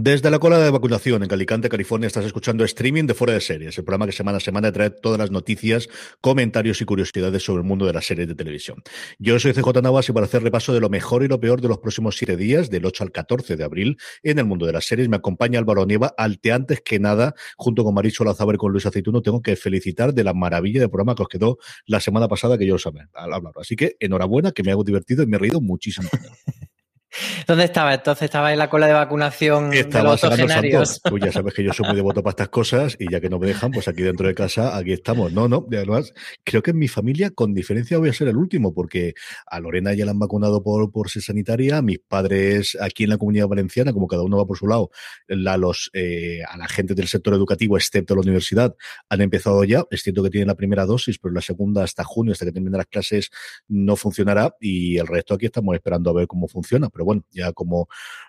Desde 0.00 0.30
la 0.30 0.38
cola 0.38 0.60
de 0.60 0.70
vacunación 0.70 1.24
en 1.24 1.32
Alicante, 1.32 1.68
California, 1.68 2.06
estás 2.06 2.24
escuchando 2.24 2.62
streaming 2.62 3.06
de 3.06 3.14
Fuera 3.14 3.32
de 3.32 3.40
Series, 3.40 3.76
el 3.78 3.82
programa 3.82 4.06
que 4.06 4.12
semana 4.12 4.36
a 4.36 4.40
semana 4.40 4.70
trae 4.70 4.90
todas 4.90 5.18
las 5.18 5.32
noticias, 5.32 5.88
comentarios 6.20 6.80
y 6.80 6.84
curiosidades 6.84 7.42
sobre 7.42 7.62
el 7.62 7.66
mundo 7.66 7.84
de 7.84 7.92
las 7.92 8.06
series 8.06 8.28
de 8.28 8.36
televisión. 8.36 8.80
Yo 9.18 9.40
soy 9.40 9.54
CJ 9.54 9.82
Navas 9.82 10.08
y 10.08 10.12
para 10.12 10.26
hacer 10.26 10.44
repaso 10.44 10.72
de 10.72 10.78
lo 10.78 10.88
mejor 10.88 11.24
y 11.24 11.26
lo 11.26 11.40
peor 11.40 11.60
de 11.60 11.66
los 11.66 11.78
próximos 11.78 12.16
siete 12.16 12.36
días, 12.36 12.70
del 12.70 12.86
8 12.86 13.02
al 13.02 13.10
14 13.10 13.56
de 13.56 13.64
abril, 13.64 13.96
en 14.22 14.38
el 14.38 14.44
mundo 14.44 14.66
de 14.66 14.72
las 14.72 14.84
series, 14.84 15.08
me 15.08 15.16
acompaña 15.16 15.58
Álvaro 15.58 15.84
Nieva, 15.84 16.14
al 16.16 16.38
que 16.38 16.52
antes 16.52 16.80
que 16.80 17.00
nada, 17.00 17.34
junto 17.56 17.82
con 17.82 17.92
Maricho 17.92 18.22
Lazaber 18.22 18.54
y 18.54 18.58
con 18.58 18.70
Luis 18.70 18.86
Aceituno, 18.86 19.20
tengo 19.20 19.42
que 19.42 19.56
felicitar 19.56 20.14
de 20.14 20.22
la 20.22 20.32
maravilla 20.32 20.80
de 20.80 20.88
programa 20.88 21.16
que 21.16 21.22
os 21.24 21.28
quedó 21.28 21.58
la 21.86 21.98
semana 21.98 22.28
pasada, 22.28 22.56
que 22.56 22.66
yo 22.66 22.78
sabía 22.78 23.08
al 23.14 23.32
hablar. 23.32 23.54
Así 23.60 23.74
que 23.74 23.96
enhorabuena, 23.98 24.52
que 24.52 24.62
me 24.62 24.70
hago 24.70 24.84
divertido 24.84 25.24
y 25.24 25.26
me 25.26 25.38
he 25.38 25.40
reído 25.40 25.60
muchísimo. 25.60 26.08
¿Dónde 27.46 27.64
estaba? 27.64 27.94
Entonces 27.94 28.24
estaba 28.24 28.52
en 28.52 28.58
la 28.58 28.68
cola 28.68 28.86
de 28.86 28.92
vacunación 28.92 29.72
estaba 29.72 30.16
de 30.16 30.72
los 30.72 31.00
Pues 31.00 31.24
ya 31.24 31.32
sabes 31.32 31.54
que 31.54 31.62
yo 31.62 31.72
soy 31.72 31.86
muy 31.86 31.96
devoto 31.96 32.22
para 32.22 32.32
estas 32.32 32.48
cosas 32.48 32.96
y 32.98 33.10
ya 33.10 33.20
que 33.20 33.28
no 33.28 33.38
me 33.38 33.46
dejan, 33.46 33.70
pues 33.70 33.88
aquí 33.88 34.02
dentro 34.02 34.26
de 34.28 34.34
casa, 34.34 34.76
aquí 34.76 34.92
estamos. 34.92 35.32
No, 35.32 35.48
no, 35.48 35.66
además, 35.70 36.12
creo 36.44 36.62
que 36.62 36.70
en 36.72 36.78
mi 36.78 36.88
familia, 36.88 37.30
con 37.30 37.54
diferencia, 37.54 37.98
voy 37.98 38.10
a 38.10 38.12
ser 38.12 38.28
el 38.28 38.36
último, 38.36 38.74
porque 38.74 39.14
a 39.46 39.60
Lorena 39.60 39.92
ya 39.94 40.04
la 40.04 40.12
han 40.12 40.18
vacunado 40.18 40.62
por, 40.62 40.90
por 40.90 41.10
ser 41.10 41.22
sanitaria, 41.22 41.82
mis 41.82 41.98
padres 42.00 42.76
aquí 42.80 43.04
en 43.04 43.10
la 43.10 43.18
comunidad 43.18 43.48
valenciana, 43.48 43.92
como 43.92 44.06
cada 44.06 44.22
uno 44.22 44.36
va 44.36 44.46
por 44.46 44.58
su 44.58 44.66
lado, 44.66 44.90
la, 45.26 45.56
los, 45.56 45.90
eh, 45.92 46.40
a 46.48 46.56
la 46.56 46.68
gente 46.68 46.94
del 46.94 47.08
sector 47.08 47.34
educativo, 47.34 47.76
excepto 47.76 48.14
la 48.14 48.20
universidad, 48.22 48.74
han 49.08 49.20
empezado 49.20 49.64
ya. 49.64 49.84
Es 49.90 50.02
cierto 50.02 50.22
que 50.22 50.30
tienen 50.30 50.48
la 50.48 50.54
primera 50.54 50.86
dosis, 50.86 51.18
pero 51.18 51.34
la 51.34 51.40
segunda 51.40 51.84
hasta 51.84 52.04
junio, 52.04 52.32
hasta 52.32 52.44
que 52.44 52.52
terminen 52.52 52.78
las 52.78 52.86
clases, 52.86 53.30
no 53.68 53.96
funcionará 53.96 54.54
y 54.60 54.98
el 54.98 55.06
resto 55.06 55.34
aquí 55.34 55.46
estamos 55.46 55.74
esperando 55.74 56.10
a 56.10 56.14
ver 56.14 56.26
cómo 56.26 56.48
funciona. 56.48 56.88
Pero 56.90 57.04
bueno, 57.08 57.24
ya 57.30 57.54
como 57.54 57.88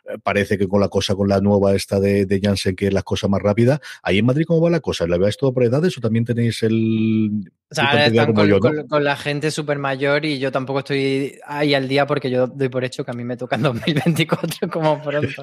eh, 0.10 0.18
parece 0.24 0.58
que 0.58 0.70
con 0.70 0.80
la 0.80 0.88
cosa, 0.88 1.14
con 1.14 1.28
la 1.28 1.42
nueva 1.42 1.76
esta 1.76 2.00
de, 2.00 2.26
de 2.26 2.40
Janssen, 2.40 2.78
que 2.78 2.88
es 2.88 2.94
la 2.94 3.04
cosa 3.04 3.28
más 3.28 3.42
rápida, 3.42 3.82
ahí 4.02 4.20
en 4.20 4.26
Madrid, 4.26 4.46
¿cómo 4.48 4.62
va 4.62 4.70
la 4.70 4.80
cosa? 4.80 5.06
¿La 5.06 5.18
veis 5.18 5.36
todo 5.36 5.54
por 5.54 5.64
edades 5.64 5.98
o 5.98 6.02
también 6.02 6.24
tenéis 6.24 6.64
el... 6.64 7.52
O 7.72 7.76
sea, 7.76 8.08
están 8.08 8.34
con, 8.34 8.48
yo, 8.48 8.58
¿no? 8.60 8.88
con, 8.88 9.04
la 9.04 9.16
gente 9.16 9.52
súper 9.52 9.78
mayor 9.78 10.26
y 10.26 10.40
yo 10.40 10.52
tampoco 10.52 10.80
estoy 10.80 11.38
ahí 11.46 11.76
al 11.76 11.88
día 11.88 12.08
porque 12.08 12.32
yo 12.32 12.48
doy 12.48 12.68
por 12.70 12.84
hecho 12.84 13.06
que 13.06 13.12
a 13.12 13.14
mí 13.14 13.24
me 13.24 13.38
toca 13.38 13.58
en 13.58 13.62
2024 13.64 14.70
como 14.72 15.00
pronto. 15.04 15.42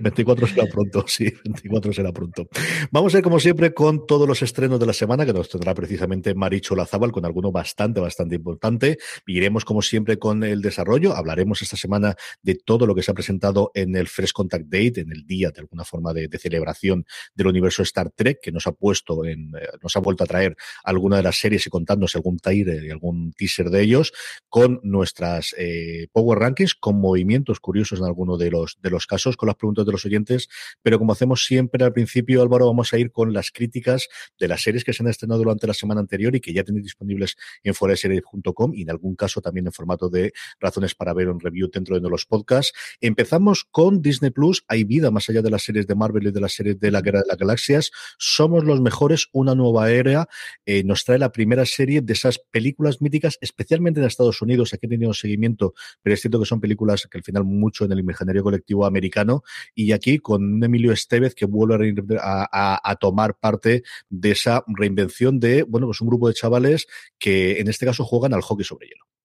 24 0.00 0.46
será 0.46 0.66
pronto, 0.66 1.04
sí, 1.08 1.24
24 1.44 1.92
será 1.92 2.12
pronto. 2.12 2.46
Vamos 2.92 3.12
a 3.12 3.18
ir 3.18 3.24
como 3.24 3.40
siempre 3.40 3.74
con 3.74 4.06
todos 4.06 4.28
los 4.28 4.40
estrenos 4.42 4.78
de 4.78 4.86
la 4.86 4.92
semana 4.92 5.26
que 5.26 5.32
nos 5.32 5.48
tendrá 5.48 5.74
precisamente 5.74 6.34
Maricho 6.34 6.76
Lazábal 6.76 7.10
con 7.10 7.24
alguno 7.24 7.50
bastante, 7.50 7.98
bastante 7.98 8.36
importante. 8.36 8.98
Iremos 9.26 9.64
como 9.64 9.82
siempre 9.82 10.18
con 10.18 10.44
el 10.44 10.62
desarrollo, 10.62 11.16
hablaremos 11.16 11.60
esta 11.68 11.76
semana 11.76 12.16
de 12.42 12.54
todo 12.54 12.86
lo 12.86 12.94
que 12.94 13.02
se 13.02 13.10
ha 13.10 13.14
presentado 13.14 13.70
en 13.74 13.94
el 13.94 14.08
Fresh 14.08 14.32
Contact 14.32 14.64
Date, 14.64 15.00
en 15.00 15.12
el 15.12 15.26
día 15.26 15.50
de 15.50 15.60
alguna 15.60 15.84
forma 15.84 16.12
de, 16.12 16.28
de 16.28 16.38
celebración 16.38 17.04
del 17.34 17.46
universo 17.46 17.82
Star 17.82 18.10
Trek 18.10 18.40
que 18.42 18.52
nos 18.52 18.66
ha 18.66 18.72
puesto 18.72 19.24
en, 19.24 19.52
eh, 19.60 19.68
nos 19.82 19.94
ha 19.96 20.00
vuelto 20.00 20.24
a 20.24 20.26
traer 20.26 20.56
alguna 20.84 21.18
de 21.18 21.22
las 21.22 21.38
series 21.38 21.66
y 21.66 21.70
contándose 21.70 22.18
algún 22.18 22.38
trailer 22.38 22.84
y 22.84 22.90
algún 22.90 23.32
teaser 23.32 23.70
de 23.70 23.82
ellos 23.82 24.12
con 24.48 24.80
nuestras 24.82 25.54
eh, 25.58 26.08
Power 26.12 26.38
Rankings, 26.38 26.74
con 26.74 27.00
movimientos 27.00 27.60
curiosos 27.60 27.98
en 27.98 28.06
alguno 28.06 28.36
de 28.36 28.50
los, 28.50 28.78
de 28.80 28.90
los 28.90 29.06
casos, 29.06 29.36
con 29.36 29.48
las 29.48 29.56
preguntas 29.56 29.84
de 29.84 29.92
los 29.92 30.04
oyentes, 30.04 30.48
pero 30.82 30.98
como 30.98 31.12
hacemos 31.12 31.44
siempre 31.44 31.84
al 31.84 31.92
principio, 31.92 32.42
Álvaro, 32.42 32.66
vamos 32.66 32.92
a 32.92 32.98
ir 32.98 33.12
con 33.12 33.32
las 33.32 33.50
críticas 33.50 34.08
de 34.38 34.48
las 34.48 34.62
series 34.62 34.84
que 34.84 34.92
se 34.92 35.02
han 35.02 35.08
estrenado 35.08 35.38
durante 35.38 35.66
la 35.66 35.74
semana 35.74 36.00
anterior 36.00 36.34
y 36.34 36.40
que 36.40 36.52
ya 36.52 36.64
tenéis 36.64 36.84
disponibles 36.84 37.36
en 37.62 37.74
foraseries.com 37.74 38.72
y 38.74 38.82
en 38.82 38.90
algún 38.90 39.14
caso 39.16 39.40
también 39.40 39.66
en 39.66 39.72
formato 39.72 40.08
de 40.08 40.32
razones 40.60 40.94
para 40.94 41.12
ver 41.12 41.28
un 41.28 41.40
review 41.40 41.57
dentro 41.66 41.98
de 41.98 42.08
los 42.08 42.24
podcasts. 42.24 42.72
Empezamos 43.00 43.64
con 43.70 44.00
Disney 44.00 44.30
Plus, 44.30 44.64
hay 44.68 44.84
vida 44.84 45.10
más 45.10 45.28
allá 45.28 45.42
de 45.42 45.50
las 45.50 45.62
series 45.62 45.86
de 45.86 45.94
Marvel 45.94 46.28
y 46.28 46.30
de 46.30 46.40
las 46.40 46.52
series 46.52 46.78
de 46.78 46.90
la 46.90 47.00
Guerra 47.00 47.20
de 47.20 47.26
las 47.28 47.36
Galaxias, 47.36 47.90
somos 48.18 48.64
los 48.64 48.80
mejores, 48.80 49.28
una 49.32 49.54
nueva 49.54 49.90
era, 49.90 50.28
eh, 50.64 50.84
nos 50.84 51.04
trae 51.04 51.18
la 51.18 51.32
primera 51.32 51.66
serie 51.66 52.00
de 52.00 52.12
esas 52.12 52.38
películas 52.50 53.02
míticas, 53.02 53.38
especialmente 53.40 54.00
en 54.00 54.06
Estados 54.06 54.40
Unidos, 54.42 54.72
aquí 54.72 54.86
he 54.86 54.88
tenido 54.88 55.12
seguimiento, 55.12 55.74
pero 56.02 56.14
es 56.14 56.20
cierto 56.20 56.38
que 56.38 56.46
son 56.46 56.60
películas 56.60 57.08
que 57.10 57.18
al 57.18 57.24
final 57.24 57.44
mucho 57.44 57.84
en 57.84 57.92
el 57.92 57.98
imaginario 57.98 58.42
colectivo 58.42 58.86
americano, 58.86 59.42
y 59.74 59.92
aquí 59.92 60.18
con 60.18 60.62
Emilio 60.62 60.92
Estevez 60.92 61.34
que 61.34 61.46
vuelve 61.46 61.94
a, 62.20 62.48
a, 62.50 62.90
a, 62.90 62.96
tomar 62.96 63.38
parte 63.38 63.82
de 64.08 64.30
esa 64.30 64.64
reinvención 64.66 65.40
de, 65.40 65.62
bueno, 65.62 65.86
pues 65.86 66.00
un 66.00 66.08
grupo 66.08 66.28
de 66.28 66.34
chavales 66.34 66.86
que 67.18 67.60
en 67.60 67.68
este 67.68 67.86
caso 67.86 68.04
juegan 68.04 68.34
al 68.34 68.42
hockey 68.42 68.64
sobre 68.64 68.88
hielo. 68.88 69.17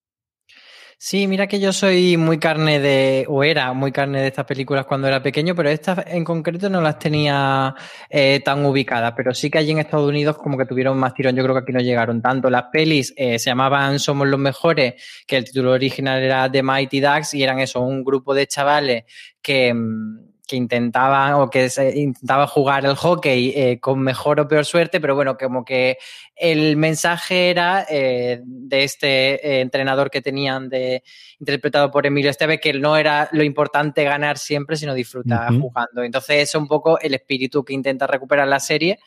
Sí, 1.05 1.27
mira 1.27 1.47
que 1.47 1.59
yo 1.59 1.73
soy 1.73 2.15
muy 2.15 2.39
carne 2.39 2.79
de, 2.79 3.25
o 3.27 3.43
era 3.43 3.73
muy 3.73 3.91
carne 3.91 4.21
de 4.21 4.27
estas 4.27 4.45
películas 4.45 4.85
cuando 4.85 5.05
era 5.05 5.21
pequeño, 5.21 5.53
pero 5.53 5.69
estas 5.69 6.05
en 6.07 6.23
concreto 6.23 6.69
no 6.69 6.79
las 6.79 6.97
tenía 6.97 7.75
eh, 8.09 8.39
tan 8.39 8.65
ubicadas, 8.65 9.11
pero 9.13 9.33
sí 9.33 9.51
que 9.51 9.57
allí 9.57 9.71
en 9.71 9.79
Estados 9.79 10.07
Unidos 10.07 10.37
como 10.37 10.57
que 10.57 10.65
tuvieron 10.65 10.97
más 10.97 11.13
tirón, 11.13 11.35
yo 11.35 11.43
creo 11.43 11.55
que 11.55 11.59
aquí 11.63 11.73
no 11.73 11.81
llegaron 11.81 12.21
tanto. 12.21 12.49
Las 12.49 12.67
pelis 12.71 13.13
eh, 13.17 13.37
se 13.37 13.49
llamaban 13.49 13.99
Somos 13.99 14.29
los 14.29 14.39
Mejores, 14.39 14.93
que 15.27 15.35
el 15.35 15.43
título 15.43 15.71
original 15.71 16.23
era 16.23 16.49
The 16.49 16.63
Mighty 16.63 17.01
Ducks 17.01 17.33
y 17.33 17.43
eran 17.43 17.59
eso, 17.59 17.81
un 17.81 18.05
grupo 18.05 18.33
de 18.33 18.47
chavales 18.47 19.03
que 19.41 19.73
mm, 19.73 20.32
que 20.45 20.57
intentaban 20.57 21.33
o 21.35 21.49
que 21.49 21.69
se 21.69 21.97
intentaba 21.97 22.47
jugar 22.47 22.85
el 22.85 22.95
hockey 22.95 23.53
eh, 23.55 23.79
con 23.79 24.01
mejor 24.01 24.39
o 24.41 24.47
peor 24.47 24.65
suerte, 24.65 24.99
pero 24.99 25.15
bueno, 25.15 25.37
como 25.37 25.63
que 25.63 25.97
el 26.35 26.75
mensaje 26.75 27.49
era 27.49 27.85
eh, 27.89 28.41
de 28.43 28.83
este 28.83 29.35
eh, 29.35 29.61
entrenador 29.61 30.09
que 30.09 30.21
tenían 30.21 30.67
de 30.67 31.03
interpretado 31.39 31.91
por 31.91 32.05
Emilio 32.05 32.29
Esteve 32.29 32.59
que 32.59 32.73
no 32.73 32.97
era 32.97 33.29
lo 33.31 33.43
importante 33.43 34.03
ganar 34.03 34.37
siempre, 34.37 34.75
sino 34.75 34.93
disfrutar 34.93 35.53
jugando. 35.59 36.03
Entonces, 36.03 36.49
es 36.49 36.55
un 36.55 36.67
poco 36.67 36.99
el 36.99 37.13
espíritu 37.13 37.63
que 37.63 37.73
intenta 37.73 38.07
recuperar 38.07 38.47
la 38.47 38.59
serie 38.59 38.99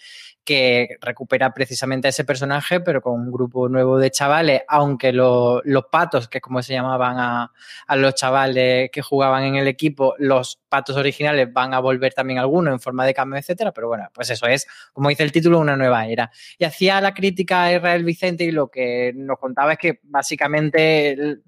que 0.46 0.96
recupera 1.00 1.52
precisamente 1.52 2.06
a 2.06 2.10
ese 2.10 2.24
personaje, 2.24 2.80
pero 2.80 3.02
con 3.02 3.20
un 3.20 3.32
grupo 3.32 3.68
nuevo 3.68 3.98
de 3.98 4.12
chavales, 4.12 4.62
aunque 4.68 5.12
los 5.12 5.62
patos, 5.90 6.28
que 6.28 6.38
es 6.38 6.42
como 6.42 6.62
se 6.62 6.72
llamaban 6.72 7.16
a, 7.18 7.52
los 7.96 8.14
chavales 8.14 8.90
que 8.90 9.02
jugaban 9.02 9.42
en 9.42 9.56
el 9.56 9.66
equipo, 9.66 10.14
los 10.18 10.60
patos 10.68 10.96
originales 10.96 11.52
van 11.52 11.74
a 11.74 11.80
volver 11.80 12.14
también 12.14 12.38
algunos 12.38 12.72
en 12.72 12.80
forma 12.80 13.04
de 13.04 13.12
cambio, 13.12 13.38
etcétera, 13.38 13.72
pero 13.72 13.88
bueno, 13.88 14.08
pues 14.14 14.30
eso 14.30 14.46
es, 14.46 14.66
como 14.92 15.08
dice 15.08 15.24
el 15.24 15.32
título, 15.32 15.58
una 15.58 15.76
nueva 15.76 16.06
era. 16.06 16.30
Y 16.56 16.64
hacía 16.64 17.00
la 17.00 17.12
crítica 17.12 17.64
a 17.64 17.74
Israel 17.74 18.04
Vicente 18.04 18.44
y 18.44 18.52
lo 18.52 18.68
que 18.68 19.12
nos 19.16 19.38
contaba 19.38 19.72
es 19.72 19.78
que 19.78 20.00
básicamente 20.04 21.40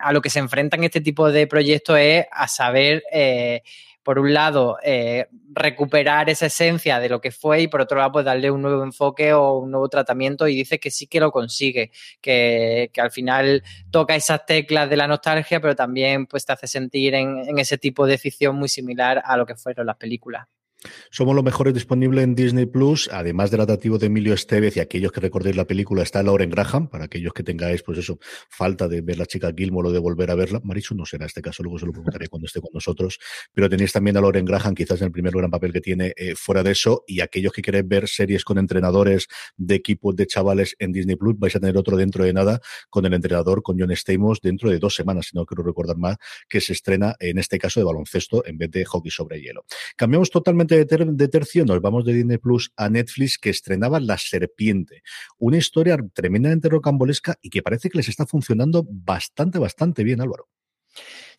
a 0.00 0.12
lo 0.12 0.20
que 0.20 0.30
se 0.30 0.40
enfrentan 0.40 0.82
este 0.82 1.00
tipo 1.00 1.30
de 1.30 1.46
proyectos 1.46 1.96
es 1.96 2.26
a 2.32 2.48
saber 2.48 3.04
eh, 3.12 3.62
por 4.02 4.18
un 4.18 4.32
lado, 4.32 4.78
eh, 4.82 5.28
recuperar 5.52 6.30
esa 6.30 6.46
esencia 6.46 6.98
de 7.00 7.08
lo 7.08 7.20
que 7.20 7.30
fue 7.30 7.62
y 7.62 7.68
por 7.68 7.80
otro 7.80 7.98
lado, 7.98 8.12
pues 8.12 8.24
darle 8.24 8.50
un 8.50 8.62
nuevo 8.62 8.82
enfoque 8.82 9.32
o 9.32 9.58
un 9.58 9.70
nuevo 9.70 9.88
tratamiento 9.88 10.48
y 10.48 10.56
dice 10.56 10.78
que 10.78 10.90
sí 10.90 11.06
que 11.06 11.20
lo 11.20 11.30
consigue, 11.32 11.90
que, 12.20 12.90
al 12.96 13.10
final 13.10 13.62
toca 13.90 14.14
esas 14.14 14.46
teclas 14.46 14.88
de 14.88 14.96
la 14.96 15.06
nostalgia, 15.06 15.60
pero 15.60 15.74
también 15.74 16.26
pues 16.26 16.44
te 16.44 16.52
hace 16.52 16.66
sentir 16.66 17.14
en, 17.14 17.38
en 17.48 17.58
ese 17.58 17.78
tipo 17.78 18.06
de 18.06 18.18
ficción 18.18 18.56
muy 18.56 18.68
similar 18.68 19.22
a 19.24 19.36
lo 19.36 19.46
que 19.46 19.56
fueron 19.56 19.86
las 19.86 19.96
películas. 19.96 20.46
Somos 21.10 21.34
los 21.34 21.44
mejores 21.44 21.74
disponibles 21.74 22.24
en 22.24 22.34
Disney 22.34 22.66
Plus, 22.66 23.10
además 23.12 23.50
del 23.50 23.60
atractivo 23.60 23.98
de 23.98 24.06
Emilio 24.06 24.32
Estevez 24.32 24.76
y 24.76 24.80
aquellos 24.80 25.12
que 25.12 25.20
recordéis 25.20 25.56
la 25.56 25.66
película, 25.66 26.02
está 26.02 26.22
Lauren 26.22 26.50
Graham, 26.50 26.88
para 26.88 27.04
aquellos 27.04 27.34
que 27.34 27.42
tengáis, 27.42 27.82
pues 27.82 27.98
eso, 27.98 28.18
falta 28.48 28.88
de 28.88 29.02
ver 29.02 29.18
la 29.18 29.26
chica 29.26 29.52
Gilmore 29.54 29.88
o 29.88 29.92
de 29.92 29.98
volver 29.98 30.30
a 30.30 30.34
verla. 30.34 30.60
Marichu 30.64 30.94
no 30.94 31.04
será 31.04 31.26
este 31.26 31.42
caso, 31.42 31.62
luego 31.62 31.78
se 31.78 31.86
lo 31.86 31.92
preguntaré 31.92 32.28
cuando 32.28 32.46
esté 32.46 32.60
con 32.60 32.70
nosotros, 32.72 33.18
pero 33.52 33.68
tenéis 33.68 33.92
también 33.92 34.16
a 34.16 34.20
Lauren 34.20 34.44
Graham, 34.44 34.74
quizás 34.74 35.00
en 35.02 35.06
el 35.06 35.12
primer 35.12 35.34
gran 35.34 35.50
papel 35.50 35.72
que 35.72 35.80
tiene 35.80 36.14
eh, 36.16 36.34
fuera 36.34 36.62
de 36.62 36.72
eso, 36.72 37.04
y 37.06 37.20
aquellos 37.20 37.52
que 37.52 37.60
queréis 37.60 37.86
ver 37.86 38.08
series 38.08 38.44
con 38.44 38.56
entrenadores 38.56 39.26
de 39.56 39.74
equipos 39.74 40.16
de 40.16 40.26
chavales 40.26 40.76
en 40.78 40.92
Disney 40.92 41.16
Plus, 41.16 41.38
vais 41.38 41.54
a 41.56 41.60
tener 41.60 41.76
otro 41.76 41.96
dentro 41.96 42.24
de 42.24 42.32
nada 42.32 42.60
con 42.88 43.04
el 43.04 43.12
entrenador, 43.12 43.62
con 43.62 43.78
John 43.78 43.90
Stamos, 43.90 44.40
dentro 44.40 44.70
de 44.70 44.78
dos 44.78 44.94
semanas, 44.94 45.26
si 45.26 45.36
no 45.36 45.44
quiero 45.44 45.62
recordar 45.62 45.98
más, 45.98 46.16
que 46.48 46.60
se 46.60 46.72
estrena 46.72 47.16
en 47.18 47.38
este 47.38 47.58
caso 47.58 47.80
de 47.80 47.84
baloncesto 47.84 48.46
en 48.46 48.56
vez 48.56 48.70
de 48.70 48.84
hockey 48.84 49.10
sobre 49.10 49.40
hielo. 49.40 49.64
Cambiamos 49.96 50.30
totalmente 50.30 50.69
de, 50.76 50.84
de 50.84 51.28
tercio 51.28 51.64
nos 51.64 51.80
vamos 51.80 52.04
de 52.04 52.14
Disney 52.14 52.38
Plus 52.38 52.72
a 52.76 52.88
Netflix 52.88 53.38
que 53.38 53.50
estrenaba 53.50 54.00
La 54.00 54.18
Serpiente. 54.18 55.02
Una 55.38 55.58
historia 55.58 55.98
tremendamente 56.12 56.68
rocambolesca 56.68 57.36
y 57.40 57.50
que 57.50 57.62
parece 57.62 57.90
que 57.90 57.98
les 57.98 58.08
está 58.08 58.26
funcionando 58.26 58.86
bastante, 58.88 59.58
bastante 59.58 60.04
bien, 60.04 60.20
Álvaro. 60.20 60.48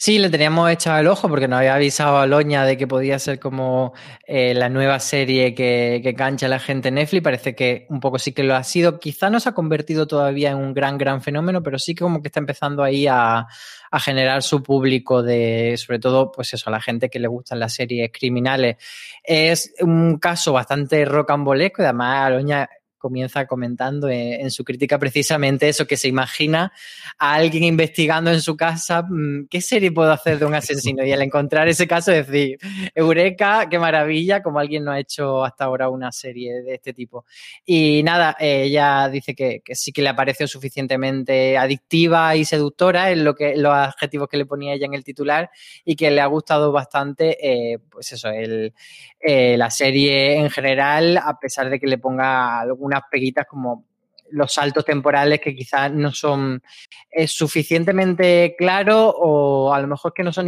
Sí, 0.03 0.17
le 0.17 0.31
teníamos 0.31 0.67
echado 0.71 0.99
el 0.99 1.05
ojo 1.05 1.29
porque 1.29 1.47
nos 1.47 1.59
había 1.59 1.75
avisado 1.75 2.17
a 2.17 2.25
Loña 2.25 2.65
de 2.65 2.75
que 2.75 2.87
podía 2.87 3.19
ser 3.19 3.37
como 3.39 3.93
eh, 4.25 4.55
la 4.55 4.67
nueva 4.67 4.99
serie 4.99 5.53
que, 5.53 5.99
que 6.01 6.15
cancha 6.15 6.47
la 6.47 6.57
gente 6.57 6.87
en 6.87 6.95
Netflix. 6.95 7.21
Parece 7.23 7.53
que 7.53 7.85
un 7.87 7.99
poco 7.99 8.17
sí 8.17 8.31
que 8.31 8.41
lo 8.41 8.55
ha 8.55 8.63
sido. 8.63 8.99
Quizá 8.99 9.29
no 9.29 9.39
se 9.39 9.49
ha 9.49 9.51
convertido 9.51 10.07
todavía 10.07 10.49
en 10.49 10.57
un 10.57 10.73
gran, 10.73 10.97
gran 10.97 11.21
fenómeno, 11.21 11.61
pero 11.61 11.77
sí 11.77 11.93
que 11.93 12.03
como 12.03 12.19
que 12.23 12.29
está 12.29 12.39
empezando 12.39 12.81
ahí 12.81 13.05
a, 13.05 13.45
a 13.91 13.99
generar 13.99 14.41
su 14.41 14.63
público 14.63 15.21
de, 15.21 15.75
sobre 15.77 15.99
todo, 15.99 16.31
pues 16.31 16.51
eso, 16.55 16.71
a 16.71 16.73
la 16.73 16.81
gente 16.81 17.11
que 17.11 17.19
le 17.19 17.27
gustan 17.27 17.59
las 17.59 17.75
series 17.75 18.09
criminales. 18.11 18.77
Es 19.23 19.71
un 19.81 20.17
caso 20.17 20.51
bastante 20.51 21.05
rocambolesco 21.05 21.83
y 21.83 21.85
además 21.85 22.25
Aloña 22.25 22.67
comienza 23.01 23.47
comentando 23.47 24.07
en, 24.09 24.51
su 24.51 24.63
crítica 24.63 24.99
precisamente 24.99 25.67
eso, 25.67 25.87
que 25.87 25.97
se 25.97 26.07
imagina 26.07 26.71
a 27.17 27.33
alguien 27.33 27.63
investigando 27.63 28.31
en 28.31 28.41
su 28.41 28.55
casa, 28.55 29.01
mm, 29.01 29.47
¿qué 29.49 29.59
serie 29.59 29.91
puedo 29.91 30.11
hacer 30.11 30.37
de 30.37 30.45
un 30.45 30.53
asesino? 30.53 31.03
Y 31.03 31.11
al 31.11 31.21
encontrar 31.21 31.67
ese 31.67 31.87
caso 31.87 32.11
decir, 32.11 32.59
Eureka, 32.93 33.67
qué 33.69 33.79
maravilla, 33.79 34.43
como 34.43 34.59
alguien 34.59 34.85
no 34.85 34.91
ha 34.91 34.99
hecho 34.99 35.43
hasta 35.43 35.65
ahora 35.65 35.89
una 35.89 36.11
serie 36.11 36.61
de 36.61 36.75
este 36.75 36.93
tipo. 36.93 37.25
Y 37.65 38.03
nada, 38.03 38.37
ella 38.39 39.09
dice 39.09 39.33
que, 39.33 39.61
sí 39.73 39.91
que 39.91 40.01
le 40.01 40.13
pareció 40.13 40.47
suficientemente 40.47 41.57
adictiva 41.57 42.35
y 42.35 42.45
seductora 42.45 43.11
en 43.11 43.23
lo 43.23 43.33
que, 43.33 43.55
los 43.55 43.73
adjetivos 43.73 44.27
que 44.29 44.37
le 44.37 44.45
ponía 44.45 44.73
ella 44.73 44.85
en 44.85 44.93
el 44.93 45.03
titular 45.03 45.49
y 45.83 45.95
que 45.95 46.11
le 46.11 46.21
ha 46.21 46.27
gustado 46.27 46.71
bastante, 46.71 47.37
eh, 47.41 47.79
pues 47.89 48.11
eso, 48.11 48.29
el, 48.29 48.73
eh, 49.19 49.57
la 49.57 49.69
serie 49.69 50.37
en 50.37 50.49
general, 50.49 51.17
a 51.17 51.39
pesar 51.39 51.69
de 51.69 51.79
que 51.79 51.87
le 51.87 51.97
ponga 51.97 52.65
algunas 52.91 53.09
peguitas 53.09 53.45
como 53.47 53.85
los 54.31 54.53
saltos 54.53 54.85
temporales 54.85 55.41
que 55.41 55.55
quizás 55.55 55.91
no 55.91 56.11
son 56.11 56.61
eh, 57.09 57.27
suficientemente 57.27 58.55
claros 58.57 59.13
o 59.17 59.73
a 59.73 59.81
lo 59.81 59.87
mejor 59.87 60.13
que 60.13 60.23
no 60.23 60.31
son 60.31 60.47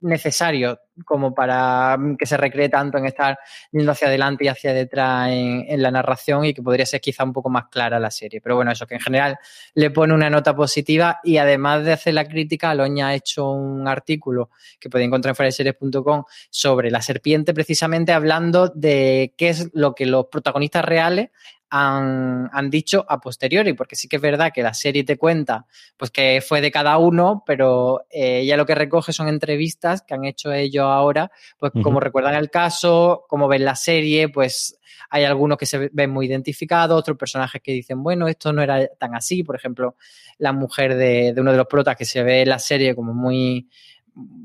necesario 0.00 0.78
como 1.04 1.34
para 1.34 1.96
mm, 1.96 2.16
que 2.16 2.26
se 2.26 2.36
recree 2.36 2.68
tanto 2.68 2.98
en 2.98 3.06
estar 3.06 3.38
yendo 3.72 3.92
hacia 3.92 4.08
adelante 4.08 4.44
y 4.44 4.48
hacia 4.48 4.72
detrás 4.72 5.30
en, 5.30 5.82
la 5.82 5.90
narración 5.90 6.44
y 6.44 6.54
que 6.54 6.62
podría 6.62 6.86
ser 6.86 7.00
quizá 7.00 7.24
un 7.24 7.32
poco 7.32 7.48
más 7.48 7.64
clara 7.68 7.98
la 7.98 8.10
serie. 8.10 8.40
Pero 8.40 8.56
bueno, 8.56 8.70
eso 8.70 8.86
que 8.86 8.94
en 8.94 9.00
general 9.00 9.38
le 9.74 9.90
pone 9.90 10.14
una 10.14 10.30
nota 10.30 10.54
positiva 10.54 11.20
y 11.22 11.38
además 11.38 11.84
de 11.84 11.92
hacer 11.92 12.14
la 12.14 12.26
crítica, 12.26 12.70
Aloña 12.70 13.08
ha 13.08 13.14
hecho 13.14 13.50
un 13.50 13.86
artículo 13.88 14.50
que 14.78 14.88
podéis 14.88 15.08
encontrar 15.08 15.34
en 15.38 15.52
series.com 15.52 16.24
sobre 16.50 16.90
la 16.90 17.02
serpiente 17.02 17.54
precisamente 17.54 18.12
hablando 18.12 18.68
de 18.68 19.34
qué 19.36 19.50
es 19.50 19.70
lo 19.72 19.94
que 19.94 20.06
los 20.06 20.26
protagonistas 20.26 20.84
reales 20.84 21.30
han, 21.70 22.48
han, 22.52 22.70
dicho 22.70 23.04
a 23.08 23.20
posteriori, 23.20 23.74
porque 23.74 23.96
sí 23.96 24.08
que 24.08 24.16
es 24.16 24.22
verdad 24.22 24.52
que 24.54 24.62
la 24.62 24.74
serie 24.74 25.04
te 25.04 25.16
cuenta 25.16 25.66
pues 25.96 26.10
que 26.10 26.42
fue 26.46 26.60
de 26.60 26.70
cada 26.70 26.98
uno, 26.98 27.42
pero 27.46 28.06
eh, 28.10 28.44
ya 28.46 28.56
lo 28.56 28.66
que 28.66 28.74
recoge 28.74 29.12
son 29.12 29.28
entrevistas 29.28 30.02
que 30.02 30.14
han 30.14 30.24
hecho 30.24 30.52
ellos 30.52 30.84
ahora, 30.84 31.30
pues 31.58 31.72
como 31.82 32.00
recuerdan 32.00 32.34
el 32.34 32.50
caso, 32.50 33.24
como 33.28 33.48
ven 33.48 33.64
la 33.64 33.74
serie, 33.74 34.28
pues 34.28 34.78
hay 35.10 35.24
algunos 35.24 35.58
que 35.58 35.66
se 35.66 35.90
ven 35.92 36.10
muy 36.10 36.26
identificados, 36.26 36.98
otros 36.98 37.16
personajes 37.16 37.60
que 37.62 37.72
dicen, 37.72 38.02
bueno, 38.02 38.28
esto 38.28 38.52
no 38.52 38.62
era 38.62 38.86
tan 38.98 39.14
así, 39.14 39.42
por 39.42 39.56
ejemplo, 39.56 39.96
la 40.38 40.52
mujer 40.52 40.96
de, 40.96 41.32
de 41.32 41.40
uno 41.40 41.52
de 41.52 41.58
los 41.58 41.66
protas 41.66 41.96
que 41.96 42.04
se 42.04 42.22
ve 42.22 42.42
en 42.42 42.48
la 42.48 42.58
serie 42.58 42.94
como 42.94 43.14
muy 43.14 43.68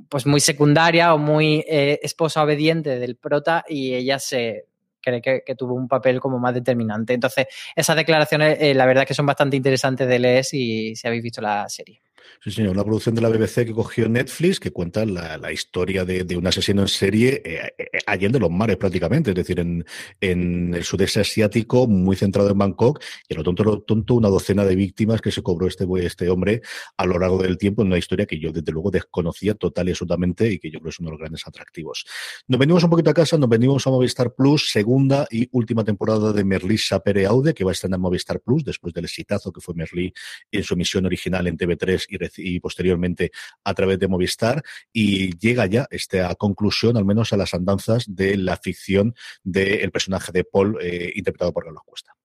pues 0.10 0.26
muy 0.26 0.40
secundaria 0.40 1.14
o 1.14 1.18
muy 1.18 1.64
eh, 1.68 2.00
esposa 2.04 2.44
obediente 2.44 3.00
del 3.00 3.16
prota 3.16 3.66
y 3.68 3.94
ella 3.94 4.20
se, 4.20 4.68
cree 5.04 5.22
que, 5.22 5.56
tuvo 5.56 5.76
un 5.76 5.88
papel 5.88 6.20
como 6.20 6.40
más 6.40 6.54
determinante. 6.54 7.14
Entonces, 7.14 7.48
esas 7.76 7.96
declaraciones, 7.96 8.58
eh, 8.60 8.74
la 8.74 8.86
verdad 8.86 9.06
que 9.06 9.14
son 9.14 9.26
bastante 9.26 9.58
interesantes 9.58 10.08
de 10.08 10.20
leer 10.20 10.44
si, 10.44 10.96
si 10.96 11.08
habéis 11.08 11.24
visto 11.24 11.42
la 11.42 11.70
serie. 11.70 12.02
Sí, 12.44 12.52
señor, 12.52 12.72
una 12.72 12.84
producción 12.84 13.16
de 13.16 13.22
la 13.22 13.30
BBC 13.30 13.66
que 13.66 13.72
cogió 13.72 14.10
Netflix 14.10 14.60
que 14.60 14.72
cuenta 14.72 15.06
la, 15.06 15.52
historia 15.52 16.04
de, 16.04 16.36
un 16.36 16.46
asesino 16.46 16.82
en 16.82 16.88
serie 16.88 17.42
eh, 17.46 17.74
eh, 17.78 18.00
allende 18.06 18.40
los 18.40 18.52
mares 18.52 18.78
prácticamente, 18.78 19.32
es 19.32 19.36
decir, 19.36 19.60
en, 19.60 19.86
el 20.20 20.84
sudeste 20.84 21.22
asiático, 21.22 21.88
muy 21.88 22.16
centrado 22.16 22.50
en 22.50 22.58
Bangkok, 22.58 23.02
y 23.30 23.34
a 23.34 23.38
lo 23.38 23.44
tonto, 23.44 23.64
lo 23.64 23.82
tonto, 23.82 24.16
una 24.16 24.30
docena 24.30 24.66
de 24.66 24.76
víctimas 24.76 25.22
que 25.22 25.32
se 25.32 25.42
cobró 25.42 25.68
este, 25.68 25.86
este 26.02 26.30
hombre 26.30 26.62
a 26.98 27.06
lo 27.06 27.18
largo 27.20 27.42
del 27.42 27.58
tiempo 27.58 27.82
en 27.82 27.88
una 27.88 27.98
historia 27.98 28.26
que 28.26 28.40
yo 28.40 28.52
desde 28.52 28.72
luego 28.72 28.92
desconocía 28.92 29.54
total 29.56 29.88
y 29.88 29.92
absolutamente 29.92 30.52
y 30.52 30.60
que 30.60 30.70
yo 30.70 30.80
creo 30.80 30.90
es 30.90 31.00
uno 31.00 31.08
de 31.08 31.12
los 31.12 31.20
grandes 31.20 31.48
atractivos. 31.48 32.06
Nos 32.48 32.60
venimos 32.60 32.84
un 32.84 32.90
poquito 32.90 33.10
a 33.10 33.14
casa, 33.14 33.38
nos 33.38 33.50
venimos 33.50 33.86
a 33.88 33.90
Movistar 33.90 34.34
Plus, 34.34 34.70
segunda 34.70 35.28
y 35.32 35.48
última 35.52 35.84
temporada 35.84 36.34
de 36.34 36.44
Merlí 36.44 36.78
Sapere 36.78 37.26
Aude, 37.26 37.54
que 37.54 37.64
va 37.64 37.72
a 37.72 37.74
estar 37.74 37.92
en 37.92 38.00
Movistar 38.00 38.40
Plus 38.42 38.64
después 38.64 38.94
del 38.94 39.06
exitazo 39.06 39.52
que 39.52 39.62
fue 39.62 39.74
Merlí 39.76 40.14
en 40.52 40.64
su 40.64 40.74
emisión 40.74 41.06
original 41.06 41.48
en 41.48 41.58
TV3 41.58 42.06
y 42.38 42.54
y 42.54 42.60
posteriormente 42.60 43.32
a 43.64 43.74
través 43.74 44.00
de 44.00 44.08
Movistar 44.08 44.64
y 44.92 45.38
llega 45.38 45.66
ya 45.66 45.88
esta 45.90 46.34
conclusión, 46.36 46.98
al 46.98 47.06
menos 47.06 47.34
a 47.34 47.38
las 47.38 47.54
andanzas 47.54 48.06
de 48.08 48.38
la 48.38 48.58
ficción 48.58 49.16
del 49.44 49.92
personaje 49.92 50.32
de 50.32 50.44
Paul 50.44 50.78
eh, 50.82 51.12
interpretado 51.16 51.52
por 51.52 51.64
Carlos 51.64 51.84
Cuesta. 51.86 52.16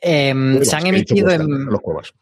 Em, 0.00 0.62
se 0.62 0.76
han 0.76 0.86
emitido 0.86 1.30
en... 1.30 1.66
Los 1.66 1.80
cuevas. 1.80 2.12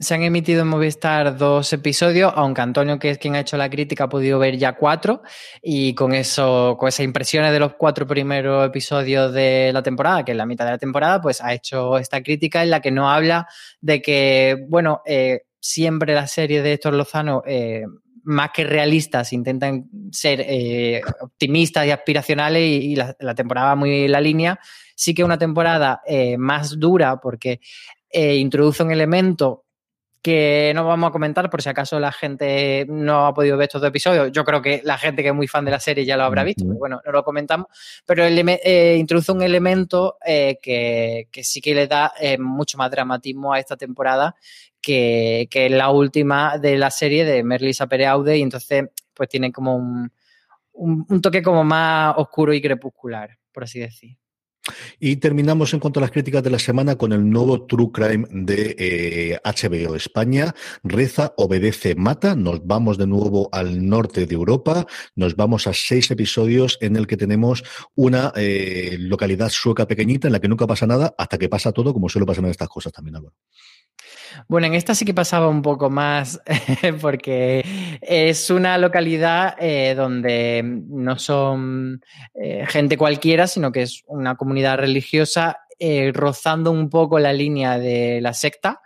Se 0.00 0.14
han 0.14 0.22
emitido 0.22 0.62
en 0.62 0.68
Movistar 0.68 1.36
dos 1.36 1.72
episodios, 1.72 2.32
aunque 2.36 2.60
Antonio, 2.60 3.00
que 3.00 3.10
es 3.10 3.18
quien 3.18 3.34
ha 3.34 3.40
hecho 3.40 3.56
la 3.56 3.68
crítica, 3.68 4.04
ha 4.04 4.08
podido 4.08 4.38
ver 4.38 4.56
ya 4.56 4.76
cuatro. 4.76 5.22
Y 5.60 5.94
con 5.94 6.14
eso, 6.14 6.76
con 6.78 6.88
esas 6.88 7.04
impresiones 7.04 7.50
de 7.50 7.58
los 7.58 7.74
cuatro 7.74 8.06
primeros 8.06 8.64
episodios 8.64 9.32
de 9.32 9.72
la 9.72 9.82
temporada, 9.82 10.24
que 10.24 10.32
es 10.32 10.38
la 10.38 10.46
mitad 10.46 10.66
de 10.66 10.72
la 10.72 10.78
temporada, 10.78 11.20
pues 11.20 11.40
ha 11.40 11.52
hecho 11.52 11.98
esta 11.98 12.22
crítica 12.22 12.62
en 12.62 12.70
la 12.70 12.80
que 12.80 12.92
no 12.92 13.10
habla 13.10 13.48
de 13.80 14.00
que, 14.00 14.56
bueno, 14.68 15.02
eh, 15.04 15.42
siempre 15.58 16.14
la 16.14 16.28
serie 16.28 16.62
de 16.62 16.74
Héctor 16.74 16.94
Lozano 16.94 17.42
eh, 17.44 17.82
más 18.22 18.50
que 18.54 18.62
realistas, 18.62 19.32
intentan 19.32 19.88
ser 20.12 20.44
eh, 20.46 21.02
optimistas 21.20 21.86
y 21.86 21.90
aspiracionales 21.90 22.62
y, 22.62 22.94
la, 22.94 23.34
temporada 23.34 23.68
va 23.68 23.74
muy 23.74 24.04
en 24.04 24.12
la 24.12 24.20
línea. 24.20 24.60
Sí 24.94 25.12
que 25.12 25.24
una 25.24 25.38
temporada 25.38 26.02
más 26.36 26.78
dura 26.78 27.20
porque 27.20 27.60
introduce 28.12 28.82
un 28.82 28.90
elemento 28.90 29.64
que 30.28 30.72
no 30.74 30.84
vamos 30.84 31.08
a 31.08 31.12
comentar 31.12 31.48
por 31.48 31.62
si 31.62 31.70
acaso 31.70 31.98
la 31.98 32.12
gente 32.12 32.84
no 32.86 33.26
ha 33.26 33.32
podido 33.32 33.56
ver 33.56 33.64
estos 33.64 33.80
dos 33.80 33.88
episodios. 33.88 34.30
Yo 34.30 34.44
creo 34.44 34.60
que 34.60 34.82
la 34.84 34.98
gente 34.98 35.22
que 35.22 35.28
es 35.28 35.34
muy 35.34 35.48
fan 35.48 35.64
de 35.64 35.70
la 35.70 35.80
serie 35.80 36.04
ya 36.04 36.18
lo 36.18 36.24
habrá 36.24 36.44
visto, 36.44 36.64
pero 36.66 36.78
bueno, 36.78 37.00
no 37.02 37.12
lo 37.12 37.24
comentamos. 37.24 37.68
Pero 38.04 38.28
introduce 38.28 39.32
un 39.32 39.40
elemento 39.40 40.18
que, 40.22 41.28
que, 41.32 41.44
sí 41.44 41.62
que 41.62 41.74
le 41.74 41.86
da 41.86 42.12
mucho 42.38 42.76
más 42.76 42.90
dramatismo 42.90 43.54
a 43.54 43.58
esta 43.58 43.78
temporada 43.78 44.36
que, 44.82 45.48
es 45.50 45.70
la 45.70 45.90
última 45.90 46.58
de 46.58 46.76
la 46.76 46.90
serie 46.90 47.24
de 47.24 47.42
Merlisa 47.42 47.86
Pereaude 47.86 48.36
y 48.36 48.42
entonces 48.42 48.84
pues 49.14 49.28
tiene 49.28 49.50
como 49.50 49.76
un, 49.76 50.12
un, 50.72 51.22
toque 51.22 51.42
como 51.42 51.64
más 51.64 52.14
oscuro 52.18 52.52
y 52.52 52.60
crepuscular, 52.60 53.38
por 53.50 53.64
así 53.64 53.80
decir. 53.80 54.17
Y 55.00 55.16
terminamos 55.16 55.72
en 55.74 55.80
cuanto 55.80 56.00
a 56.00 56.02
las 56.02 56.10
críticas 56.10 56.42
de 56.42 56.50
la 56.50 56.58
semana 56.58 56.96
con 56.96 57.12
el 57.12 57.28
nuevo 57.28 57.66
True 57.66 57.90
Crime 57.92 58.26
de 58.30 59.40
HBO 59.44 59.94
eh, 59.94 59.96
España. 59.96 60.54
Reza, 60.82 61.34
obedece, 61.36 61.94
mata. 61.94 62.34
Nos 62.34 62.66
vamos 62.66 62.98
de 62.98 63.06
nuevo 63.06 63.48
al 63.52 63.86
norte 63.86 64.26
de 64.26 64.34
Europa. 64.34 64.86
Nos 65.14 65.36
vamos 65.36 65.66
a 65.66 65.72
seis 65.72 66.10
episodios 66.10 66.78
en 66.80 66.96
el 66.96 67.06
que 67.06 67.16
tenemos 67.16 67.62
una 67.94 68.32
eh, 68.36 68.96
localidad 68.98 69.50
sueca 69.50 69.86
pequeñita 69.86 70.28
en 70.28 70.32
la 70.32 70.40
que 70.40 70.48
nunca 70.48 70.66
pasa 70.66 70.86
nada 70.86 71.14
hasta 71.16 71.38
que 71.38 71.48
pasa 71.48 71.72
todo, 71.72 71.92
como 71.92 72.08
suele 72.08 72.26
pasar 72.26 72.44
en 72.44 72.50
estas 72.50 72.68
cosas 72.68 72.92
también, 72.92 73.16
Álvaro. 73.16 73.34
Bueno, 74.48 74.66
en 74.66 74.74
esta 74.74 74.94
sí 74.94 75.04
que 75.04 75.14
pasaba 75.14 75.48
un 75.48 75.62
poco 75.62 75.90
más 75.90 76.40
porque 77.00 77.64
es 78.00 78.50
una 78.50 78.78
localidad 78.78 79.56
eh, 79.58 79.94
donde 79.96 80.62
no 80.64 81.18
son 81.18 82.02
eh, 82.34 82.64
gente 82.66 82.96
cualquiera, 82.96 83.46
sino 83.46 83.72
que 83.72 83.82
es 83.82 84.04
una 84.06 84.36
comunidad 84.36 84.78
religiosa 84.78 85.60
eh, 85.80 86.10
rozando 86.12 86.72
un 86.72 86.90
poco 86.90 87.20
la 87.20 87.32
línea 87.32 87.78
de 87.78 88.20
la 88.20 88.34
secta. 88.34 88.80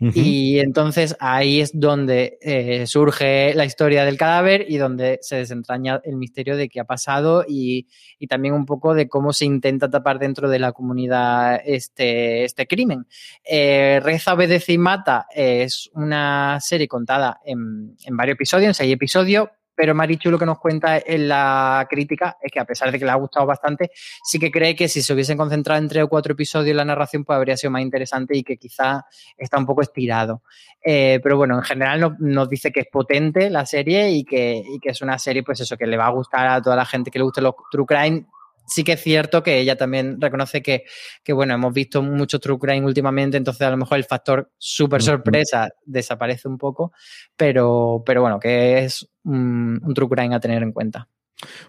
Y 0.00 0.60
entonces 0.60 1.16
ahí 1.18 1.60
es 1.60 1.78
donde 1.78 2.38
eh, 2.40 2.86
surge 2.86 3.52
la 3.54 3.64
historia 3.64 4.04
del 4.04 4.16
cadáver 4.16 4.64
y 4.68 4.76
donde 4.76 5.18
se 5.22 5.36
desentraña 5.36 6.00
el 6.04 6.16
misterio 6.16 6.56
de 6.56 6.68
qué 6.68 6.80
ha 6.80 6.84
pasado 6.84 7.44
y, 7.46 7.88
y, 8.18 8.26
también 8.28 8.54
un 8.54 8.64
poco 8.64 8.94
de 8.94 9.08
cómo 9.08 9.32
se 9.32 9.44
intenta 9.44 9.90
tapar 9.90 10.18
dentro 10.18 10.48
de 10.48 10.58
la 10.58 10.72
comunidad 10.72 11.60
este, 11.64 12.44
este 12.44 12.66
crimen. 12.66 13.06
Eh, 13.44 14.00
Reza, 14.02 14.34
Obedece 14.34 14.72
y 14.72 14.78
Mata 14.78 15.26
es 15.34 15.90
una 15.94 16.58
serie 16.60 16.86
contada 16.86 17.40
en, 17.44 17.96
en 18.04 18.16
varios 18.16 18.34
episodios, 18.34 18.68
en 18.68 18.74
seis 18.74 18.92
episodios, 18.92 19.48
pero 19.78 19.94
Marichu 19.94 20.28
lo 20.28 20.40
que 20.40 20.44
nos 20.44 20.58
cuenta 20.58 20.98
en 20.98 21.28
la 21.28 21.86
crítica 21.88 22.36
es 22.42 22.50
que 22.50 22.58
a 22.58 22.64
pesar 22.64 22.90
de 22.90 22.98
que 22.98 23.04
le 23.04 23.12
ha 23.12 23.14
gustado 23.14 23.46
bastante, 23.46 23.92
sí 24.24 24.40
que 24.40 24.50
cree 24.50 24.74
que 24.74 24.88
si 24.88 25.02
se 25.02 25.14
hubiesen 25.14 25.38
concentrado 25.38 25.80
en 25.80 25.88
tres 25.88 26.02
o 26.02 26.08
cuatro 26.08 26.32
episodios 26.32 26.74
la 26.74 26.84
narración, 26.84 27.24
pues 27.24 27.36
habría 27.36 27.56
sido 27.56 27.70
más 27.70 27.82
interesante 27.82 28.36
y 28.36 28.42
que 28.42 28.56
quizá 28.56 29.06
está 29.36 29.56
un 29.56 29.66
poco 29.66 29.82
estirado. 29.82 30.42
Eh, 30.84 31.20
pero 31.22 31.36
bueno, 31.36 31.54
en 31.54 31.62
general 31.62 32.16
nos, 32.18 32.48
dice 32.48 32.72
que 32.72 32.80
es 32.80 32.86
potente 32.90 33.50
la 33.50 33.64
serie 33.66 34.10
y 34.10 34.24
que, 34.24 34.60
y 34.68 34.80
que 34.80 34.88
es 34.88 35.00
una 35.00 35.16
serie, 35.16 35.44
pues 35.44 35.60
eso, 35.60 35.76
que 35.76 35.86
le 35.86 35.96
va 35.96 36.06
a 36.06 36.10
gustar 36.10 36.48
a 36.48 36.60
toda 36.60 36.74
la 36.74 36.84
gente 36.84 37.12
que 37.12 37.20
le 37.20 37.24
guste 37.24 37.40
los 37.40 37.54
True 37.70 37.86
Crime 37.86 38.26
sí 38.68 38.84
que 38.84 38.92
es 38.92 39.02
cierto 39.02 39.42
que 39.42 39.58
ella 39.58 39.76
también 39.76 40.20
reconoce 40.20 40.62
que, 40.62 40.84
que, 41.24 41.32
bueno, 41.32 41.54
hemos 41.54 41.72
visto 41.72 42.02
mucho 42.02 42.38
true 42.38 42.58
crime 42.58 42.86
últimamente, 42.86 43.36
entonces 43.36 43.62
a 43.62 43.70
lo 43.70 43.76
mejor 43.76 43.98
el 43.98 44.04
factor 44.04 44.50
súper 44.58 45.02
sorpresa 45.02 45.70
desaparece 45.84 46.48
un 46.48 46.58
poco, 46.58 46.92
pero, 47.36 48.02
pero 48.06 48.20
bueno, 48.22 48.38
que 48.38 48.84
es 48.84 49.08
un, 49.24 49.80
un 49.82 49.94
true 49.94 50.08
crime 50.08 50.34
a 50.34 50.40
tener 50.40 50.62
en 50.62 50.72
cuenta. 50.72 51.08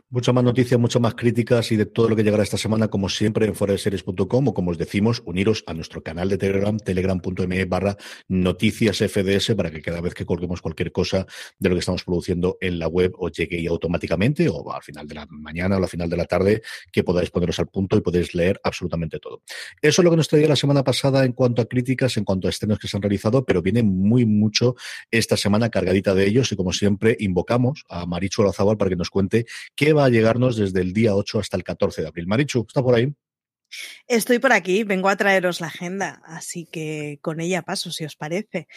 Muchas 0.09 0.33
más 0.33 0.43
noticias, 0.43 0.79
muchas 0.79 0.99
más 0.99 1.13
críticas 1.13 1.71
y 1.71 1.75
de 1.75 1.85
todo 1.85 2.09
lo 2.09 2.15
que 2.15 2.23
llegará 2.23 2.41
esta 2.41 2.57
semana, 2.57 2.87
como 2.87 3.07
siempre, 3.07 3.45
en 3.45 3.53
foradeseries.com 3.53 4.47
o 4.47 4.53
como 4.55 4.71
os 4.71 4.79
decimos, 4.79 5.21
uniros 5.25 5.63
a 5.67 5.75
nuestro 5.75 6.01
canal 6.01 6.27
de 6.29 6.39
Telegram, 6.39 6.75
telegram.me 6.79 7.65
barra 7.65 7.95
noticias 8.27 8.97
FDS 8.97 9.53
para 9.55 9.69
que 9.69 9.83
cada 9.83 10.01
vez 10.01 10.15
que 10.15 10.25
colguemos 10.25 10.63
cualquier 10.63 10.91
cosa 10.91 11.27
de 11.59 11.69
lo 11.69 11.75
que 11.75 11.81
estamos 11.81 12.03
produciendo 12.03 12.57
en 12.61 12.79
la 12.79 12.87
web 12.87 13.13
os 13.19 13.31
llegue 13.33 13.67
automáticamente 13.67 14.49
o 14.49 14.73
al 14.73 14.81
final 14.81 15.07
de 15.07 15.13
la 15.13 15.27
mañana 15.29 15.77
o 15.77 15.83
al 15.83 15.87
final 15.87 16.09
de 16.09 16.17
la 16.17 16.25
tarde 16.25 16.63
que 16.91 17.03
podáis 17.03 17.29
poneros 17.29 17.59
al 17.59 17.67
punto 17.67 17.95
y 17.95 18.01
podéis 18.01 18.33
leer 18.33 18.59
absolutamente 18.63 19.19
todo. 19.19 19.43
Eso 19.83 20.01
es 20.01 20.03
lo 20.03 20.09
que 20.09 20.17
nos 20.17 20.27
traía 20.27 20.47
la 20.47 20.55
semana 20.55 20.83
pasada 20.83 21.23
en 21.25 21.33
cuanto 21.33 21.61
a 21.61 21.65
críticas, 21.65 22.17
en 22.17 22.23
cuanto 22.23 22.47
a 22.47 22.49
estrenos 22.49 22.79
que 22.79 22.87
se 22.87 22.97
han 22.97 23.03
realizado, 23.03 23.45
pero 23.45 23.61
viene 23.61 23.83
muy 23.83 24.25
mucho 24.25 24.75
esta 25.11 25.37
semana 25.37 25.69
cargadita 25.69 26.15
de 26.15 26.25
ellos 26.25 26.51
y 26.51 26.55
como 26.55 26.73
siempre 26.73 27.15
invocamos 27.19 27.85
a 27.87 28.07
Marichu 28.07 28.41
Olazábal 28.41 28.75
para 28.75 28.89
que 28.89 28.95
nos 28.95 29.11
cuente 29.11 29.45
qué 29.75 29.93
va 29.93 30.05
a 30.05 30.09
llegarnos 30.09 30.57
desde 30.57 30.81
el 30.81 30.93
día 30.93 31.15
8 31.15 31.39
hasta 31.39 31.57
el 31.57 31.63
14 31.63 32.01
de 32.01 32.07
abril. 32.07 32.27
Marichu, 32.27 32.65
¿está 32.67 32.81
por 32.81 32.95
ahí? 32.95 33.13
Estoy 34.07 34.39
por 34.39 34.53
aquí, 34.53 34.83
vengo 34.83 35.09
a 35.09 35.15
traeros 35.15 35.61
la 35.61 35.67
agenda, 35.67 36.21
así 36.25 36.67
que 36.71 37.19
con 37.21 37.39
ella 37.39 37.61
paso, 37.61 37.91
si 37.91 38.05
os 38.05 38.15
parece. 38.15 38.67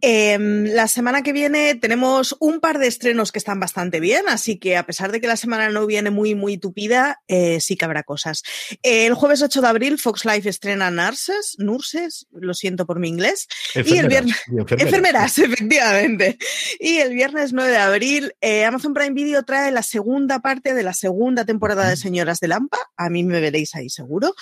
Em, 0.00 0.64
la 0.66 0.88
semana 0.88 1.22
que 1.22 1.32
viene 1.32 1.74
tenemos 1.74 2.36
un 2.38 2.60
par 2.60 2.78
de 2.78 2.86
estrenos 2.86 3.32
que 3.32 3.38
están 3.38 3.58
bastante 3.58 3.98
bien, 3.98 4.28
así 4.28 4.58
que 4.58 4.76
a 4.76 4.84
pesar 4.84 5.10
de 5.10 5.20
que 5.20 5.26
la 5.26 5.36
semana 5.36 5.70
no 5.70 5.86
viene 5.86 6.10
muy, 6.10 6.34
muy 6.34 6.58
tupida, 6.58 7.22
eh, 7.28 7.60
sí 7.60 7.76
que 7.76 7.84
habrá 7.84 8.02
cosas. 8.02 8.42
el 8.82 9.14
jueves 9.14 9.42
8 9.42 9.60
de 9.60 9.68
abril, 9.68 9.98
Fox 9.98 10.24
Life 10.24 10.48
estrena 10.48 10.90
Nurses, 10.90 11.56
Nurses, 11.58 12.26
lo 12.32 12.54
siento 12.54 12.86
por 12.86 13.00
mi 13.00 13.08
inglés. 13.08 13.48
y 13.74 13.98
el 13.98 14.08
viernes. 14.08 14.36
Enfermeras. 14.70 15.38
efectivamente. 15.38 16.38
Y 16.78 16.98
el 16.98 17.14
viernes 17.14 17.52
9 17.52 17.70
de 17.70 17.76
abril, 17.76 18.34
eh, 18.40 18.64
Amazon 18.64 18.94
Prime 18.94 19.14
Video 19.14 19.42
trae 19.42 19.72
la 19.72 19.82
segunda 19.82 20.40
parte 20.40 20.74
de 20.74 20.82
la 20.82 20.92
segunda 20.92 21.44
temporada 21.44 21.88
de 21.88 21.96
Señoras 21.96 22.38
de 22.40 22.48
Lampa. 22.48 22.78
A 22.96 23.10
mí 23.10 23.24
me 23.24 23.40
veréis 23.40 23.74
ahí 23.74 23.88
seguro. 23.88 24.34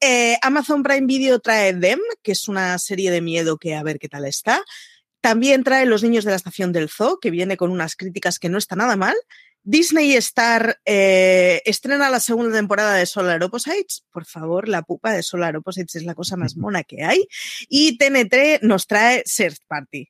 Eh, 0.00 0.36
Amazon 0.42 0.82
Prime 0.82 1.06
Video 1.06 1.40
trae 1.40 1.74
Them, 1.74 2.00
que 2.22 2.32
es 2.32 2.48
una 2.48 2.78
serie 2.78 3.10
de 3.10 3.20
miedo 3.20 3.58
que 3.58 3.74
a 3.74 3.82
ver 3.82 3.98
qué 3.98 4.08
tal 4.08 4.24
está. 4.24 4.62
También 5.20 5.64
trae 5.64 5.86
Los 5.86 6.02
Niños 6.02 6.24
de 6.24 6.30
la 6.30 6.36
Estación 6.36 6.72
del 6.72 6.88
Zoo, 6.88 7.18
que 7.20 7.30
viene 7.30 7.56
con 7.56 7.70
unas 7.70 7.96
críticas 7.96 8.38
que 8.38 8.48
no 8.48 8.58
está 8.58 8.76
nada 8.76 8.96
mal. 8.96 9.16
Disney 9.62 10.14
Star 10.16 10.78
eh, 10.86 11.60
estrena 11.66 12.08
la 12.08 12.20
segunda 12.20 12.56
temporada 12.56 12.94
de 12.94 13.04
Solar 13.04 13.42
Opposites. 13.42 14.04
Por 14.10 14.24
favor, 14.24 14.68
la 14.68 14.82
pupa 14.82 15.12
de 15.12 15.22
Solar 15.22 15.56
Opposites 15.56 15.96
es 15.96 16.04
la 16.04 16.14
cosa 16.14 16.36
más 16.36 16.56
mona 16.56 16.84
que 16.84 17.04
hay. 17.04 17.28
Y 17.68 17.98
TNT 17.98 18.62
nos 18.62 18.86
trae 18.86 19.22
Search 19.26 19.58
Party. 19.66 20.08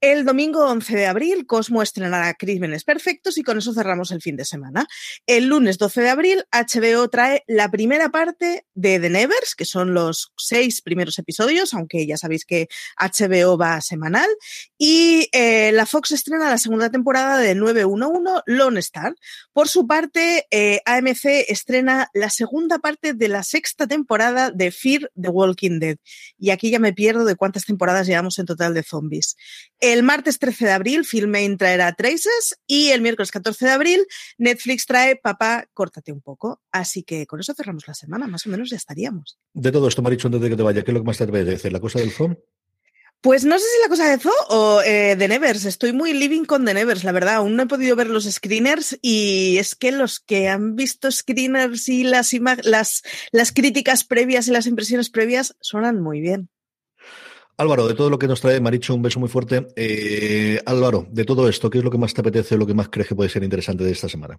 El 0.00 0.24
domingo 0.24 0.64
11 0.64 0.96
de 0.96 1.06
abril, 1.06 1.44
Cosmo 1.44 1.82
estrenará 1.82 2.32
Crímenes 2.34 2.84
Perfectos 2.84 3.36
y 3.36 3.42
con 3.42 3.58
eso 3.58 3.74
cerramos 3.74 4.12
el 4.12 4.22
fin 4.22 4.36
de 4.36 4.44
semana. 4.44 4.86
El 5.26 5.46
lunes 5.48 5.76
12 5.76 6.02
de 6.02 6.08
abril, 6.08 6.44
HBO 6.52 7.08
trae 7.08 7.42
la 7.48 7.68
primera 7.68 8.08
parte 8.10 8.64
de 8.74 9.00
The 9.00 9.10
Nevers, 9.10 9.56
que 9.56 9.64
son 9.64 9.94
los 9.94 10.32
seis 10.36 10.82
primeros 10.82 11.18
episodios, 11.18 11.74
aunque 11.74 12.06
ya 12.06 12.16
sabéis 12.16 12.44
que 12.44 12.68
HBO 12.96 13.58
va 13.58 13.80
semanal. 13.80 14.28
Y 14.78 15.28
eh, 15.32 15.72
la 15.72 15.84
Fox 15.84 16.12
estrena 16.12 16.48
la 16.48 16.58
segunda 16.58 16.90
temporada 16.90 17.36
de 17.36 17.56
911, 17.56 18.42
Lone 18.46 18.78
Star. 18.78 19.16
Por 19.52 19.68
su 19.68 19.88
parte, 19.88 20.46
eh, 20.52 20.80
AMC 20.84 21.24
estrena 21.48 22.08
la 22.14 22.30
segunda 22.30 22.78
parte 22.78 23.14
de 23.14 23.26
la 23.26 23.42
sexta 23.42 23.88
temporada 23.88 24.52
de 24.52 24.70
Fear 24.70 25.10
the 25.20 25.28
Walking 25.28 25.80
Dead. 25.80 25.96
Y 26.38 26.50
aquí 26.50 26.70
ya 26.70 26.78
me 26.78 26.92
pierdo 26.92 27.24
de 27.24 27.34
cuántas 27.34 27.64
temporadas 27.64 28.06
llevamos 28.06 28.38
en 28.38 28.46
total 28.46 28.74
de 28.74 28.84
zombies. 28.84 29.34
El 29.92 30.02
martes 30.02 30.38
13 30.38 30.66
de 30.66 30.72
abril, 30.72 31.04
Filmain 31.06 31.56
traerá 31.56 31.94
Traces 31.94 32.60
y 32.66 32.90
el 32.90 33.00
miércoles 33.00 33.30
14 33.30 33.64
de 33.64 33.70
abril, 33.70 34.06
Netflix 34.36 34.84
trae 34.84 35.16
Papá, 35.16 35.66
córtate 35.72 36.12
un 36.12 36.20
poco. 36.20 36.60
Así 36.70 37.04
que 37.04 37.26
con 37.26 37.40
eso 37.40 37.54
cerramos 37.54 37.88
la 37.88 37.94
semana, 37.94 38.26
más 38.26 38.46
o 38.46 38.50
menos 38.50 38.68
ya 38.68 38.76
estaríamos. 38.76 39.38
De 39.54 39.72
todo 39.72 39.88
esto, 39.88 40.02
Marichu, 40.02 40.26
antes 40.26 40.42
de 40.42 40.50
que 40.50 40.56
te 40.56 40.62
vaya, 40.62 40.84
¿qué 40.84 40.90
es 40.90 40.94
lo 40.94 41.00
que 41.00 41.06
más 41.06 41.16
te 41.16 41.24
decir? 41.26 41.72
¿La 41.72 41.80
cosa 41.80 42.00
del 42.00 42.10
phone? 42.10 42.38
Pues 43.22 43.46
no 43.46 43.58
sé 43.58 43.64
si 43.64 43.82
la 43.82 43.88
cosa 43.88 44.10
de 44.10 44.18
Zoo 44.18 44.30
o 44.50 44.82
eh, 44.82 45.16
de 45.16 45.26
Nevers. 45.26 45.64
Estoy 45.64 45.94
muy 45.94 46.12
living 46.12 46.44
con 46.44 46.66
The 46.66 46.74
Nevers, 46.74 47.02
la 47.02 47.12
verdad. 47.12 47.36
Aún 47.36 47.56
no 47.56 47.62
he 47.62 47.66
podido 47.66 47.96
ver 47.96 48.08
los 48.08 48.24
screeners 48.24 48.98
y 49.00 49.56
es 49.56 49.74
que 49.74 49.90
los 49.90 50.20
que 50.20 50.48
han 50.48 50.76
visto 50.76 51.10
screeners 51.10 51.88
y 51.88 52.04
las, 52.04 52.32
las, 52.62 53.02
las 53.32 53.52
críticas 53.52 54.04
previas 54.04 54.48
y 54.48 54.50
las 54.50 54.66
impresiones 54.66 55.08
previas 55.08 55.56
suenan 55.60 56.02
muy 56.02 56.20
bien. 56.20 56.50
Álvaro, 57.58 57.88
de 57.88 57.94
todo 57.94 58.08
lo 58.08 58.20
que 58.20 58.28
nos 58.28 58.40
trae 58.40 58.60
Maricho, 58.60 58.94
un 58.94 59.02
beso 59.02 59.18
muy 59.18 59.28
fuerte. 59.28 59.66
Eh, 59.74 60.60
Álvaro, 60.64 61.08
de 61.10 61.24
todo 61.24 61.48
esto, 61.48 61.68
¿qué 61.68 61.78
es 61.78 61.84
lo 61.84 61.90
que 61.90 61.98
más 61.98 62.14
te 62.14 62.20
apetece, 62.20 62.56
lo 62.56 62.66
que 62.66 62.72
más 62.72 62.88
crees 62.88 63.08
que 63.08 63.16
puede 63.16 63.28
ser 63.28 63.42
interesante 63.42 63.82
de 63.82 63.90
esta 63.90 64.08
semana? 64.08 64.38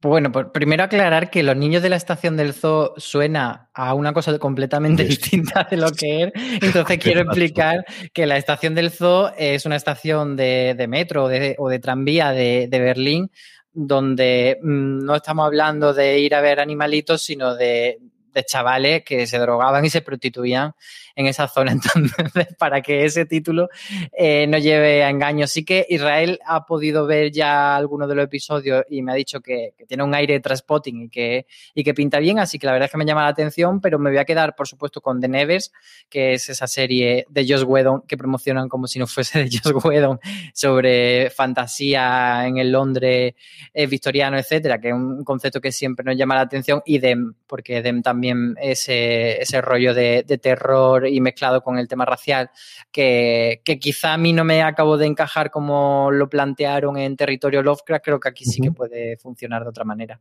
Bueno, 0.00 0.30
pues 0.30 0.46
primero 0.54 0.84
aclarar 0.84 1.30
que 1.30 1.42
Los 1.42 1.56
Niños 1.56 1.82
de 1.82 1.88
la 1.88 1.96
Estación 1.96 2.36
del 2.36 2.54
Zoo 2.54 2.94
suena 2.96 3.70
a 3.74 3.94
una 3.94 4.12
cosa 4.12 4.38
completamente 4.38 5.02
distinta 5.04 5.66
de 5.68 5.76
lo 5.76 5.90
que 5.90 6.22
es. 6.22 6.32
Entonces 6.62 6.98
quiero 7.02 7.22
explicar 7.22 7.84
que 8.12 8.26
la 8.26 8.36
Estación 8.36 8.76
del 8.76 8.92
Zoo 8.92 9.32
es 9.36 9.66
una 9.66 9.74
estación 9.74 10.36
de, 10.36 10.86
metro 10.88 11.24
o 11.24 11.28
de, 11.28 11.78
tranvía 11.80 12.30
de, 12.30 12.68
Berlín 12.70 13.30
donde 13.72 14.58
mm, 14.62 15.04
no 15.04 15.16
estamos 15.16 15.46
hablando 15.46 15.92
de 15.92 16.20
ir 16.20 16.34
a 16.36 16.40
ver 16.40 16.60
animalitos, 16.60 17.22
sino 17.22 17.56
de, 17.56 17.98
de 18.32 18.44
chavales 18.44 19.02
que 19.04 19.26
se 19.26 19.38
drogaban 19.38 19.84
y 19.84 19.90
se 19.90 20.02
prostituían 20.02 20.72
en 21.16 21.26
esa 21.26 21.48
zona. 21.48 21.72
Entonces, 21.94 22.54
para 22.58 22.80
que 22.80 23.04
ese 23.04 23.26
título 23.26 23.68
eh, 24.12 24.46
no 24.46 24.58
lleve 24.58 25.04
a 25.04 25.10
engaño. 25.10 25.46
Sí 25.46 25.64
que 25.64 25.86
Israel 25.88 26.38
ha 26.46 26.66
podido 26.66 27.06
ver 27.06 27.30
ya 27.30 27.76
algunos 27.76 28.08
de 28.08 28.14
los 28.14 28.24
episodios 28.24 28.84
y 28.88 29.02
me 29.02 29.12
ha 29.12 29.14
dicho 29.14 29.40
que, 29.40 29.74
tiene 29.86 30.04
un 30.04 30.14
aire 30.14 30.34
de 30.34 30.40
transpotting 30.40 31.02
y 31.02 31.08
que, 31.08 31.46
y 31.74 31.84
que 31.84 31.94
pinta 31.94 32.18
bien, 32.18 32.38
así 32.38 32.58
que 32.58 32.66
la 32.66 32.72
verdad 32.72 32.86
es 32.86 32.92
que 32.92 32.98
me 32.98 33.04
llama 33.04 33.22
la 33.22 33.28
atención, 33.28 33.80
pero 33.80 33.98
me 33.98 34.10
voy 34.10 34.18
a 34.18 34.24
quedar, 34.24 34.54
por 34.54 34.66
supuesto, 34.66 35.00
con 35.00 35.20
The 35.20 35.28
Nevers, 35.28 35.72
que 36.08 36.34
es 36.34 36.48
esa 36.48 36.66
serie 36.66 37.26
de 37.28 37.46
Josh 37.46 37.64
Whedon 37.64 38.02
que 38.02 38.16
promocionan 38.16 38.68
como 38.68 38.86
si 38.86 38.98
no 38.98 39.06
fuese 39.06 39.44
de 39.44 39.50
Josh 39.62 39.74
Whedon 39.84 40.18
sobre 40.54 41.30
fantasía 41.30 42.46
en 42.46 42.58
el 42.58 42.72
Londres 42.72 43.34
eh, 43.74 43.86
victoriano, 43.86 44.38
etcétera, 44.38 44.80
que 44.80 44.88
es 44.88 44.94
un 44.94 45.24
concepto 45.24 45.60
que 45.60 45.72
siempre 45.72 46.04
nos 46.04 46.16
llama 46.16 46.36
la 46.36 46.42
atención, 46.42 46.82
y 46.86 46.98
Dem, 46.98 47.34
porque 47.46 47.82
Dem 47.82 48.02
también 48.02 48.56
ese, 48.60 49.42
ese 49.42 49.60
rollo 49.60 49.94
de 49.94 50.22
terror 50.40 51.01
y 51.08 51.20
mezclado 51.20 51.62
con 51.62 51.78
el 51.78 51.88
tema 51.88 52.04
racial, 52.04 52.50
que, 52.90 53.62
quizá 53.80 54.14
a 54.14 54.18
mí 54.18 54.32
no 54.32 54.44
me 54.44 54.62
acabo 54.62 54.96
de 54.96 55.06
encajar 55.06 55.50
como 55.50 56.10
lo 56.10 56.28
plantearon 56.28 56.96
en 56.96 57.16
territorio 57.16 57.62
Lovecraft, 57.62 58.04
creo 58.04 58.20
que 58.20 58.28
aquí 58.28 58.44
sí 58.44 58.60
que 58.60 58.72
puede 58.72 59.16
funcionar 59.16 59.62
de 59.62 59.68
otra 59.68 59.84
manera. 59.84 60.20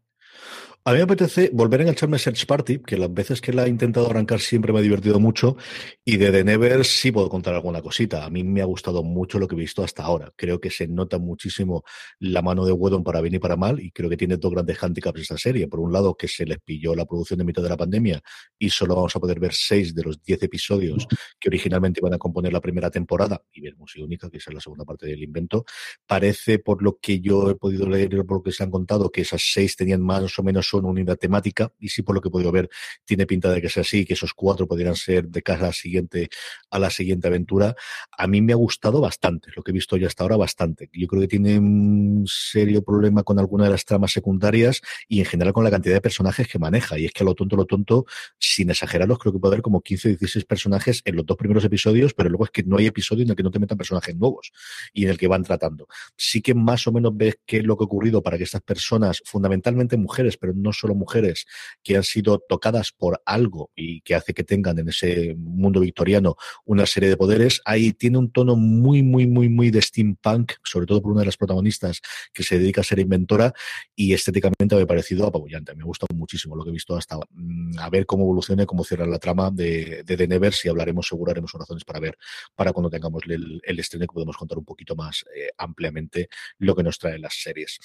A 0.84 0.94
mí 0.94 0.98
me 0.98 1.04
apetece 1.04 1.52
volver 1.54 1.80
a 1.80 1.84
engancharme 1.84 2.16
a 2.16 2.20
Search 2.20 2.48
Party, 2.48 2.80
que 2.80 2.98
las 2.98 3.14
veces 3.14 3.40
que 3.40 3.54
la 3.54 3.68
he 3.68 3.70
intentado 3.70 4.10
arrancar 4.10 4.40
siempre 4.40 4.74
me 4.74 4.80
ha 4.80 4.82
divertido 4.82 5.20
mucho, 5.20 5.56
y 6.04 6.18
de 6.18 6.32
The 6.32 6.44
Never 6.44 6.84
sí 6.86 7.12
puedo 7.12 7.30
contar 7.30 7.54
alguna 7.54 7.84
cosita. 7.84 8.26
A 8.26 8.32
mí 8.32 8.44
me 8.44 8.64
ha 8.64 8.66
gustado 8.66 9.04
mucho 9.04 9.38
lo 9.38 9.48
que 9.48 9.54
he 9.54 9.60
visto 9.60 9.84
hasta 9.84 10.02
ahora. 10.02 10.34
Creo 10.36 10.60
que 10.60 10.72
se 10.72 10.88
nota 10.88 11.20
muchísimo 11.20 11.84
la 12.18 12.42
mano 12.42 12.66
de 12.66 12.72
Wedon 12.72 13.04
para 13.04 13.22
bien 13.22 13.36
y 13.36 13.38
para 13.38 13.56
mal, 13.58 13.80
y 13.80 13.92
creo 13.92 14.10
que 14.10 14.18
tiene 14.18 14.38
dos 14.38 14.52
grandes 14.52 14.82
handicaps 14.82 15.22
esta 15.22 15.38
serie. 15.38 15.68
Por 15.68 15.82
un 15.82 15.94
lado, 15.94 16.16
que 16.16 16.28
se 16.28 16.48
les 16.48 16.58
pilló 16.60 16.96
la 16.96 17.06
producción 17.06 17.38
de 17.38 17.46
mitad 17.46 17.62
de 17.62 17.70
la 17.70 17.78
pandemia 17.78 18.20
y 18.58 18.72
solo 18.72 18.96
vamos 18.96 19.16
a 19.16 19.20
poder 19.20 19.40
ver 19.40 19.54
seis 19.54 19.94
de 19.94 20.02
los 20.02 20.20
diez 20.24 20.42
episodios 20.42 21.06
que 21.40 21.50
originalmente 21.50 22.00
iban 22.00 22.16
a 22.16 22.18
componer 22.18 22.52
la 22.54 22.60
primera 22.60 22.90
temporada, 22.90 23.40
y 23.54 23.62
veremos 23.62 23.96
y 23.96 24.02
única, 24.02 24.32
que 24.32 24.38
es 24.38 24.52
la 24.52 24.60
segunda 24.60 24.84
parte 24.84 25.06
del 25.06 25.22
invento. 25.22 25.64
Parece, 26.08 26.58
por 26.58 26.82
lo 26.82 26.98
que 27.00 27.20
yo 27.20 27.52
he 27.52 27.56
podido 27.56 27.88
leer 27.88 28.12
y 28.16 28.24
por 28.24 28.38
lo 28.38 28.44
que 28.44 28.52
se 28.52 28.64
han 28.64 28.72
contado, 28.72 29.12
que 29.12 29.22
esas 29.22 29.44
seis 29.44 29.76
tenían 29.76 30.02
más 30.02 30.40
o 30.40 30.42
menos 30.42 30.71
son 30.72 30.86
unidad 30.86 31.18
temática 31.18 31.72
y 31.80 31.90
sí 31.90 32.01
por 32.01 32.16
lo 32.16 32.22
que 32.22 32.30
he 32.30 32.32
podido 32.32 32.51
ver 32.51 32.70
tiene 33.06 33.25
pinta 33.25 33.51
de 33.51 33.62
que 33.62 33.70
sea 33.70 33.82
así, 33.82 34.06
que 34.06 34.13
esos 34.13 34.34
cuatro 34.34 34.68
podrían 34.68 34.96
ser 34.96 35.28
de 35.28 35.42
casa 35.42 35.72
siguiente 35.74 36.30
a 36.70 36.80
la 36.80 36.90
siguiente 36.90 37.28
aventura. 37.28 37.75
A 38.18 38.28
mí 38.28 38.42
me 38.42 38.54
ha 38.54 38.56
gustado 38.56 39.01
bastante, 39.01 39.51
lo 39.56 39.63
que 39.63 39.72
he 39.72 39.74
visto 39.74 39.98
ya 39.98 40.08
hasta 40.08 40.24
ahora 40.24 40.38
bastante. 40.38 40.90
Yo 40.94 41.08
creo 41.08 41.22
que 41.22 41.28
tiene 41.28 41.60
un 41.60 42.24
serio 42.28 42.84
problema 42.84 43.24
con 43.24 43.40
alguna 43.40 43.66
de 43.66 43.72
las 43.72 43.86
tramas 43.86 44.12
secundarias 44.12 44.82
y 45.08 45.20
en 45.20 45.25
general 45.25 45.54
con 45.54 45.63
la 45.63 45.72
cantidad 45.72 45.96
de 45.96 46.01
personajes 46.01 46.48
que 46.48 46.60
maneja. 46.60 46.98
Y 46.98 47.06
es 47.06 47.12
que 47.12 47.24
a 47.24 47.25
lo 47.25 47.36
tonto, 47.36 47.56
lo 47.56 47.66
tonto, 47.66 48.06
sin 48.40 48.70
exagerarlos, 48.70 49.20
creo 49.20 49.34
que 49.34 49.40
puede 49.40 49.56
haber 49.56 49.62
como 49.62 49.82
15 49.82 50.08
o 50.08 50.12
16 50.12 50.46
personajes 50.46 51.01
en 51.06 51.16
los 51.16 51.25
dos 51.25 51.38
primeros 51.38 51.63
episodios, 51.66 52.13
pero 52.13 52.30
luego 52.30 52.46
es 52.46 52.51
que 52.51 52.63
no 52.63 52.78
hay 52.78 52.88
episodio 52.88 53.24
en 53.24 53.30
el 53.30 53.36
que 53.36 53.44
no 53.44 53.51
te 53.51 53.60
metan 53.60 53.78
personajes 53.78 54.16
nuevos 54.16 54.51
y 54.94 55.04
en 55.06 55.12
el 55.12 55.18
que 55.18 55.28
van 55.28 55.44
tratando. 55.44 55.88
Sí 56.16 56.42
que 56.42 56.54
más 56.54 56.88
o 56.88 56.92
menos 56.92 57.16
ves 57.16 57.38
qué 57.46 57.58
es 57.58 57.63
lo 57.63 57.78
que 57.78 57.84
ha 57.84 57.86
ocurrido 57.86 58.22
para 58.22 58.38
que 58.38 58.44
estas 58.44 58.62
personas, 58.62 59.22
fundamentalmente 59.25 59.98
mujeres, 59.98 60.38
pero 60.38 60.54
no 60.62 60.74
solo 60.74 60.96
mujeres 60.96 61.46
que 61.84 61.98
han 61.98 62.03
sido 62.03 62.39
tocadas 62.39 62.91
por 62.91 63.22
algo 63.25 63.72
y 63.75 64.01
que 64.01 64.15
hace 64.15 64.34
que 64.34 64.44
tengan 64.44 64.80
en 64.80 64.89
ese 64.89 65.36
mundo 65.38 65.80
victoriano 65.80 66.36
una 66.65 66.86
serie 66.86 67.10
de 67.10 67.18
poderes. 67.18 67.62
Ahí 67.65 67.94
tiene 67.94 68.18
un 68.18 68.32
tono 68.32 68.56
muy, 68.56 69.03
muy, 69.03 69.27
muy, 69.27 69.50
muy 69.50 69.72
de 69.72 69.82
steampunk, 69.82 70.53
sobre 70.63 70.86
todo 70.86 71.01
por 71.01 71.12
una 71.12 71.22
de 71.22 71.27
las 71.27 71.38
protagonistas 71.38 72.01
que 72.34 72.44
se 72.44 72.60
dedica 72.60 72.82
a 72.82 72.84
ser 72.84 73.00
inventora 73.00 73.53
y 73.96 74.13
estéticamente 74.13 74.75
me 74.75 74.84
ha 74.84 74.88
parecido 74.88 75.27
apabullante. 75.27 75.75
Me 75.75 75.84
ha 75.84 75.86
gustado 75.86 76.15
muchísimo 76.15 76.56
lo 76.56 76.63
que 76.63 76.70
he 76.70 76.74
visto 76.74 76.96
hasta 76.96 77.18
mm, 77.18 77.80
a 77.80 77.89
ver 77.89 78.06
cómo 78.06 78.24
evoluciona 78.24 78.65
cómo 78.65 78.84
cierra 78.84 79.06
la 79.06 79.20
trama 79.20 79.51
de, 79.51 80.03
de 80.06 80.18
The 80.18 80.27
Nevers 80.27 80.65
y 80.65 80.70
hablaremos, 80.70 81.08
seguro 81.08 81.32
haremos 81.32 81.51
razones 81.51 81.84
para 81.84 82.00
ver 82.00 82.18
para 82.56 82.74
cuando 82.74 82.89
tengamos 82.89 83.24
el, 83.27 83.62
el 83.63 83.80
estreno 83.80 84.06
que 84.06 84.13
podemos 84.13 84.38
contar 84.38 84.58
un 84.58 84.65
poquito 84.65 84.96
más 84.96 85.25
eh, 85.36 85.50
ampliamente 85.58 86.30
lo 86.58 86.75
que 86.75 86.84
nos 86.84 86.98
trae 87.00 87.20
las 87.20 87.41
series. 87.41 87.80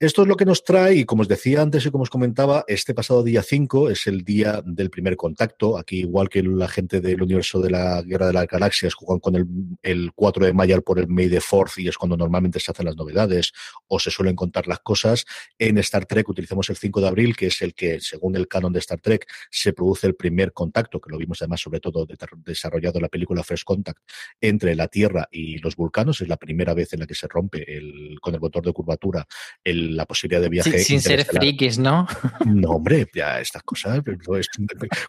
Esto 0.00 0.22
es 0.22 0.28
lo 0.28 0.36
que 0.36 0.44
nos 0.44 0.64
trae, 0.64 0.96
y 0.96 1.04
como 1.04 1.22
os 1.22 1.28
decía 1.28 1.62
antes 1.62 1.86
como 1.94 2.02
os 2.02 2.10
comentaba, 2.10 2.64
este 2.66 2.92
pasado 2.92 3.22
día 3.22 3.40
5 3.40 3.88
es 3.88 4.08
el 4.08 4.24
día 4.24 4.60
del 4.66 4.90
primer 4.90 5.16
contacto. 5.16 5.78
Aquí, 5.78 6.00
igual 6.00 6.28
que 6.28 6.42
la 6.42 6.66
gente 6.66 7.00
del 7.00 7.22
universo 7.22 7.60
de 7.60 7.70
la 7.70 8.02
Guerra 8.02 8.26
de 8.26 8.32
las 8.32 8.48
Galaxias, 8.48 8.94
juegan 8.94 9.20
con 9.20 9.36
el, 9.36 9.46
el 9.80 10.10
4 10.12 10.46
de 10.46 10.52
mayo 10.52 10.82
por 10.82 10.98
el 10.98 11.06
May 11.06 11.30
the 11.30 11.38
4 11.40 11.74
y 11.76 11.86
es 11.86 11.96
cuando 11.96 12.16
normalmente 12.16 12.58
se 12.58 12.72
hacen 12.72 12.86
las 12.86 12.96
novedades 12.96 13.52
o 13.86 14.00
se 14.00 14.10
suelen 14.10 14.34
contar 14.34 14.66
las 14.66 14.80
cosas. 14.80 15.24
En 15.56 15.78
Star 15.78 16.04
Trek 16.04 16.28
utilizamos 16.28 16.68
el 16.68 16.76
5 16.76 17.00
de 17.00 17.06
abril, 17.06 17.36
que 17.36 17.46
es 17.46 17.62
el 17.62 17.74
que, 17.74 18.00
según 18.00 18.34
el 18.34 18.48
canon 18.48 18.72
de 18.72 18.80
Star 18.80 19.00
Trek, 19.00 19.28
se 19.48 19.72
produce 19.72 20.08
el 20.08 20.16
primer 20.16 20.52
contacto, 20.52 21.00
que 21.00 21.12
lo 21.12 21.16
vimos 21.16 21.42
además, 21.42 21.60
sobre 21.60 21.78
todo, 21.78 22.08
desarrollado 22.44 22.98
en 22.98 23.02
la 23.02 23.08
película 23.08 23.44
First 23.44 23.62
Contact, 23.62 24.00
entre 24.40 24.74
la 24.74 24.88
Tierra 24.88 25.28
y 25.30 25.58
los 25.58 25.76
vulcanos. 25.76 26.20
Es 26.20 26.26
la 26.26 26.38
primera 26.38 26.74
vez 26.74 26.92
en 26.92 26.98
la 26.98 27.06
que 27.06 27.14
se 27.14 27.28
rompe 27.28 27.72
el, 27.72 28.18
con 28.20 28.34
el 28.34 28.40
motor 28.40 28.64
de 28.64 28.72
curvatura 28.72 29.24
el 29.62 29.96
la 29.96 30.06
posibilidad 30.06 30.42
de 30.42 30.48
viaje. 30.48 30.80
sin 30.80 31.00
ser 31.00 31.24
frikis, 31.24 31.78
¿no? 31.84 32.06
No, 32.46 32.70
hombre, 32.70 33.06
ya 33.14 33.40
estas 33.40 33.62
cosas, 33.62 34.02
es 34.38 34.48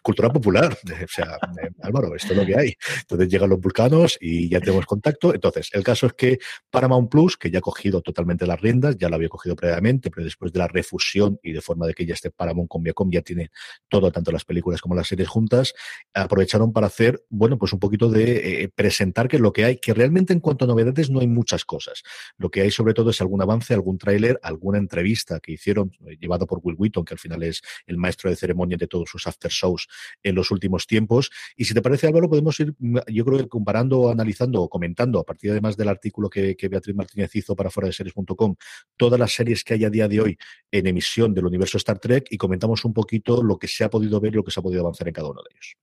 cultura 0.02 0.30
popular. 0.30 0.76
O 0.86 1.08
sea, 1.08 1.38
eh, 1.62 1.70
Álvaro, 1.82 2.14
esto 2.14 2.32
es 2.32 2.38
lo 2.38 2.46
que 2.46 2.56
hay. 2.56 2.74
Entonces 3.00 3.28
llegan 3.28 3.50
los 3.50 3.60
vulcanos 3.60 4.18
y 4.20 4.48
ya 4.48 4.60
tenemos 4.60 4.84
contacto. 4.86 5.34
Entonces, 5.34 5.70
el 5.72 5.82
caso 5.82 6.06
es 6.06 6.12
que 6.12 6.38
Paramount 6.70 7.10
Plus, 7.10 7.36
que 7.36 7.50
ya 7.50 7.58
ha 7.58 7.62
cogido 7.62 8.02
totalmente 8.02 8.46
las 8.46 8.60
riendas, 8.60 8.96
ya 8.98 9.08
lo 9.08 9.16
había 9.16 9.28
cogido 9.28 9.56
previamente, 9.56 10.10
pero 10.10 10.24
después 10.24 10.52
de 10.52 10.58
la 10.58 10.68
refusión 10.68 11.38
y 11.42 11.52
de 11.52 11.60
forma 11.60 11.86
de 11.86 11.94
que 11.94 12.04
ya 12.04 12.14
esté 12.14 12.30
Paramount 12.30 12.68
con 12.68 12.82
Viacom, 12.82 13.10
ya 13.10 13.22
tiene 13.22 13.50
todo, 13.88 14.10
tanto 14.12 14.30
las 14.30 14.44
películas 14.44 14.80
como 14.80 14.94
las 14.94 15.08
series 15.08 15.28
juntas, 15.28 15.72
aprovecharon 16.12 16.72
para 16.72 16.88
hacer, 16.88 17.24
bueno, 17.30 17.56
pues 17.58 17.72
un 17.72 17.80
poquito 17.80 18.08
de 18.10 18.64
eh, 18.64 18.68
presentar 18.74 19.28
que 19.28 19.38
lo 19.38 19.52
que 19.52 19.64
hay, 19.64 19.78
que 19.78 19.94
realmente 19.94 20.32
en 20.32 20.40
cuanto 20.40 20.64
a 20.64 20.68
novedades 20.68 21.10
no 21.10 21.20
hay 21.20 21.28
muchas 21.28 21.64
cosas. 21.64 22.02
Lo 22.36 22.50
que 22.50 22.60
hay 22.60 22.70
sobre 22.70 22.94
todo 22.94 23.10
es 23.10 23.20
algún 23.20 23.40
avance, 23.40 23.72
algún 23.72 23.98
tráiler, 23.98 24.38
algún 24.42 24.66
una 24.66 24.78
entrevista 24.78 25.40
que 25.40 25.52
hicieron, 25.52 25.92
eh, 26.06 26.16
llevado 26.20 26.46
por 26.46 26.60
Will 26.66 26.76
Wheaton, 26.78 27.04
que 27.04 27.14
al 27.14 27.18
final 27.18 27.42
es 27.42 27.62
el 27.86 27.96
maestro 27.96 28.30
de 28.30 28.36
ceremonia 28.36 28.76
de 28.76 28.86
todos 28.86 29.08
sus 29.08 29.26
after 29.26 29.50
shows 29.50 29.88
en 30.22 30.34
los 30.34 30.50
últimos 30.50 30.86
tiempos. 30.86 31.30
Y 31.56 31.64
si 31.64 31.74
te 31.74 31.82
parece, 31.82 32.06
Álvaro, 32.06 32.28
podemos 32.28 32.58
ir, 32.60 32.74
mm, 32.78 32.98
yo 33.08 33.24
creo 33.24 33.38
que 33.38 33.48
comparando, 33.48 34.10
analizando 34.10 34.62
o 34.62 34.68
comentando, 34.68 35.20
a 35.20 35.24
partir 35.24 35.50
además 35.50 35.76
del 35.76 35.88
artículo 35.88 36.28
que, 36.28 36.56
Beatriz 36.68 36.96
Martínez 36.96 37.34
hizo 37.36 37.54
para 37.54 37.70
fuera 37.70 37.86
de 37.86 37.92
series.com, 37.92 38.56
todas 38.96 39.20
las 39.20 39.32
series 39.32 39.62
que 39.62 39.74
hay 39.74 39.84
a 39.84 39.90
día 39.90 40.08
de 40.08 40.20
hoy 40.20 40.38
en 40.70 40.86
emisión 40.86 41.32
del 41.32 41.46
universo 41.46 41.78
Star 41.78 41.98
Trek 41.98 42.26
y 42.30 42.36
comentamos 42.36 42.84
un 42.84 42.92
poquito 42.92 43.42
lo 43.42 43.58
que 43.58 43.68
se 43.68 43.84
ha 43.84 43.90
podido 43.90 44.20
ver 44.20 44.32
y 44.32 44.36
lo 44.36 44.44
que 44.44 44.50
se 44.50 44.60
ha 44.60 44.62
podido 44.62 44.80
avanzar 44.80 45.06
en 45.06 45.14
cada 45.14 45.28
uno 45.28 45.42
de 45.42 45.50
ellos. 45.52 45.76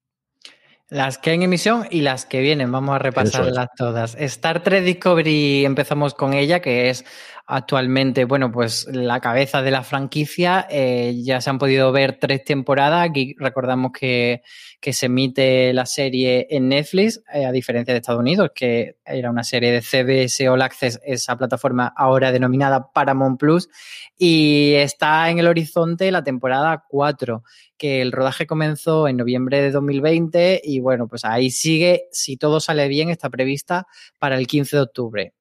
Las 0.90 1.18
que 1.18 1.32
hay 1.32 1.38
en 1.38 1.44
emisión 1.44 1.88
y 1.90 2.02
las 2.02 2.26
que 2.26 2.42
vienen, 2.42 2.72
vamos 2.72 2.96
a 2.96 3.00
repasarlas 3.00 3.70
todas. 3.76 4.16
Star 4.16 4.62
Trek 4.62 4.84
Discovery, 4.84 5.66
empezamos 5.66 6.14
con 6.14 6.34
ella, 6.34 6.60
que 6.60 6.90
es 6.90 7.04
actualmente, 7.46 8.26
bueno, 8.26 8.52
pues 8.52 8.88
la 8.92 9.20
cabeza 9.20 9.62
de 9.62 9.72
la 9.72 9.84
franquicia. 9.84 10.66
Eh, 10.70 11.22
ya 11.24 11.42
se 11.42 11.50
han 11.50 11.60
podido 11.60 11.92
ver 11.92 12.18
tres 12.20 12.44
temporadas. 12.44 13.10
Aquí 13.10 13.36
recordamos 13.38 13.92
que, 13.92 14.42
se 14.82 15.06
emite 15.06 15.74
la 15.74 15.86
serie 15.86 16.48
en 16.50 16.70
Netflix, 16.70 17.22
eh, 17.34 17.46
a 17.46 17.52
diferencia 17.52 17.94
de 17.94 18.00
Estados 18.00 18.20
Unidos, 18.20 18.52
que 18.54 18.98
era 19.06 19.30
una 19.30 19.44
serie 19.44 19.72
de 19.72 19.82
CBS 19.82 20.48
All 20.50 20.62
Access, 20.62 21.00
esa 21.06 21.38
plataforma 21.38 21.94
ahora 21.96 22.32
denominada 22.32 22.92
Paramount 22.92 23.40
Plus. 23.40 23.70
Y 24.18 24.74
está 24.76 25.30
en 25.30 25.40
el 25.40 25.48
horizonte 25.48 26.12
la 26.12 26.24
temporada 26.24 26.84
4 26.90 27.44
que 27.78 28.02
el 28.02 28.12
rodaje 28.12 28.48
comenzó 28.48 29.08
en 29.08 29.18
noviembre 29.18 29.62
de 29.62 29.72
2020 29.72 30.62
y 30.64 30.80
bueno, 30.80 31.08
pues 31.08 31.26
ahí 31.26 31.50
sigue, 31.50 32.08
si 32.12 32.38
todo 32.38 32.60
sale 32.60 32.88
bien, 32.88 33.10
está 33.10 33.30
prevista 33.30 33.88
para 34.20 34.38
el 34.38 34.48
15 34.48 34.78
de 34.78 34.82
octubre. 34.82 35.34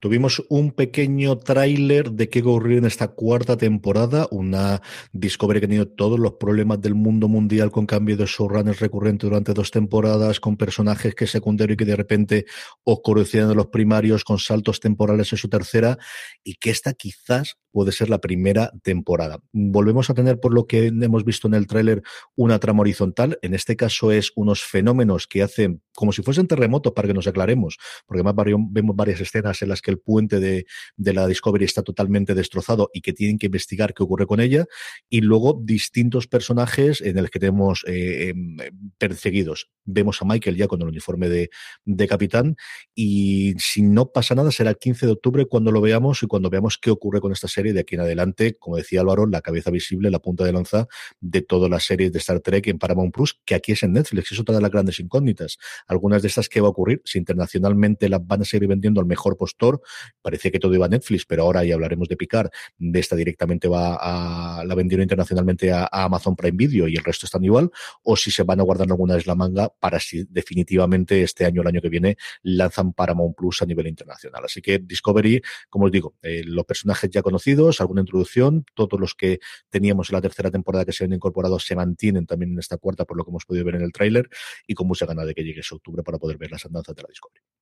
Tuvimos 0.00 0.44
un 0.48 0.72
pequeño 0.72 1.38
tráiler 1.38 2.12
de 2.12 2.28
qué 2.28 2.40
ocurrir 2.40 2.78
en 2.78 2.84
esta 2.84 3.08
cuarta 3.08 3.56
temporada, 3.56 4.26
una 4.30 4.82
Discovery 5.12 5.60
que 5.60 5.66
ha 5.66 5.68
tenido 5.68 5.88
todos 5.88 6.18
los 6.18 6.34
problemas 6.34 6.80
del 6.80 6.94
mundo 6.94 7.28
mundial 7.28 7.70
con 7.70 7.86
cambio 7.86 8.16
de 8.16 8.26
showrunners 8.26 8.80
recurrente 8.80 9.26
durante 9.26 9.54
dos 9.54 9.70
temporadas, 9.70 10.40
con 10.40 10.56
personajes 10.56 11.14
que 11.14 11.26
secundario 11.26 11.74
y 11.74 11.76
que 11.76 11.84
de 11.84 11.96
repente 11.96 12.46
oscurecían 12.84 13.48
de 13.48 13.54
los 13.54 13.66
primarios, 13.66 14.24
con 14.24 14.38
saltos 14.38 14.80
temporales 14.80 15.32
en 15.32 15.38
su 15.38 15.48
tercera, 15.48 15.98
y 16.42 16.54
que 16.54 16.70
esta 16.70 16.94
quizás 16.94 17.56
puede 17.74 17.90
ser 17.90 18.08
la 18.08 18.18
primera 18.18 18.70
temporada. 18.82 19.40
Volvemos 19.52 20.08
a 20.08 20.14
tener, 20.14 20.38
por 20.38 20.54
lo 20.54 20.66
que 20.66 20.86
hemos 20.86 21.24
visto 21.24 21.48
en 21.48 21.54
el 21.54 21.66
tráiler, 21.66 22.02
una 22.36 22.60
trama 22.60 22.82
horizontal. 22.82 23.38
En 23.42 23.52
este 23.52 23.74
caso 23.76 24.12
es 24.12 24.30
unos 24.36 24.62
fenómenos 24.62 25.26
que 25.26 25.42
hacen 25.42 25.82
como 25.94 26.12
si 26.12 26.22
fuesen 26.22 26.46
terremotos, 26.46 26.92
para 26.92 27.08
que 27.08 27.14
nos 27.14 27.26
aclaremos, 27.26 27.78
porque 28.06 28.22
además 28.22 28.46
vemos 28.70 28.96
varias 28.96 29.20
escenas 29.20 29.62
en 29.62 29.68
las 29.68 29.73
que 29.82 29.90
el 29.90 29.98
puente 29.98 30.40
de, 30.40 30.66
de 30.96 31.12
la 31.12 31.26
Discovery 31.26 31.64
está 31.64 31.82
totalmente 31.82 32.34
destrozado 32.34 32.90
y 32.92 33.00
que 33.00 33.12
tienen 33.12 33.38
que 33.38 33.46
investigar 33.46 33.94
qué 33.94 34.02
ocurre 34.02 34.26
con 34.26 34.40
ella, 34.40 34.66
y 35.08 35.20
luego 35.20 35.60
distintos 35.62 36.26
personajes 36.26 37.00
en 37.00 37.16
los 37.16 37.30
que 37.30 37.38
tenemos 37.38 37.84
eh, 37.86 38.28
em, 38.28 38.56
perseguidos. 38.98 39.70
Vemos 39.84 40.20
a 40.22 40.24
Michael 40.24 40.56
ya 40.56 40.66
con 40.66 40.80
el 40.82 40.88
uniforme 40.88 41.28
de, 41.28 41.50
de 41.84 42.08
capitán, 42.08 42.56
y 42.94 43.54
si 43.58 43.82
no 43.82 44.10
pasa 44.12 44.34
nada, 44.34 44.50
será 44.50 44.70
el 44.70 44.78
15 44.78 45.06
de 45.06 45.12
octubre 45.12 45.46
cuando 45.46 45.70
lo 45.70 45.80
veamos 45.80 46.22
y 46.22 46.26
cuando 46.26 46.50
veamos 46.50 46.78
qué 46.78 46.90
ocurre 46.90 47.20
con 47.20 47.32
esta 47.32 47.48
serie 47.48 47.72
de 47.72 47.80
aquí 47.80 47.94
en 47.94 48.02
adelante, 48.02 48.56
como 48.58 48.76
decía 48.76 49.00
Álvaro, 49.00 49.26
la 49.26 49.40
cabeza 49.40 49.70
visible, 49.70 50.10
la 50.10 50.18
punta 50.18 50.44
de 50.44 50.52
lanza 50.52 50.86
de 51.20 51.42
todas 51.42 51.70
las 51.70 51.84
series 51.84 52.12
de 52.12 52.18
Star 52.18 52.40
Trek 52.40 52.66
en 52.68 52.78
Paramount 52.78 53.12
Plus, 53.12 53.40
que 53.44 53.54
aquí 53.54 53.72
es 53.72 53.82
en 53.82 53.92
Netflix, 53.92 54.32
es 54.32 54.40
otra 54.40 54.54
de 54.54 54.62
las 54.62 54.70
grandes 54.70 54.98
incógnitas. 55.00 55.58
Algunas 55.86 56.22
de 56.22 56.28
estas 56.28 56.48
que 56.48 56.60
va 56.60 56.68
a 56.68 56.70
ocurrir, 56.70 57.02
si 57.04 57.18
internacionalmente 57.18 58.08
las 58.08 58.26
van 58.26 58.42
a 58.42 58.44
seguir 58.44 58.68
vendiendo 58.68 59.00
al 59.00 59.06
mejor 59.06 59.36
postor, 59.54 59.80
parecía 60.22 60.50
que 60.50 60.58
todo 60.58 60.74
iba 60.74 60.86
a 60.86 60.88
Netflix, 60.88 61.24
pero 61.26 61.42
ahora 61.42 61.64
ya 61.64 61.74
hablaremos 61.74 62.08
de 62.08 62.16
Picar, 62.16 62.50
de 62.78 63.00
esta 63.00 63.16
directamente 63.16 63.68
va 63.68 63.96
a 64.00 64.64
la 64.64 64.74
vendieron 64.74 65.02
internacionalmente 65.02 65.72
a, 65.72 65.88
Amazon 65.90 66.36
Prime 66.36 66.56
Video 66.56 66.88
y 66.88 66.96
el 66.96 67.04
resto 67.04 67.26
están 67.26 67.44
igual, 67.44 67.70
o 68.02 68.16
si 68.16 68.30
se 68.30 68.42
van 68.42 68.60
a 68.60 68.62
guardar 68.62 68.88
alguna 68.88 69.14
de 69.14 69.22
la 69.26 69.34
manga 69.34 69.68
para 69.68 70.00
si 70.00 70.24
definitivamente 70.24 71.22
este 71.22 71.44
año 71.44 71.60
o 71.60 71.62
el 71.62 71.68
año 71.68 71.80
que 71.80 71.88
viene 71.88 72.16
lanzan 72.42 72.92
Paramount 72.92 73.36
Plus 73.36 73.62
a 73.62 73.66
nivel 73.66 73.86
internacional. 73.86 74.44
Así 74.44 74.60
que 74.60 74.78
Discovery, 74.78 75.40
como 75.70 75.86
os 75.86 75.92
digo, 75.92 76.16
eh, 76.22 76.42
los 76.44 76.64
personajes 76.64 77.10
ya 77.10 77.22
conocidos, 77.22 77.80
alguna 77.80 78.00
introducción, 78.00 78.64
todos 78.74 79.00
los 79.00 79.14
que 79.14 79.38
teníamos 79.70 80.10
en 80.10 80.14
la 80.14 80.20
tercera 80.20 80.50
temporada 80.50 80.84
que 80.84 80.92
se 80.92 81.04
han 81.04 81.12
incorporado 81.12 81.58
se 81.58 81.76
mantienen 81.76 82.26
también 82.26 82.52
en 82.52 82.58
esta 82.58 82.76
cuarta, 82.76 83.04
por 83.04 83.16
lo 83.16 83.24
que 83.24 83.30
hemos 83.30 83.44
podido 83.44 83.64
ver 83.64 83.76
en 83.76 83.82
el 83.82 83.92
tráiler, 83.92 84.28
y 84.66 84.74
con 84.74 84.86
mucha 84.86 85.06
gana 85.06 85.24
de 85.24 85.34
que 85.34 85.44
llegue 85.44 85.60
ese 85.60 85.74
octubre 85.74 86.02
para 86.02 86.18
poder 86.18 86.38
ver 86.38 86.50
las 86.50 86.64
andanzas 86.66 86.94
de 86.94 87.02
la 87.02 87.08
Discovery. 87.08 87.53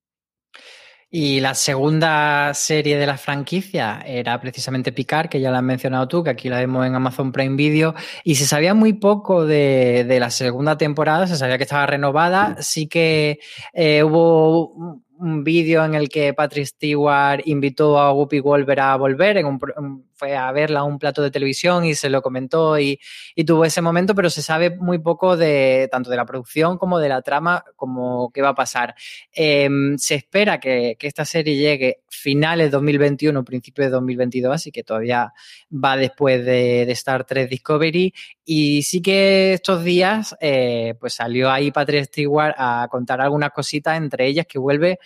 Y 1.15 1.41
la 1.41 1.55
segunda 1.55 2.55
serie 2.55 2.97
de 2.97 3.07
la 3.07 3.19
franquicia 3.19 4.01
era 4.07 4.41
precisamente 4.41 4.93
Picar, 4.93 5.29
que 5.29 5.43
ya 5.43 5.51
la 5.51 5.59
has 5.59 5.63
mencionado 5.63 6.09
tú, 6.09 6.25
que 6.25 6.31
aquí 6.31 6.49
la 6.49 6.59
vemos 6.59 6.87
en 6.87 6.95
Amazon 6.95 7.33
Prime 7.33 7.55
Video, 7.55 7.95
y 8.25 8.37
se 8.37 8.47
sabía 8.47 8.73
muy 8.73 8.95
poco 8.95 9.45
de, 9.45 10.07
la 10.19 10.31
segunda 10.31 10.79
temporada, 10.79 11.27
se 11.27 11.37
sabía 11.37 11.59
que 11.59 11.65
estaba 11.65 11.85
renovada, 11.85 12.57
sí 12.61 12.87
que 12.87 13.41
eh, 13.75 14.03
hubo 14.03 15.03
un 15.19 15.45
vídeo 15.45 15.85
en 15.85 15.95
el 15.95 16.09
que 16.09 16.33
Patrick 16.33 16.65
Stewart 16.65 17.43
invitó 17.45 17.99
a 17.99 18.15
Whoopi 18.15 18.41
Wolver 18.41 18.81
a 18.81 18.97
volver, 18.97 19.37
en 19.37 19.45
un, 19.45 20.07
fue 20.23 20.37
a 20.37 20.53
verla 20.53 20.81
a 20.81 20.85
un 20.85 21.01
plato 21.01 21.21
de 21.21 21.33
televisión 21.33 21.85
y 21.85 21.97
se 21.97 22.09
lo 22.09 22.23
comentó 22.23 22.79
y, 22.79 23.01
tuvo 23.45 23.65
ese 23.65 23.83
momento, 23.83 24.15
pero 24.15 24.31
se 24.31 24.41
sabe 24.41 24.71
muy 24.71 25.01
poco 25.01 25.37
de 25.37 25.89
tanto 25.91 26.11
de 26.11 26.17
la 26.17 26.25
producción 26.25 26.79
como 26.79 27.01
de 27.01 27.09
la 27.09 27.23
trama, 27.23 27.65
como 27.75 28.31
qué 28.31 28.41
va 28.41 28.51
a 28.51 28.55
pasar. 28.55 28.95
Em, 29.33 29.99
se 29.99 30.15
espera 30.15 30.61
que, 30.61 30.97
esta 31.01 31.25
serie 31.25 31.57
llegue 31.57 32.03
finales 32.09 32.71
2021, 32.71 33.45
principios 33.45 33.87
de 33.89 33.91
2022, 33.91 34.55
así 34.55 34.71
que 34.71 34.85
todavía 34.85 35.33
va 35.73 35.97
después 35.97 36.45
de, 36.45 36.83
Star 36.93 37.25
Trek 37.25 37.51
Discovery. 37.51 38.15
Y 38.45 38.83
sí 38.85 39.03
que 39.03 39.55
estos 39.55 39.83
días, 39.83 40.37
eh, 40.41 40.95
pues 41.01 41.15
salió 41.15 41.51
ahí 41.51 41.73
Patrick 41.73 42.05
Stewart 42.05 42.55
a 42.57 42.87
contar 42.89 43.21
algunas 43.21 43.51
cositas, 43.51 43.97
entre 43.97 44.29
ellas 44.29 44.47
que 44.47 44.61
vuelve 44.61 45.01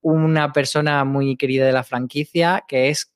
una 0.00 0.50
persona 0.50 1.04
muy 1.04 1.36
querida 1.36 1.66
de 1.66 1.72
la 1.72 1.84
franquicia, 1.84 2.64
que 2.66 2.88
es. 2.88 3.11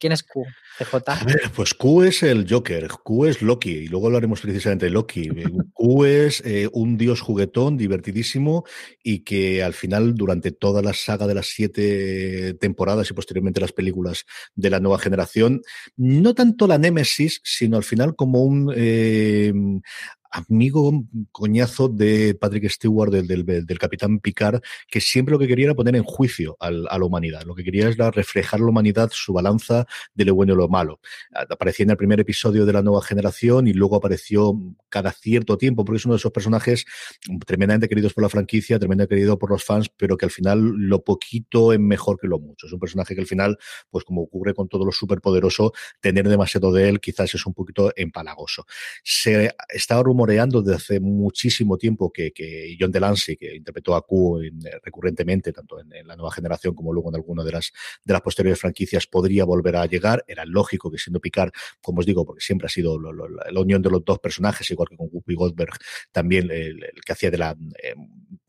¿Quién 0.00 0.14
es 0.14 0.22
Q? 0.22 0.46
CJ. 0.78 1.50
pues 1.54 1.74
Q 1.74 2.04
es 2.04 2.22
el 2.22 2.46
Joker, 2.48 2.88
Q 2.88 3.26
es 3.26 3.42
Loki, 3.42 3.70
y 3.70 3.88
luego 3.88 4.06
hablaremos 4.06 4.40
precisamente 4.40 4.86
de 4.86 4.90
Loki. 4.90 5.28
Q 5.74 6.04
es 6.06 6.42
eh, 6.46 6.70
un 6.72 6.96
dios 6.96 7.20
juguetón, 7.20 7.76
divertidísimo, 7.76 8.64
y 9.02 9.20
que 9.20 9.62
al 9.62 9.74
final, 9.74 10.14
durante 10.14 10.52
toda 10.52 10.80
la 10.80 10.94
saga 10.94 11.26
de 11.26 11.34
las 11.34 11.48
siete 11.48 12.54
temporadas 12.54 13.10
y 13.10 13.12
posteriormente 13.12 13.60
las 13.60 13.72
películas 13.72 14.24
de 14.54 14.70
la 14.70 14.80
nueva 14.80 14.98
generación, 14.98 15.60
no 15.96 16.34
tanto 16.34 16.66
la 16.66 16.78
Némesis, 16.78 17.42
sino 17.44 17.76
al 17.76 17.84
final 17.84 18.16
como 18.16 18.42
un 18.42 18.72
eh, 18.74 19.52
amigo 20.30 21.04
coñazo 21.32 21.88
de 21.88 22.34
Patrick 22.34 22.68
Stewart, 22.68 23.10
del, 23.10 23.26
del, 23.44 23.78
capitán 23.78 24.20
Picard, 24.20 24.60
que 24.88 25.00
siempre 25.00 25.32
lo 25.32 25.38
que 25.38 25.48
quería 25.48 25.66
era 25.66 25.74
poner 25.74 25.96
en 25.96 26.04
juicio 26.04 26.56
a 26.60 26.70
la 26.70 27.04
humanidad. 27.04 27.42
Lo 27.44 27.54
que 27.54 27.64
quería 27.64 27.88
es 27.88 27.96
reflejar 27.96 28.60
la 28.60 28.66
humanidad, 28.66 29.10
su 29.12 29.32
balanza 29.32 29.86
de 30.14 30.24
lo 30.24 30.34
bueno 30.34 30.54
y 30.54 30.56
lo 30.56 30.68
malo. 30.68 31.00
Aparecía 31.32 31.84
en 31.84 31.90
el 31.90 31.96
primer 31.96 32.20
episodio 32.20 32.66
de 32.66 32.72
la 32.72 32.82
nueva 32.82 33.02
generación 33.02 33.66
y 33.66 33.72
luego 33.72 33.96
apareció 33.96 34.54
cada 34.88 35.12
cierto 35.12 35.58
tiempo, 35.58 35.84
porque 35.84 35.98
es 35.98 36.04
uno 36.04 36.14
de 36.14 36.18
esos 36.18 36.32
personajes 36.32 36.84
tremendamente 37.46 37.88
queridos 37.88 38.14
por 38.14 38.22
la 38.22 38.28
franquicia, 38.28 38.78
tremendamente 38.78 39.14
querido 39.14 39.38
por 39.38 39.50
los 39.50 39.64
fans, 39.64 39.88
pero 39.88 40.16
que 40.16 40.26
al 40.26 40.30
final 40.30 40.60
lo 40.60 41.02
poquito 41.02 41.72
es 41.72 41.80
mejor 41.80 42.18
que 42.18 42.28
lo 42.28 42.38
mucho. 42.38 42.66
Es 42.66 42.72
un 42.72 42.80
personaje 42.80 43.14
que 43.14 43.20
al 43.20 43.26
final, 43.26 43.58
pues 43.90 44.04
como 44.04 44.22
ocurre 44.22 44.54
con 44.54 44.68
todo 44.68 44.84
lo 44.84 44.92
superpoderoso, 44.92 45.72
tener 46.00 46.28
demasiado 46.28 46.72
de 46.72 46.88
él 46.88 47.00
quizás 47.00 47.34
es 47.34 47.46
un 47.46 47.54
poquito 47.54 47.92
empalagoso. 47.96 48.66
Se 49.02 49.54
estaba 49.68 50.02
rumoreando 50.20 50.60
desde 50.60 50.76
hace 50.76 51.00
muchísimo 51.00 51.78
tiempo 51.78 52.12
que, 52.12 52.32
que 52.32 52.76
John 52.78 52.90
Delancey, 52.90 53.36
que 53.36 53.56
interpretó 53.56 53.94
a 53.94 54.02
Q 54.02 54.42
en, 54.42 54.66
eh, 54.66 54.78
recurrentemente, 54.82 55.52
tanto 55.52 55.80
en, 55.80 56.06
la 56.06 56.16
nueva 56.16 56.30
generación 56.32 56.74
como 56.74 56.92
luego 56.92 57.08
en 57.08 57.16
alguna 57.16 57.42
de 57.42 57.52
las, 57.52 57.72
de 58.04 58.12
las 58.12 58.22
posteriores 58.22 58.60
franquicias, 58.60 59.06
podría 59.06 59.44
volver 59.44 59.76
a 59.76 59.86
llegar. 59.86 60.24
Era 60.28 60.44
lógico 60.44 60.90
que 60.90 60.98
siendo 60.98 61.20
Picard, 61.20 61.52
como 61.80 62.00
os 62.00 62.06
digo, 62.06 62.26
porque 62.26 62.42
siempre 62.42 62.66
ha 62.66 62.68
sido 62.68 62.98
la 63.00 63.60
unión 63.60 63.80
de 63.80 63.90
los 63.90 64.04
dos 64.04 64.18
personajes, 64.18 64.70
igual 64.70 64.88
que 64.88 64.96
con 64.96 65.08
Whoopi 65.10 65.34
Goldberg, 65.34 65.72
también 66.12 66.50
el, 66.50 66.80
que 67.04 67.12
hacía 67.12 67.30
de 67.30 67.38
la, 67.38 67.56
eh, 67.82 67.94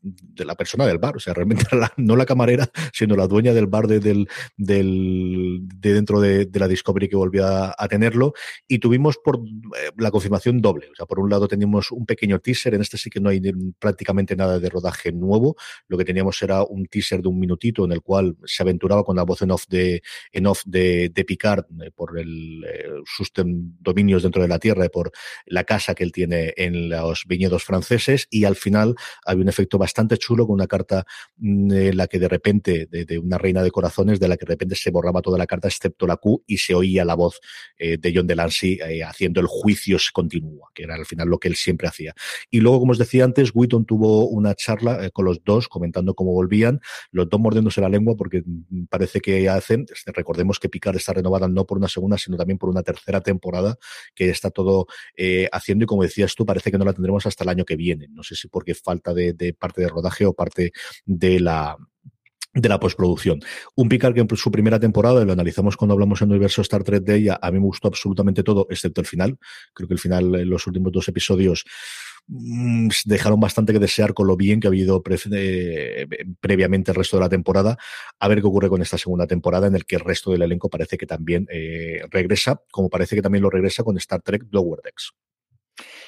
de 0.02 0.44
la 0.44 0.54
persona 0.54 0.86
del 0.86 0.98
bar, 0.98 1.16
o 1.16 1.20
sea, 1.20 1.32
realmente 1.32 1.64
no 1.96 2.16
la 2.16 2.26
camarera, 2.26 2.68
sino 2.92 3.16
la 3.16 3.26
dueña 3.26 3.54
del 3.54 3.66
bar 3.66 3.86
de, 3.86 4.00
del, 4.00 4.28
del, 4.56 5.60
de 5.62 5.94
dentro 5.94 6.20
de, 6.20 6.48
la 6.52 6.68
Discovery 6.68 7.08
que 7.08 7.16
volvía 7.16 7.74
a, 7.76 7.88
tenerlo. 7.88 8.34
Y 8.68 8.78
tuvimos 8.78 9.18
por 9.18 9.36
eh, 9.38 9.90
la 9.96 10.10
confirmación 10.10 10.60
doble. 10.60 10.88
O 10.92 10.94
sea, 10.94 11.06
por 11.06 11.20
un 11.20 11.30
lado 11.30 11.48
teníamos 11.62 11.92
un 11.92 12.06
pequeño 12.06 12.40
teaser, 12.40 12.74
en 12.74 12.80
este 12.80 12.98
sí 12.98 13.08
que 13.08 13.20
no 13.20 13.28
hay 13.28 13.40
prácticamente 13.78 14.34
nada 14.34 14.58
de 14.58 14.68
rodaje 14.68 15.12
nuevo. 15.12 15.54
Lo 15.86 15.96
que 15.96 16.04
teníamos 16.04 16.42
era 16.42 16.64
un 16.64 16.86
teaser 16.86 17.22
de 17.22 17.28
un 17.28 17.38
minutito 17.38 17.84
en 17.84 17.92
el 17.92 18.00
cual 18.00 18.36
se 18.44 18.64
aventuraba 18.64 19.04
con 19.04 19.14
la 19.14 19.22
voz 19.22 19.42
en 19.42 19.52
off 19.52 19.66
de, 19.68 20.02
en 20.32 20.46
off 20.48 20.62
de, 20.66 21.10
de 21.10 21.24
Picard 21.24 21.64
eh, 21.80 21.92
por 21.94 22.18
el, 22.18 22.64
sus 23.04 23.30
dominios 23.34 24.24
dentro 24.24 24.42
de 24.42 24.48
la 24.48 24.58
Tierra 24.58 24.86
y 24.86 24.88
por 24.88 25.12
la 25.46 25.62
casa 25.62 25.94
que 25.94 26.02
él 26.02 26.10
tiene 26.10 26.52
en 26.56 26.88
los 26.88 27.26
viñedos 27.26 27.62
franceses. 27.62 28.26
Y 28.28 28.44
al 28.44 28.56
final 28.56 28.96
había 29.24 29.42
un 29.42 29.48
efecto 29.48 29.78
bastante 29.78 30.16
chulo 30.18 30.48
con 30.48 30.54
una 30.54 30.66
carta 30.66 31.04
mm, 31.36 31.72
en 31.72 31.96
la 31.96 32.08
que 32.08 32.18
de 32.18 32.28
repente, 32.28 32.88
de, 32.90 33.18
una 33.20 33.38
reina 33.38 33.62
de 33.62 33.70
corazones, 33.70 34.18
de 34.18 34.26
la 34.26 34.36
que 34.36 34.46
de 34.46 34.54
repente 34.54 34.74
se 34.74 34.90
borraba 34.90 35.22
toda 35.22 35.38
la 35.38 35.46
carta 35.46 35.68
excepto 35.68 36.08
la 36.08 36.16
Q 36.16 36.42
y 36.44 36.58
se 36.58 36.74
oía 36.74 37.04
la 37.04 37.14
voz 37.14 37.40
eh, 37.78 37.98
de 37.98 38.12
John 38.12 38.26
Delancey 38.26 38.80
eh, 38.84 39.04
haciendo 39.04 39.40
el 39.40 39.46
juicio 39.46 40.00
se 40.00 40.10
continúa, 40.12 40.70
que 40.74 40.82
era 40.82 40.96
al 40.96 41.06
final 41.06 41.28
lo 41.28 41.38
que 41.38 41.51
siempre 41.54 41.88
hacía. 41.88 42.14
Y 42.50 42.60
luego, 42.60 42.80
como 42.80 42.92
os 42.92 42.98
decía 42.98 43.24
antes, 43.24 43.50
Witton 43.54 43.84
tuvo 43.84 44.28
una 44.28 44.54
charla 44.54 45.04
eh, 45.04 45.10
con 45.10 45.24
los 45.24 45.42
dos 45.44 45.68
comentando 45.68 46.14
cómo 46.14 46.32
volvían, 46.32 46.80
los 47.10 47.28
dos 47.28 47.40
mordiéndose 47.40 47.80
la 47.80 47.88
lengua 47.88 48.16
porque 48.16 48.42
mm, 48.44 48.84
parece 48.88 49.20
que 49.20 49.48
hacen, 49.48 49.86
este, 49.92 50.12
recordemos 50.12 50.58
que 50.58 50.68
Picard 50.68 50.96
está 50.96 51.12
renovada 51.12 51.48
no 51.48 51.66
por 51.66 51.78
una 51.78 51.88
segunda, 51.88 52.18
sino 52.18 52.36
también 52.36 52.58
por 52.58 52.68
una 52.68 52.82
tercera 52.82 53.20
temporada 53.20 53.76
que 54.14 54.30
está 54.30 54.50
todo 54.50 54.86
haciendo 55.52 55.84
y 55.84 55.86
como 55.86 56.02
decías 56.02 56.34
tú, 56.34 56.44
parece 56.44 56.70
que 56.70 56.78
no 56.78 56.84
la 56.84 56.92
tendremos 56.92 57.26
hasta 57.26 57.44
el 57.44 57.50
año 57.50 57.64
que 57.64 57.76
viene. 57.76 58.08
No 58.10 58.22
sé 58.22 58.34
si 58.34 58.48
porque 58.48 58.74
falta 58.74 59.14
de 59.14 59.56
parte 59.58 59.80
de 59.80 59.88
rodaje 59.88 60.26
o 60.26 60.32
parte 60.34 60.72
de 61.06 61.40
la 61.40 61.76
de 62.54 62.68
la 62.68 62.78
postproducción. 62.78 63.40
Un 63.74 63.88
Picard 63.88 64.14
que 64.14 64.20
en 64.20 64.36
su 64.36 64.50
primera 64.50 64.78
temporada, 64.78 65.22
y 65.22 65.24
lo 65.24 65.32
analizamos 65.32 65.76
cuando 65.76 65.94
hablamos 65.94 66.20
en 66.20 66.28
el 66.28 66.32
universo 66.32 66.62
Star 66.62 66.84
Trek 66.84 67.02
de 67.02 67.16
ella, 67.16 67.38
a 67.40 67.50
mí 67.50 67.58
me 67.58 67.66
gustó 67.66 67.88
absolutamente 67.88 68.42
todo, 68.42 68.66
excepto 68.70 69.00
el 69.00 69.06
final. 69.06 69.38
Creo 69.72 69.88
que 69.88 69.94
el 69.94 70.00
final, 70.00 70.34
en 70.34 70.50
los 70.50 70.66
últimos 70.66 70.92
dos 70.92 71.08
episodios, 71.08 71.64
mm, 72.26 72.88
dejaron 73.06 73.40
bastante 73.40 73.72
que 73.72 73.78
desear 73.78 74.12
con 74.12 74.26
lo 74.26 74.36
bien 74.36 74.60
que 74.60 74.66
ha 74.66 74.70
habido 74.70 75.02
eh, 75.32 76.06
previamente 76.40 76.90
el 76.90 76.94
resto 76.94 77.16
de 77.16 77.22
la 77.22 77.28
temporada. 77.30 77.78
A 78.18 78.28
ver 78.28 78.40
qué 78.40 78.46
ocurre 78.46 78.68
con 78.68 78.82
esta 78.82 78.98
segunda 78.98 79.26
temporada, 79.26 79.66
en 79.66 79.74
el 79.74 79.86
que 79.86 79.96
el 79.96 80.02
resto 80.02 80.30
del 80.30 80.42
elenco 80.42 80.68
parece 80.68 80.98
que 80.98 81.06
también 81.06 81.46
eh, 81.50 82.02
regresa, 82.10 82.60
como 82.70 82.90
parece 82.90 83.16
que 83.16 83.22
también 83.22 83.42
lo 83.42 83.50
regresa 83.50 83.82
con 83.82 83.96
Star 83.96 84.20
Trek 84.20 84.44
Lower 84.50 84.80
Decks. 84.84 85.12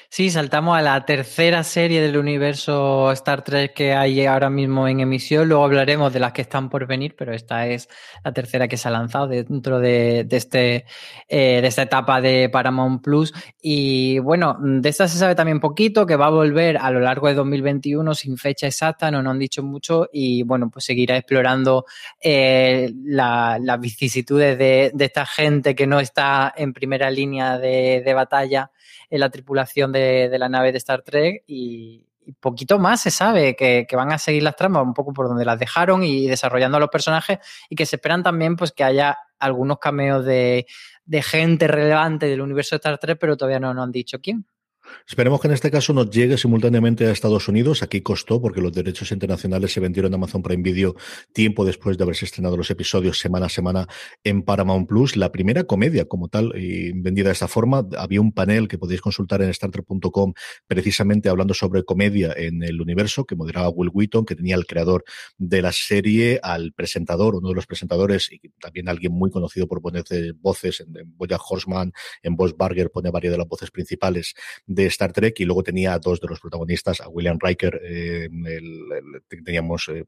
Sí, 0.09 0.29
saltamos 0.29 0.77
a 0.77 0.81
la 0.81 1.03
tercera 1.03 1.63
serie 1.63 1.99
del 2.01 2.17
universo 2.17 3.11
Star 3.11 3.43
Trek 3.43 3.73
que 3.73 3.93
hay 3.93 4.25
ahora 4.25 4.49
mismo 4.49 4.87
en 4.87 4.99
emisión. 4.99 5.49
Luego 5.49 5.65
hablaremos 5.65 6.13
de 6.13 6.19
las 6.19 6.31
que 6.31 6.43
están 6.43 6.69
por 6.69 6.85
venir, 6.85 7.15
pero 7.17 7.33
esta 7.33 7.67
es 7.67 7.89
la 8.23 8.31
tercera 8.31 8.67
que 8.67 8.77
se 8.77 8.87
ha 8.87 8.91
lanzado 8.91 9.27
dentro 9.27 9.79
de, 9.79 10.25
este, 10.29 10.85
eh, 11.27 11.59
de 11.61 11.67
esta 11.67 11.81
etapa 11.81 12.21
de 12.21 12.49
Paramount 12.49 13.03
Plus. 13.03 13.33
Y 13.61 14.19
bueno, 14.19 14.57
de 14.61 14.87
esta 14.87 15.07
se 15.07 15.17
sabe 15.17 15.35
también 15.35 15.59
poquito, 15.59 16.05
que 16.05 16.15
va 16.15 16.27
a 16.27 16.29
volver 16.29 16.77
a 16.77 16.91
lo 16.91 16.99
largo 16.99 17.27
de 17.27 17.33
2021 17.33 18.13
sin 18.13 18.37
fecha 18.37 18.67
exacta, 18.67 19.11
no 19.11 19.21
nos 19.21 19.31
han 19.31 19.39
dicho 19.39 19.63
mucho. 19.63 20.07
Y 20.13 20.43
bueno, 20.43 20.69
pues 20.69 20.85
seguirá 20.85 21.17
explorando 21.17 21.85
eh, 22.21 22.91
las 23.03 23.79
vicisitudes 23.79 24.57
de, 24.57 24.93
esta 24.97 25.25
gente 25.25 25.75
que 25.75 25.87
no 25.87 25.99
está 25.99 26.53
en 26.55 26.73
primera 26.73 27.09
línea 27.09 27.57
de 27.57 28.13
batalla 28.13 28.71
en 29.09 29.19
la 29.19 29.29
tripulación 29.29 29.91
de, 29.99 30.37
la 30.37 30.49
nave 30.49 30.71
de 30.71 30.77
Star 30.77 31.01
Trek 31.01 31.43
y, 31.47 32.05
poquito 32.39 32.79
más 32.79 33.01
se 33.01 33.11
sabe 33.11 33.55
que, 33.55 33.87
van 33.93 34.11
a 34.11 34.17
seguir 34.17 34.41
las 34.41 34.55
tramas 34.55 34.83
un 34.83 34.95
poco 34.95 35.13
por 35.13 35.27
donde 35.27 35.45
las 35.45 35.59
dejaron 35.59 36.03
y 36.03 36.27
desarrollando 36.27 36.77
a 36.77 36.79
los 36.79 36.89
personajes 36.89 37.37
y 37.69 37.75
que 37.75 37.85
se 37.85 37.97
esperan 37.97 38.23
también 38.23 38.55
pues 38.55 38.71
que 38.71 38.83
haya 38.83 39.17
algunos 39.37 39.77
cameos 39.77 40.25
de, 40.25 40.65
de 41.05 41.21
gente 41.21 41.67
relevante 41.67 42.25
del 42.27 42.41
universo 42.41 42.75
de 42.75 42.77
Star 42.77 42.97
Trek, 42.97 43.19
pero 43.19 43.37
todavía 43.37 43.59
no 43.59 43.73
nos 43.73 43.83
han 43.83 43.91
dicho 43.91 44.19
quién. 44.19 44.45
Esperemos 45.07 45.39
que 45.39 45.47
en 45.47 45.53
este 45.53 45.71
caso 45.71 45.93
nos 45.93 46.09
llegue 46.09 46.37
simultáneamente 46.37 47.05
a 47.05 47.11
Estados 47.11 47.47
Unidos. 47.47 47.83
Aquí 47.83 48.01
costó 48.01 48.41
porque 48.41 48.61
los 48.61 48.73
derechos 48.73 49.11
internacionales 49.11 49.71
se 49.71 49.79
vendieron 49.79 50.11
en 50.11 50.15
Amazon 50.15 50.41
Prime 50.41 50.63
Video 50.63 50.95
tiempo 51.33 51.65
después 51.65 51.97
de 51.97 52.03
haberse 52.03 52.25
estrenado 52.25 52.57
los 52.57 52.69
episodios 52.71 53.19
semana 53.19 53.47
a 53.47 53.49
semana 53.49 53.87
en 54.23 54.43
Paramount 54.43 54.87
Plus. 54.87 55.15
La 55.15 55.31
primera 55.31 55.63
comedia 55.65 56.05
como 56.05 56.27
tal 56.27 56.53
y 56.55 56.91
vendida 56.93 57.29
de 57.29 57.33
esta 57.33 57.47
forma. 57.47 57.87
Había 57.97 58.21
un 58.21 58.31
panel 58.31 58.67
que 58.67 58.77
podéis 58.77 59.01
consultar 59.01 59.41
en 59.41 59.53
StarTrek.com 59.53 60.33
precisamente 60.67 61.29
hablando 61.29 61.53
sobre 61.53 61.83
comedia 61.83 62.33
en 62.35 62.63
el 62.63 62.81
universo 62.81 63.25
que 63.25 63.35
moderaba 63.35 63.69
Will 63.69 63.91
Wheaton, 63.93 64.25
que 64.25 64.35
tenía 64.35 64.55
el 64.55 64.65
creador 64.65 65.03
de 65.37 65.61
la 65.61 65.71
serie, 65.71 66.39
al 66.41 66.73
presentador, 66.73 67.35
uno 67.35 67.49
de 67.49 67.55
los 67.55 67.67
presentadores 67.67 68.31
y 68.31 68.39
también 68.59 68.89
alguien 68.89 69.13
muy 69.13 69.31
conocido 69.31 69.67
por 69.67 69.81
poner 69.81 70.03
voces 70.35 70.81
en, 70.81 70.97
en 70.97 71.17
Boya 71.17 71.37
Horseman, 71.37 71.91
en 72.23 72.35
Boss 72.35 72.55
Barger 72.55 72.91
pone 72.91 73.09
varias 73.11 73.31
de 73.31 73.37
las 73.37 73.47
voces 73.47 73.71
principales 73.71 74.33
de 74.75 74.85
Star 74.87 75.11
Trek 75.11 75.39
y 75.39 75.45
luego 75.45 75.63
tenía 75.63 75.93
a 75.93 75.99
dos 75.99 76.19
de 76.19 76.27
los 76.27 76.39
protagonistas, 76.39 77.01
a 77.01 77.07
William 77.07 77.37
Riker, 77.39 77.81
eh, 77.83 78.29
teníamos 79.43 79.89
eh, 79.89 80.05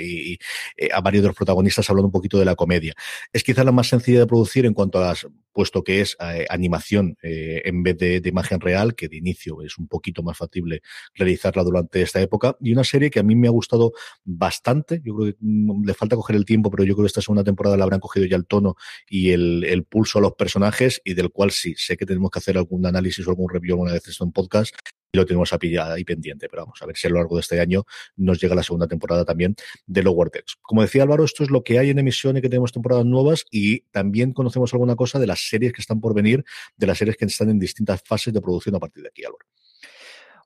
y, 0.00 0.38
eh, 0.76 0.88
a 0.92 1.00
varios 1.00 1.22
de 1.22 1.28
los 1.28 1.36
protagonistas 1.36 1.88
hablando 1.88 2.08
un 2.08 2.12
poquito 2.12 2.38
de 2.38 2.44
la 2.44 2.56
comedia. 2.56 2.94
Es 3.32 3.42
quizá 3.42 3.64
la 3.64 3.72
más 3.72 3.88
sencilla 3.88 4.20
de 4.20 4.26
producir 4.26 4.66
en 4.66 4.74
cuanto 4.74 4.98
a 4.98 5.08
las, 5.08 5.26
puesto 5.52 5.82
que 5.84 6.00
es 6.00 6.16
animación 6.50 7.16
en 7.22 7.82
vez 7.82 7.96
de, 7.96 8.20
imagen 8.24 8.60
real, 8.60 8.94
que 8.94 9.08
de 9.08 9.16
inicio 9.16 9.62
es 9.62 9.78
un 9.78 9.86
poquito 9.86 10.22
más 10.22 10.36
factible 10.36 10.82
realizarla 11.14 11.62
durante 11.62 12.02
esta 12.02 12.20
época, 12.20 12.56
y 12.60 12.72
una 12.72 12.82
serie 12.82 13.10
que 13.10 13.20
a 13.20 13.22
mí 13.22 13.36
me 13.36 13.46
ha 13.46 13.52
gustado 13.52 13.92
bastante, 14.24 15.00
yo 15.04 15.14
creo 15.14 15.32
que 15.32 15.36
mm, 15.40 15.84
le 15.84 15.94
falta 15.94 16.16
coger 16.16 16.34
el 16.34 16.44
tiempo, 16.44 16.70
pero 16.70 16.82
yo 16.82 16.94
creo 16.94 17.04
que 17.04 17.08
esta 17.08 17.20
segunda 17.20 17.44
temporada 17.44 17.76
la 17.76 17.84
habrán 17.84 18.00
cogido 18.00 18.26
ya 18.26 18.36
el 18.36 18.46
tono 18.46 18.74
y 19.08 19.30
el, 19.30 19.64
el 19.64 19.84
pulso 19.84 20.18
a 20.18 20.22
los 20.22 20.32
personajes, 20.32 21.00
y 21.04 21.14
del 21.14 21.30
cual 21.30 21.52
sí, 21.52 21.74
sé 21.76 21.96
que 21.96 22.06
tenemos 22.06 22.30
que 22.30 22.40
hacer 22.40 22.58
algún 22.58 22.84
análisis 22.84 23.24
o 23.26 23.30
algún 23.30 23.48
review 23.48 23.83
alguna 23.84 23.94
vez 23.94 24.08
esto 24.08 24.24
en 24.24 24.32
podcast 24.32 24.74
y 25.12 25.16
lo 25.16 25.26
tenemos 25.26 25.52
ahí 25.52 26.04
pendiente, 26.04 26.48
pero 26.48 26.62
vamos 26.62 26.82
a 26.82 26.86
ver 26.86 26.96
si 26.96 27.06
a 27.06 27.10
lo 27.10 27.16
largo 27.16 27.36
de 27.36 27.40
este 27.40 27.60
año 27.60 27.84
nos 28.16 28.40
llega 28.40 28.54
la 28.54 28.64
segunda 28.64 28.88
temporada 28.88 29.24
también 29.24 29.54
de 29.86 30.02
Lower 30.02 30.30
Decks. 30.30 30.56
Como 30.60 30.82
decía 30.82 31.04
Álvaro, 31.04 31.24
esto 31.24 31.44
es 31.44 31.50
lo 31.50 31.62
que 31.62 31.78
hay 31.78 31.90
en 31.90 32.00
emisión 32.00 32.36
y 32.36 32.40
que 32.40 32.48
tenemos 32.48 32.72
temporadas 32.72 33.04
nuevas 33.04 33.44
y 33.50 33.80
también 33.92 34.32
conocemos 34.32 34.72
alguna 34.72 34.96
cosa 34.96 35.20
de 35.20 35.28
las 35.28 35.48
series 35.48 35.72
que 35.72 35.82
están 35.82 36.00
por 36.00 36.14
venir, 36.14 36.44
de 36.76 36.86
las 36.86 36.98
series 36.98 37.16
que 37.16 37.26
están 37.26 37.48
en 37.50 37.60
distintas 37.60 38.02
fases 38.04 38.34
de 38.34 38.40
producción 38.40 38.74
a 38.74 38.80
partir 38.80 39.04
de 39.04 39.10
aquí, 39.10 39.24
Álvaro. 39.24 39.46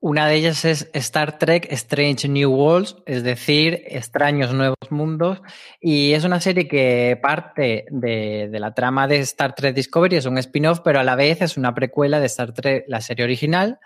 Una 0.01 0.29
de 0.29 0.37
ellas 0.37 0.65
es 0.65 0.89
Star 0.93 1.39
Trek 1.39 1.67
Strange 1.73 2.29
New 2.29 2.53
Worlds, 2.53 2.97
es 3.05 3.25
decir, 3.25 3.83
extraños 3.85 4.55
nuevos 4.55 4.77
mundos, 4.91 5.43
y 5.81 6.13
es 6.13 6.23
una 6.23 6.41
serie 6.41 6.69
que 6.69 7.19
parte 7.21 7.85
de, 7.91 8.49
la 8.53 8.75
trama 8.75 9.09
de 9.09 9.19
Star 9.19 9.57
Trek 9.57 9.75
Discovery, 9.75 10.15
es 10.15 10.27
un 10.27 10.39
spin-off, 10.39 10.83
pero 10.85 11.01
a 11.01 11.05
la 11.05 11.17
vez 11.17 11.43
es 11.43 11.57
una 11.57 11.75
precuela 11.75 12.21
de 12.21 12.27
Star 12.27 12.53
Trek, 12.53 12.85
la 12.87 13.01
serie 13.01 13.25
original, 13.25 13.81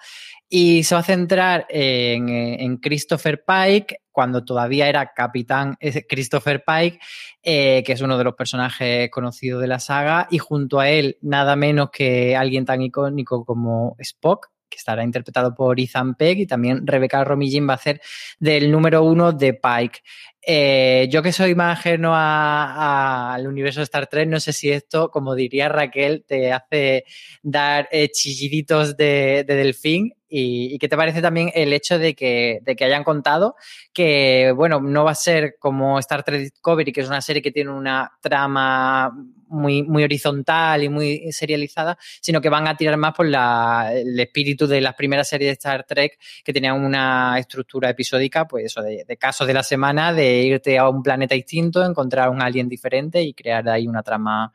y 0.51 0.83
se 0.85 0.95
va 0.95 1.01
a 1.01 1.05
centrar 1.05 1.67
en, 1.71 2.29
en 2.29 2.77
Christopher 2.77 3.43
Pike, 3.47 4.03
cuando 4.11 4.45
todavía 4.45 4.89
era 4.89 5.15
capitán 5.15 5.77
Christopher 6.07 6.63
Pike, 6.63 7.01
eh, 7.43 7.83
que 7.85 7.93
es 7.93 8.03
uno 8.03 8.19
de 8.19 8.25
los 8.25 8.35
personajes 8.35 9.11
conocidos 9.11 9.63
de 9.63 9.67
la 9.67 9.81
saga, 9.81 10.29
y 10.31 10.37
junto 10.37 10.79
a 10.79 10.91
él 10.91 11.17
nada 11.23 11.57
menos 11.57 11.89
que 11.91 12.37
alguien 12.37 12.67
tan 12.67 12.83
icónico 12.83 13.47
como 13.47 13.97
Spock, 13.99 14.52
que 14.73 14.79
estará 14.79 15.05
interpretado 15.05 15.55
por 15.55 15.79
Ethan 15.79 16.15
Peck 16.15 16.39
y 16.39 16.47
también 16.47 16.87
Rebecca 16.87 17.23
Romijn 17.23 17.69
va 17.69 17.75
a 17.75 17.79
ser 17.79 18.01
del 18.39 18.71
número 18.71 19.05
uno 19.05 19.33
de 19.33 19.55
Pike. 19.55 20.01
Eh, 20.45 21.09
yo 21.11 21.23
que 21.23 21.33
soy 21.33 21.55
más 21.55 21.79
ajeno 21.79 22.13
al 22.15 23.47
universo 23.47 23.81
de 23.81 23.85
Star 23.85 24.09
Trek, 24.09 24.29
no 24.29 24.41
sé 24.41 24.53
si 24.53 24.71
esto, 24.71 25.11
como 25.11 25.37
diría 25.37 25.69
Raquel, 25.69 26.25
te 26.27 26.53
hace 26.53 27.05
dar 27.43 27.89
eh, 27.93 28.09
chilliditos 28.11 28.97
de 28.97 29.45
delfín 29.47 30.15
y, 30.35 30.75
y, 30.75 30.79
qué 30.79 30.89
te 30.89 30.97
parece 30.97 31.21
también 31.21 31.51
el 31.55 31.75
hecho 31.75 31.99
de 31.99 32.15
que, 32.15 32.61
de 32.63 32.75
que 32.75 32.87
hayan 32.87 33.05
contado 33.05 33.55
que, 33.93 34.51
bueno, 34.57 34.81
no 34.81 35.05
va 35.05 35.11
a 35.11 35.15
ser 35.15 35.57
como 35.59 35.99
Star 35.99 36.23
Trek 36.23 36.41
Discovery, 36.41 36.91
que 36.91 37.03
es 37.03 37.09
una 37.09 37.21
serie 37.21 37.43
que 37.43 37.51
tiene 37.53 37.71
una 37.71 38.11
trama 38.23 39.13
muy, 39.49 39.83
muy 39.83 40.05
horizontal 40.05 40.83
y 40.83 40.89
muy 40.89 41.31
serializada, 41.33 41.99
sino 42.23 42.41
que 42.41 42.49
van 42.49 42.67
a 42.67 42.75
tirar 42.79 42.97
más 42.97 43.13
por 43.13 43.27
la, 43.27 43.91
el 43.93 44.19
espíritu 44.19 44.67
de 44.67 44.81
las 44.81 44.95
primeras 44.95 45.29
series 45.29 45.51
de 45.51 45.53
Star 45.53 45.85
Trek 45.85 46.19
que 46.43 46.53
tenían 46.55 46.83
una 46.83 47.39
estructura 47.39 47.91
episódica, 47.91 48.47
pues 48.47 48.65
eso, 48.65 48.81
de, 48.81 49.05
de 49.07 49.17
casos 49.19 49.47
de 49.47 49.53
la 49.53 49.63
semana, 49.63 50.15
de 50.15 50.45
irte 50.45 50.79
a 50.79 50.89
un 50.89 51.03
planeta 51.03 51.35
distinto, 51.35 51.85
encontrar 51.85 52.31
un 52.31 52.41
alien 52.41 52.71
diferente 52.71 53.21
y 53.21 53.35
crear 53.35 53.69
ahí 53.69 53.87
una 53.87 54.03
trama 54.03 54.51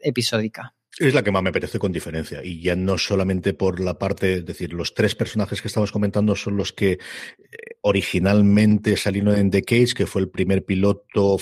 episódica. 0.00 0.74
Es 0.98 1.14
la 1.14 1.22
que 1.22 1.30
más 1.30 1.42
me 1.42 1.52
parece 1.52 1.78
con 1.78 1.92
diferencia. 1.92 2.44
Y 2.44 2.60
ya 2.60 2.74
no 2.74 2.98
solamente 2.98 3.54
por 3.54 3.78
la 3.80 3.96
parte, 3.96 4.34
es 4.34 4.44
decir, 4.44 4.72
los 4.72 4.92
tres 4.92 5.14
personajes 5.14 5.62
que 5.62 5.68
estamos 5.68 5.92
comentando 5.92 6.34
son 6.34 6.56
los 6.56 6.72
que 6.72 6.92
eh, 6.92 6.98
originalmente 7.82 8.96
salieron 8.96 9.36
en 9.36 9.50
The 9.50 9.62
Cage, 9.62 9.94
que 9.94 10.06
fue 10.06 10.20
el 10.20 10.28
primer 10.28 10.64
piloto 10.64 11.38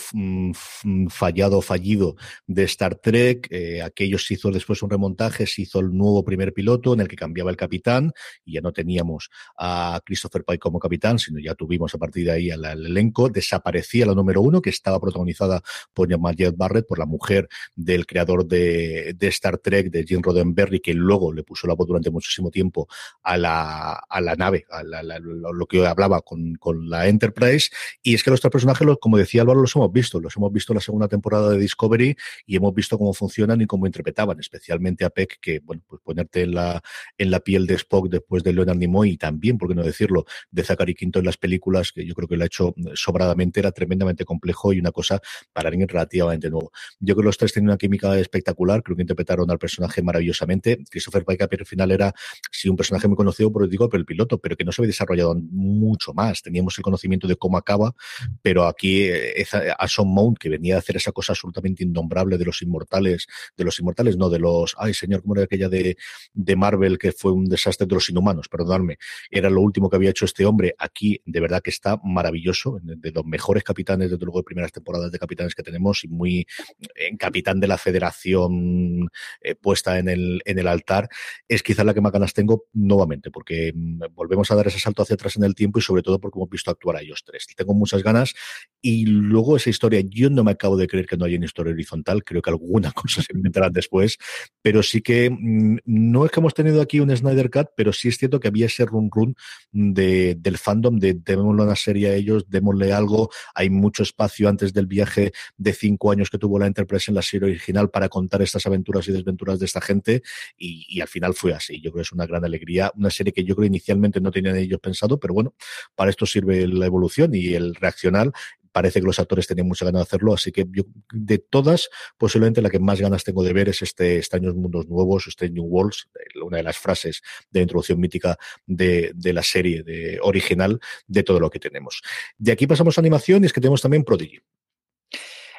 fallado, 1.09 1.63
fallido 1.63 2.17
de 2.47 2.65
Star 2.65 2.97
Trek. 2.97 3.49
Eh, 3.51 3.83
aquellos 3.83 4.27
se 4.27 4.35
hizo 4.35 4.51
después 4.51 4.83
un 4.83 4.91
remontaje, 4.91 5.47
se 5.47 5.63
hizo 5.63 5.81
el 5.81 5.97
nuevo 5.97 6.23
primer 6.25 6.53
piloto 6.53 6.93
en 6.93 7.01
el 7.01 7.09
que 7.09 7.17
cambiaba 7.17 7.51
el 7.51 7.57
capitán 7.57 8.13
y 8.45 8.53
ya 8.53 8.61
no 8.61 8.73
teníamos 8.73 9.31
a 9.59 10.01
Christopher 10.05 10.45
Pike 10.45 10.61
como 10.61 10.79
capitán, 10.79 11.19
sino 11.19 11.41
ya 11.41 11.55
tuvimos 11.55 11.95
a 11.95 11.99
partir 11.99 12.27
de 12.27 12.33
ahí 12.33 12.51
al, 12.51 12.67
al 12.67 12.85
elenco. 12.85 13.31
Desaparecía 13.31 14.05
la 14.05 14.15
número 14.15 14.43
uno, 14.43 14.61
que 14.61 14.71
estaba 14.71 15.01
protagonizada 15.01 15.63
por 15.95 16.09
Margaret 16.19 16.55
Barrett, 16.57 16.87
por 16.87 16.99
la 16.99 17.07
mujer 17.07 17.49
del 17.75 18.07
creador 18.07 18.47
de, 18.47 19.15
de 19.17 19.39
Star 19.49 19.59
Trek 19.59 19.91
de 19.91 20.05
Jim 20.05 20.21
Roddenberry, 20.23 20.81
que 20.81 20.95
luego 20.95 21.33
le 21.33 21.43
puso 21.43 21.67
la 21.67 21.75
voz 21.75 21.87
durante 21.87 22.11
muchísimo 22.11 22.51
tiempo 22.51 22.89
a 23.23 23.37
la, 23.37 23.93
a 23.93 24.21
la 24.21 24.35
nave, 24.37 24.67
a 24.71 24.83
lo 24.83 25.67
que 25.67 25.87
hablaba 25.87 26.21
con, 26.21 26.55
con, 26.57 26.89
la 26.89 27.09
Enterprise. 27.09 27.71
Y 28.03 28.15
es 28.15 28.23
que 28.23 28.31
los 28.31 28.41
tres 28.41 28.51
personajes, 28.51 28.87
como 29.01 29.17
decía 29.17 29.43
Álvaro, 29.43 29.61
los 29.61 29.75
hemos 29.75 29.93
visto. 29.93 30.21
Los 30.21 30.37
hemos 30.37 30.53
visto 30.53 30.73
en 30.73 30.77
la 30.77 30.81
segunda 30.81 31.09
temporada 31.09 31.51
de 31.51 31.59
Discovery 31.59 32.17
y 32.47 32.57
hemos 32.57 32.75
visto 32.75 32.99
cómo 32.99 33.13
funcionan 33.15 33.61
y 33.61 33.67
cómo 33.67 33.87
interpretaban, 33.87 34.39
especialmente 34.41 35.05
a 35.05 35.11
Peck, 35.11 35.39
que, 35.41 35.61
bueno, 35.61 35.83
pues 35.87 36.01
ponerte 36.03 36.47
la, 36.47 36.83
en 37.17 37.31
la 37.31 37.41
piel 37.41 37.67
de 37.67 37.75
Spock 37.75 38.09
después 38.09 38.43
de 38.43 38.53
Leonard 38.53 38.77
Nimoy 38.77 39.11
y 39.13 39.17
también, 39.17 39.59
por 39.59 39.69
qué 39.69 39.75
no 39.75 39.83
decirlo, 39.83 40.27
de 40.51 40.65
Zachary 40.65 40.95
Quinto 40.95 41.19
en 41.19 41.25
las 41.25 41.37
películas, 41.37 41.93
que 41.93 42.07
yo 42.07 42.15
creo 42.15 42.29
que 42.29 42.37
lo 42.37 42.45
ha 42.45 42.47
hecho 42.47 42.75
sobradamente, 42.95 43.61
era 43.61 43.73
tremendamente 43.73 44.25
complejo 44.25 44.73
y 44.73 44.81
una 44.81 44.93
cosa 44.93 45.21
para 45.53 45.69
alguien 45.69 45.89
relativamente 45.89 46.51
nuevo. 46.51 46.71
Yo 47.01 47.15
creo 47.15 47.23
que 47.23 47.27
los 47.27 47.39
tres 47.39 47.53
tenían 47.53 47.71
una 47.71 47.79
química 47.79 48.19
espectacular, 48.19 48.83
creo 48.83 48.97
que 48.97 49.03
interpretaron 49.29 49.51
al 49.51 49.59
personaje 49.59 50.03
maravillosamente. 50.03 50.79
Christopher 50.91 51.25
Pike 51.25 51.45
al 51.45 51.67
final 51.67 51.91
era, 51.91 52.13
sí, 52.51 52.69
un 52.69 52.77
personaje 52.77 53.09
muy 53.09 53.17
conocido 53.17 53.53
por, 53.53 53.69
digo, 53.69 53.89
por 53.89 53.99
el 54.01 54.07
piloto, 54.07 54.39
pero 54.39 54.57
que 54.57 54.65
no 54.65 54.73
se 54.73 54.81
había 54.83 54.89
desarrollado 54.89 55.35
mucho 55.35 56.15
más. 56.15 56.43
Teníamos 56.43 56.77
el 56.79 56.83
conocimiento 56.83 57.27
de 57.27 57.37
cómo 57.37 57.59
acaba, 57.59 57.95
pero 58.43 58.67
aquí 58.67 59.03
eh, 59.03 59.47
Ason 59.79 60.09
Mount, 60.09 60.39
que 60.39 60.49
venía 60.49 60.77
a 60.77 60.79
hacer 60.79 60.97
esa 60.97 61.13
cosa 61.13 61.33
absolutamente 61.33 61.85
innombrable 61.85 62.39
de 62.39 62.45
los 62.45 62.63
inmortales, 62.63 63.27
de 63.57 63.65
los 63.65 63.79
inmortales, 63.79 64.17
no, 64.17 64.31
de 64.31 64.39
los, 64.39 64.75
ay 64.79 64.95
señor, 64.95 65.23
¿cómo 65.23 65.35
era 65.35 65.45
aquella 65.45 65.69
de, 65.69 65.97
de 66.33 66.57
Marvel 66.57 66.99
que 66.99 67.13
fue 67.13 67.33
un 67.33 67.47
desastre 67.47 67.87
de 67.87 67.95
los 67.95 68.09
inhumanos? 68.09 68.49
Perdonadme. 68.49 68.99
Era 69.31 69.51
lo 69.51 69.61
último 69.61 69.91
que 69.91 69.97
había 69.97 70.11
hecho 70.11 70.25
este 70.25 70.45
hombre. 70.45 70.75
Aquí, 70.79 71.21
de 71.25 71.41
verdad 71.41 71.63
que 71.63 71.71
está 71.71 72.01
maravilloso, 72.03 72.79
de 72.83 73.13
los 73.13 73.25
mejores 73.25 73.65
capitanes, 73.65 74.11
desde 74.11 74.25
luego, 74.25 74.41
de 74.41 74.45
primeras 74.45 74.73
temporadas 74.73 75.13
de 75.13 75.19
capitanes 75.19 75.55
que 75.55 75.63
tenemos 75.63 76.05
y 76.05 76.09
muy 76.09 76.47
en 76.95 77.17
capitán 77.17 77.61
de 77.61 77.69
la 77.69 77.79
federación 77.79 79.09
eh, 79.41 79.55
puesta 79.55 79.99
en 79.99 80.09
el, 80.09 80.43
en 80.45 80.59
el 80.59 80.69
altar, 80.69 81.09
es 81.47 81.63
quizá 81.63 81.85
la 81.85 81.95
que 81.95 82.01
más 82.01 82.13
ganas 82.13 82.35
tengo 82.35 82.67
nuevamente, 82.73 83.31
porque 83.31 83.73
mm, 83.75 84.15
volvemos 84.15 84.51
a 84.51 84.55
dar 84.55 84.67
ese 84.67 84.79
salto 84.79 85.03
hacia 85.03 85.15
atrás 85.15 85.37
en 85.37 85.45
el 85.45 85.55
tiempo 85.55 85.79
y 85.79 85.83
sobre 85.83 86.03
todo 86.03 86.21
porque 86.21 86.39
hemos 86.39 86.51
visto 86.51 86.71
actuar 86.71 86.97
a 86.97 87.03
ellos 87.03 87.23
tres. 87.25 87.47
Tengo 87.57 87.75
muchas 87.75 88.03
ganas 88.03 88.35
y 88.81 89.07
luego 89.07 89.57
esa 89.57 89.71
historia, 89.71 90.03
yo 90.05 90.31
no 90.31 90.45
me 90.45 90.53
acabo 90.53 90.77
de 90.77 90.87
creer 90.87 91.07
que 91.07 91.17
no 91.17 91.25
haya 91.25 91.37
una 91.37 91.47
historia 91.47 91.73
horizontal, 91.73 92.25
creo 92.25 92.43
que 92.43 92.51
alguna 92.51 92.93
cosa 92.93 93.23
se 93.23 93.33
inventarán 93.35 93.73
después, 93.73 94.19
pero 94.63 94.83
sí 94.83 95.01
que 95.01 95.31
mm, 95.31 95.79
no 95.85 96.25
es 96.25 96.31
que 96.31 96.41
hemos 96.41 96.55
tenido 96.55 96.81
aquí 96.81 97.01
un 97.01 97.15
Snyder 97.15 97.51
Cut, 97.51 97.69
pero 97.77 97.93
sí 97.93 98.09
es 98.09 98.19
cierto 98.19 98.41
que 98.41 98.49
había 98.49 98.67
ese 98.67 98.85
run 98.85 99.11
run 99.11 99.35
de, 99.73 100.37
del 100.39 100.59
fandom 100.59 100.99
de 100.99 101.15
démosle 101.15 101.63
una 101.63 101.77
serie 101.77 102.11
a 102.11 102.15
ellos, 102.15 102.49
démosle 102.49 102.93
algo, 102.93 103.31
hay 103.55 103.71
mucho 103.71 104.03
espacio 104.03 104.49
antes 104.49 104.73
del 104.73 104.87
viaje 104.87 105.33
de 105.57 105.73
cinco 105.73 106.11
años 106.11 106.31
que 106.31 106.39
tuvo 106.39 106.59
la 106.59 106.67
Enterprise 106.67 107.11
en 107.11 107.15
la 107.15 107.23
serie 107.23 107.49
original 107.49 107.91
para 107.91 108.09
contar 108.09 108.43
estas 108.43 108.67
aventuras 108.67 109.08
y 109.09 109.13
desventuras 109.13 109.59
de 109.59 109.67
esta 109.67 109.81
gente 109.81 110.23
y, 110.57 111.01
al 111.01 111.09
final 111.09 111.35
fue 111.35 111.53
así. 111.53 111.81
Yo 111.81 111.91
creo 111.91 112.03
que 112.03 112.07
es 112.09 112.13
una 112.13 112.27
gran 112.27 112.45
alegría, 112.45 112.93
una 112.97 113.11
serie 113.11 113.33
que 113.33 113.45
yo 113.45 113.55
creo 113.57 113.67
inicialmente 113.67 114.21
no 114.21 114.31
tenían 114.31 114.57
ellos 114.57 114.81
pensado, 114.81 115.19
pero 115.19 115.35
bueno, 115.35 115.55
para 115.95 116.11
esto 116.11 116.27
sirve 116.27 116.67
la 116.67 116.87
evolución 116.87 117.35
y 117.35 117.55
el 117.55 117.75
reaccionar 117.75 118.33
parece 118.73 119.01
que 119.01 119.07
los 119.07 119.19
actores 119.19 119.47
tenían 119.47 119.67
mucha 119.67 119.85
ganas 119.85 120.01
de 120.01 120.03
hacerlo, 120.03 120.35
así 120.35 120.53
que 120.53 120.65
yo, 120.71 120.85
de 121.13 121.39
todas, 121.39 121.89
posiblemente 122.17 122.63
la 122.63 122.71
que 122.71 122.79
más 122.79 123.01
ganas 123.01 123.25
tengo 123.25 123.43
de 123.43 123.53
ver 123.53 123.69
es 123.69 123.83
este 123.83 124.19
Extraños 124.19 124.55
Mundos 124.55 124.87
Nuevos, 124.87 125.27
este 125.27 125.51
New 125.51 125.65
Worlds, 125.65 126.09
una 126.45 126.59
de 126.59 126.63
las 126.63 126.79
frases 126.79 127.23
de 127.51 127.63
introducción 127.63 127.99
mítica 127.99 128.39
de, 128.67 129.11
de 129.15 129.33
la 129.33 129.43
serie 129.43 129.83
de, 129.83 130.19
original 130.23 130.81
de 131.07 131.23
todo 131.23 131.41
lo 131.41 131.51
que 131.51 131.59
tenemos. 131.59 132.03
De 132.37 132.53
aquí 132.53 132.67
pasamos 132.67 132.97
a 132.99 133.01
animación 133.01 133.43
y 133.43 133.47
es 133.47 133.53
que 133.53 133.61
tenemos 133.61 133.83
también 133.83 134.05
Prodigy. 134.05 134.41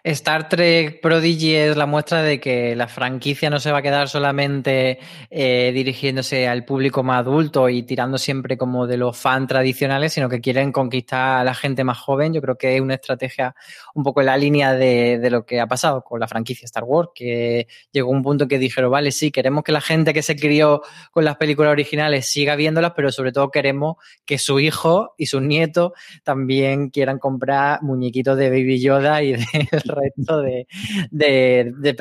Star 0.03 0.47
Trek 0.47 1.01
Prodigy 1.01 1.55
es 1.55 1.75
la 1.77 1.85
muestra 1.85 2.21
de 2.21 2.39
que 2.39 2.75
la 2.75 2.87
franquicia 2.87 3.49
no 3.49 3.59
se 3.59 3.71
va 3.71 3.79
a 3.79 3.81
quedar 3.81 4.07
solamente 4.07 4.99
eh, 5.29 5.71
dirigiéndose 5.73 6.47
al 6.47 6.65
público 6.65 7.03
más 7.03 7.19
adulto 7.19 7.67
y 7.69 7.83
tirando 7.83 8.17
siempre 8.17 8.57
como 8.57 8.87
de 8.87 8.97
los 8.97 9.17
fans 9.17 9.47
tradicionales, 9.47 10.13
sino 10.13 10.29
que 10.29 10.41
quieren 10.41 10.71
conquistar 10.71 11.39
a 11.39 11.43
la 11.43 11.53
gente 11.53 11.83
más 11.83 11.97
joven. 11.97 12.33
Yo 12.33 12.41
creo 12.41 12.57
que 12.57 12.75
es 12.75 12.81
una 12.81 12.95
estrategia 12.95 13.55
un 13.93 14.03
poco 14.03 14.21
en 14.21 14.27
la 14.27 14.37
línea 14.37 14.73
de, 14.73 15.19
de 15.19 15.29
lo 15.29 15.45
que 15.45 15.59
ha 15.59 15.67
pasado 15.67 16.03
con 16.03 16.19
la 16.19 16.27
franquicia 16.27 16.65
Star 16.65 16.83
Wars, 16.83 17.09
que 17.13 17.67
llegó 17.91 18.09
un 18.09 18.23
punto 18.23 18.47
que 18.47 18.57
dijeron, 18.57 18.91
vale, 18.91 19.11
sí, 19.11 19.31
queremos 19.31 19.63
que 19.63 19.71
la 19.71 19.81
gente 19.81 20.13
que 20.13 20.21
se 20.21 20.35
crió 20.35 20.81
con 21.11 21.25
las 21.25 21.37
películas 21.37 21.71
originales 21.71 22.27
siga 22.27 22.55
viéndolas, 22.55 22.93
pero 22.95 23.11
sobre 23.11 23.31
todo 23.31 23.51
queremos 23.51 23.97
que 24.25 24.37
su 24.37 24.59
hijo 24.59 25.13
y 25.17 25.25
sus 25.25 25.41
nietos 25.41 25.91
también 26.23 26.89
quieran 26.89 27.19
comprar 27.19 27.81
muñequitos 27.81 28.37
de 28.37 28.49
Baby 28.49 28.79
Yoda 28.79 29.21
y 29.23 29.33
de 29.33 29.45
resto 29.89 30.41
de, 30.41 30.67
de. 31.11 31.95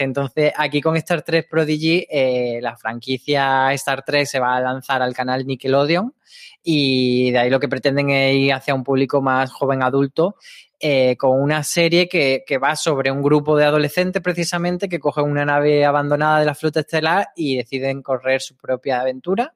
Entonces, 0.00 0.52
aquí 0.56 0.80
con 0.80 0.96
Star 0.96 1.22
Trek 1.22 1.48
Prodigy, 1.48 2.06
eh, 2.10 2.58
la 2.60 2.76
franquicia 2.76 3.72
Star 3.74 4.04
Trek 4.04 4.26
se 4.26 4.40
va 4.40 4.56
a 4.56 4.60
lanzar 4.60 5.02
al 5.02 5.14
canal 5.14 5.46
Nickelodeon 5.46 6.14
y 6.62 7.30
de 7.30 7.38
ahí 7.38 7.50
lo 7.50 7.60
que 7.60 7.68
pretenden 7.68 8.10
es 8.10 8.34
ir 8.34 8.52
hacia 8.52 8.74
un 8.74 8.84
público 8.84 9.20
más 9.20 9.52
joven 9.52 9.82
adulto 9.82 10.36
eh, 10.80 11.16
con 11.16 11.40
una 11.40 11.62
serie 11.62 12.08
que, 12.08 12.42
que, 12.46 12.58
va 12.58 12.74
sobre 12.76 13.10
un 13.10 13.22
grupo 13.22 13.56
de 13.56 13.64
adolescentes 13.64 14.20
precisamente 14.20 14.88
que 14.88 14.98
cogen 14.98 15.24
una 15.24 15.44
nave 15.44 15.84
abandonada 15.84 16.40
de 16.40 16.46
la 16.46 16.54
flota 16.54 16.80
estelar 16.80 17.28
y 17.36 17.56
deciden 17.56 18.02
correr 18.02 18.40
su 18.40 18.56
propia 18.56 19.00
aventura. 19.00 19.54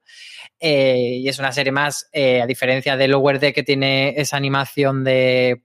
Eh, 0.61 1.19
y 1.21 1.29
es 1.29 1.39
una 1.39 1.53
serie 1.53 1.73
más, 1.73 2.09
a 2.15 2.47
diferencia 2.47 2.97
de 2.97 3.09
Lower 3.09 3.41
Deck 3.41 3.55
que 3.55 3.63
tiene 3.63 4.15
esa 4.17 4.37
animación 4.37 5.05
de 5.05 5.63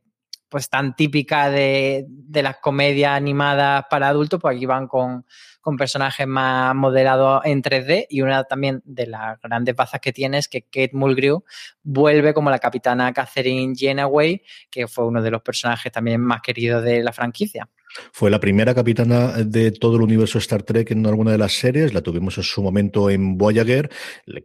pues 0.53 0.69
tan 0.69 0.95
típica 0.95 1.49
de, 1.49 2.05
de 2.07 2.43
las 2.43 2.57
comedias 2.57 3.13
animadas 3.13 3.85
para 3.89 4.09
adultos, 4.09 4.39
pues 4.39 4.55
aquí 4.55 4.67
van 4.67 4.87
con, 4.87 5.25
con 5.61 5.77
personajes 5.77 6.27
más 6.27 6.75
modelados 6.75 7.41
en 7.43 7.63
3D 7.63 8.05
y 8.07 8.21
una 8.21 8.43
también 8.43 8.79
de 8.85 9.07
las 9.07 9.41
grandes 9.41 9.75
bazas 9.75 9.99
que 9.99 10.13
tiene 10.13 10.37
es 10.37 10.47
que 10.47 10.61
Kate 10.61 10.91
Mulgrew 10.93 11.43
vuelve 11.81 12.35
como 12.35 12.51
la 12.51 12.59
capitana 12.59 13.11
Catherine 13.13 13.73
Jenaway, 13.75 14.43
que 14.69 14.87
fue 14.87 15.07
uno 15.07 15.23
de 15.23 15.31
los 15.31 15.41
personajes 15.41 15.91
también 15.91 16.21
más 16.21 16.41
queridos 16.43 16.83
de 16.83 17.01
la 17.01 17.13
franquicia. 17.13 17.67
Fue 18.11 18.29
la 18.29 18.39
primera 18.39 18.73
capitana 18.73 19.43
de 19.43 19.71
todo 19.71 19.97
el 19.97 20.01
universo 20.01 20.37
Star 20.39 20.63
Trek 20.63 20.91
en 20.91 21.05
alguna 21.05 21.31
de 21.31 21.37
las 21.37 21.53
series. 21.53 21.93
La 21.93 22.01
tuvimos 22.01 22.37
en 22.37 22.43
su 22.43 22.61
momento 22.61 23.09
en 23.09 23.37
Voyager. 23.37 23.89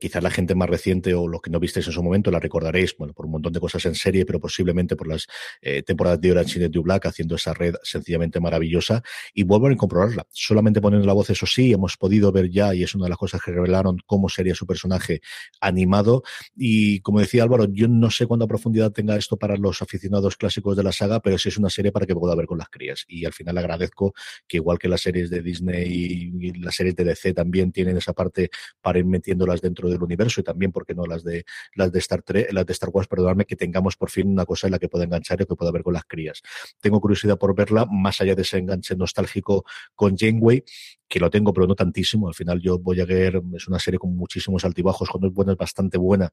Quizás 0.00 0.22
la 0.22 0.30
gente 0.30 0.54
más 0.54 0.68
reciente 0.68 1.14
o 1.14 1.28
los 1.28 1.40
que 1.40 1.50
no 1.50 1.60
visteis 1.60 1.86
en 1.86 1.92
su 1.92 2.02
momento 2.02 2.30
la 2.30 2.40
recordaréis, 2.40 2.96
bueno, 2.96 3.14
por 3.14 3.26
un 3.26 3.32
montón 3.32 3.52
de 3.52 3.60
cosas 3.60 3.84
en 3.86 3.94
serie, 3.94 4.26
pero 4.26 4.40
posiblemente 4.40 4.96
por 4.96 5.08
las 5.08 5.26
eh, 5.62 5.82
temporadas 5.82 6.20
de 6.20 6.32
Orange 6.32 6.58
y 6.58 6.68
de 6.68 6.78
Black 6.78 7.06
haciendo 7.06 7.36
esa 7.36 7.54
red 7.54 7.74
sencillamente 7.82 8.40
maravillosa. 8.40 9.02
Y 9.34 9.44
vuelvo 9.44 9.68
a 9.68 9.76
comprobarla. 9.76 10.26
Solamente 10.30 10.80
poniendo 10.80 11.06
la 11.06 11.12
voz, 11.12 11.30
eso 11.30 11.46
sí, 11.46 11.72
hemos 11.72 11.96
podido 11.96 12.30
ver 12.32 12.50
ya, 12.50 12.74
y 12.74 12.82
es 12.82 12.94
una 12.94 13.04
de 13.04 13.10
las 13.10 13.18
cosas 13.18 13.40
que 13.42 13.50
revelaron 13.50 13.98
cómo 14.06 14.28
sería 14.28 14.54
su 14.54 14.66
personaje 14.66 15.20
animado. 15.60 16.22
Y 16.56 17.00
como 17.00 17.20
decía 17.20 17.42
Álvaro, 17.42 17.66
yo 17.70 17.88
no 17.88 18.10
sé 18.10 18.26
cuánta 18.26 18.46
profundidad 18.46 18.92
tenga 18.92 19.16
esto 19.16 19.36
para 19.36 19.56
los 19.56 19.82
aficionados 19.82 20.36
clásicos 20.36 20.76
de 20.76 20.82
la 20.82 20.92
saga, 20.92 21.20
pero 21.20 21.38
sí 21.38 21.48
es 21.48 21.58
una 21.58 21.70
serie 21.70 21.92
para 21.92 22.06
que 22.06 22.14
pueda 22.14 22.34
ver 22.34 22.46
con 22.46 22.58
las 22.58 22.68
crías. 22.68 23.04
Y 23.08 23.24
al 23.24 23.32
final 23.38 23.58
agradezco 23.58 24.12
que 24.46 24.58
igual 24.58 24.78
que 24.78 24.88
las 24.88 25.00
series 25.00 25.30
de 25.30 25.42
Disney 25.42 25.86
y 25.88 26.52
las 26.60 26.74
series 26.74 26.96
de 26.96 27.04
DC 27.04 27.32
también 27.34 27.72
tienen 27.72 27.96
esa 27.96 28.12
parte 28.12 28.50
para 28.80 28.98
ir 28.98 29.06
metiéndolas 29.06 29.60
dentro 29.60 29.88
del 29.88 30.02
universo 30.02 30.40
y 30.40 30.44
también, 30.44 30.72
porque 30.72 30.94
no, 30.94 31.06
las 31.06 31.24
de 31.24 31.44
las 31.74 31.92
de 31.92 31.98
Star 31.98 32.22
Trek, 32.22 32.52
las 32.52 32.66
de 32.66 32.72
Star 32.72 32.90
Wars, 32.92 33.08
perdonadme, 33.08 33.44
que 33.44 33.56
tengamos 33.56 33.96
por 33.96 34.10
fin 34.10 34.28
una 34.28 34.44
cosa 34.44 34.66
en 34.66 34.72
la 34.72 34.78
que 34.78 34.88
pueda 34.88 35.04
enganchar 35.04 35.40
y 35.40 35.46
que 35.46 35.54
pueda 35.54 35.70
ver 35.72 35.82
con 35.82 35.94
las 35.94 36.04
crías. 36.04 36.42
Tengo 36.80 37.00
curiosidad 37.00 37.38
por 37.38 37.54
verla, 37.54 37.86
más 37.90 38.20
allá 38.20 38.34
de 38.34 38.42
ese 38.42 38.58
enganche 38.58 38.96
nostálgico 38.96 39.64
con 39.94 40.16
Janeway, 40.16 40.64
que 41.08 41.18
lo 41.18 41.30
tengo, 41.30 41.52
pero 41.52 41.66
no 41.66 41.74
tantísimo. 41.74 42.28
Al 42.28 42.34
final, 42.34 42.60
yo 42.60 42.78
voy 42.78 43.00
a 43.00 43.06
ver, 43.06 43.40
es 43.54 43.66
una 43.66 43.78
serie 43.78 43.98
con 43.98 44.14
muchísimos 44.14 44.64
altibajos, 44.64 45.08
cuando 45.08 45.28
es 45.28 45.32
buena 45.32 45.52
es 45.52 45.58
bastante 45.58 45.96
buena, 45.96 46.30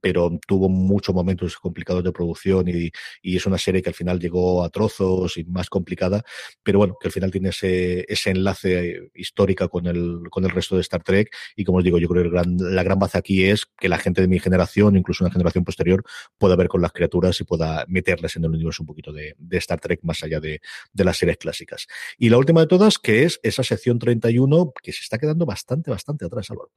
pero 0.00 0.30
tuvo 0.46 0.68
muchos 0.68 1.14
momentos 1.14 1.56
complicados 1.56 2.04
de 2.04 2.12
producción 2.12 2.68
y, 2.68 2.90
y, 3.22 3.36
es 3.36 3.46
una 3.46 3.58
serie 3.58 3.82
que 3.82 3.88
al 3.88 3.94
final 3.94 4.20
llegó 4.20 4.62
a 4.62 4.68
trozos 4.68 5.38
y 5.38 5.44
más 5.44 5.70
complicada, 5.70 6.22
pero 6.62 6.78
bueno, 6.78 6.96
que 7.00 7.08
al 7.08 7.12
final 7.12 7.30
tiene 7.30 7.50
ese, 7.50 8.04
ese 8.08 8.30
enlace 8.30 9.10
histórica 9.14 9.68
con 9.68 9.86
el, 9.86 10.22
con 10.30 10.44
el 10.44 10.50
resto 10.50 10.76
de 10.76 10.82
Star 10.82 11.02
Trek. 11.02 11.30
Y 11.56 11.64
como 11.64 11.78
os 11.78 11.84
digo, 11.84 11.98
yo 11.98 12.08
creo 12.08 12.30
que 12.30 12.64
la 12.64 12.82
gran 12.82 12.98
base 12.98 13.18
aquí 13.18 13.44
es 13.44 13.66
que 13.78 13.88
la 13.88 13.98
gente 13.98 14.20
de 14.20 14.28
mi 14.28 14.38
generación, 14.38 14.96
incluso 14.96 15.24
una 15.24 15.32
generación 15.32 15.64
posterior, 15.64 16.04
pueda 16.38 16.56
ver 16.56 16.68
con 16.68 16.82
las 16.82 16.92
criaturas 16.92 17.40
y 17.40 17.44
pueda 17.44 17.84
meterles 17.88 18.36
en 18.36 18.44
el 18.44 18.50
universo 18.50 18.82
un 18.82 18.86
poquito 18.86 19.12
de, 19.12 19.34
de 19.38 19.58
Star 19.58 19.80
Trek 19.80 20.00
más 20.02 20.22
allá 20.22 20.40
de, 20.40 20.60
de 20.92 21.04
las 21.04 21.18
series 21.18 21.38
clásicas. 21.38 21.86
Y 22.18 22.28
la 22.28 22.38
última 22.38 22.60
de 22.60 22.66
todas, 22.66 22.98
que 22.98 23.24
es 23.24 23.40
esa 23.42 23.62
sección 23.62 23.98
31 23.98 24.72
que 24.82 24.92
se 24.92 25.02
está 25.02 25.18
quedando 25.18 25.46
bastante, 25.46 25.90
bastante 25.90 26.24
atrás, 26.24 26.50
Álvaro. 26.50 26.70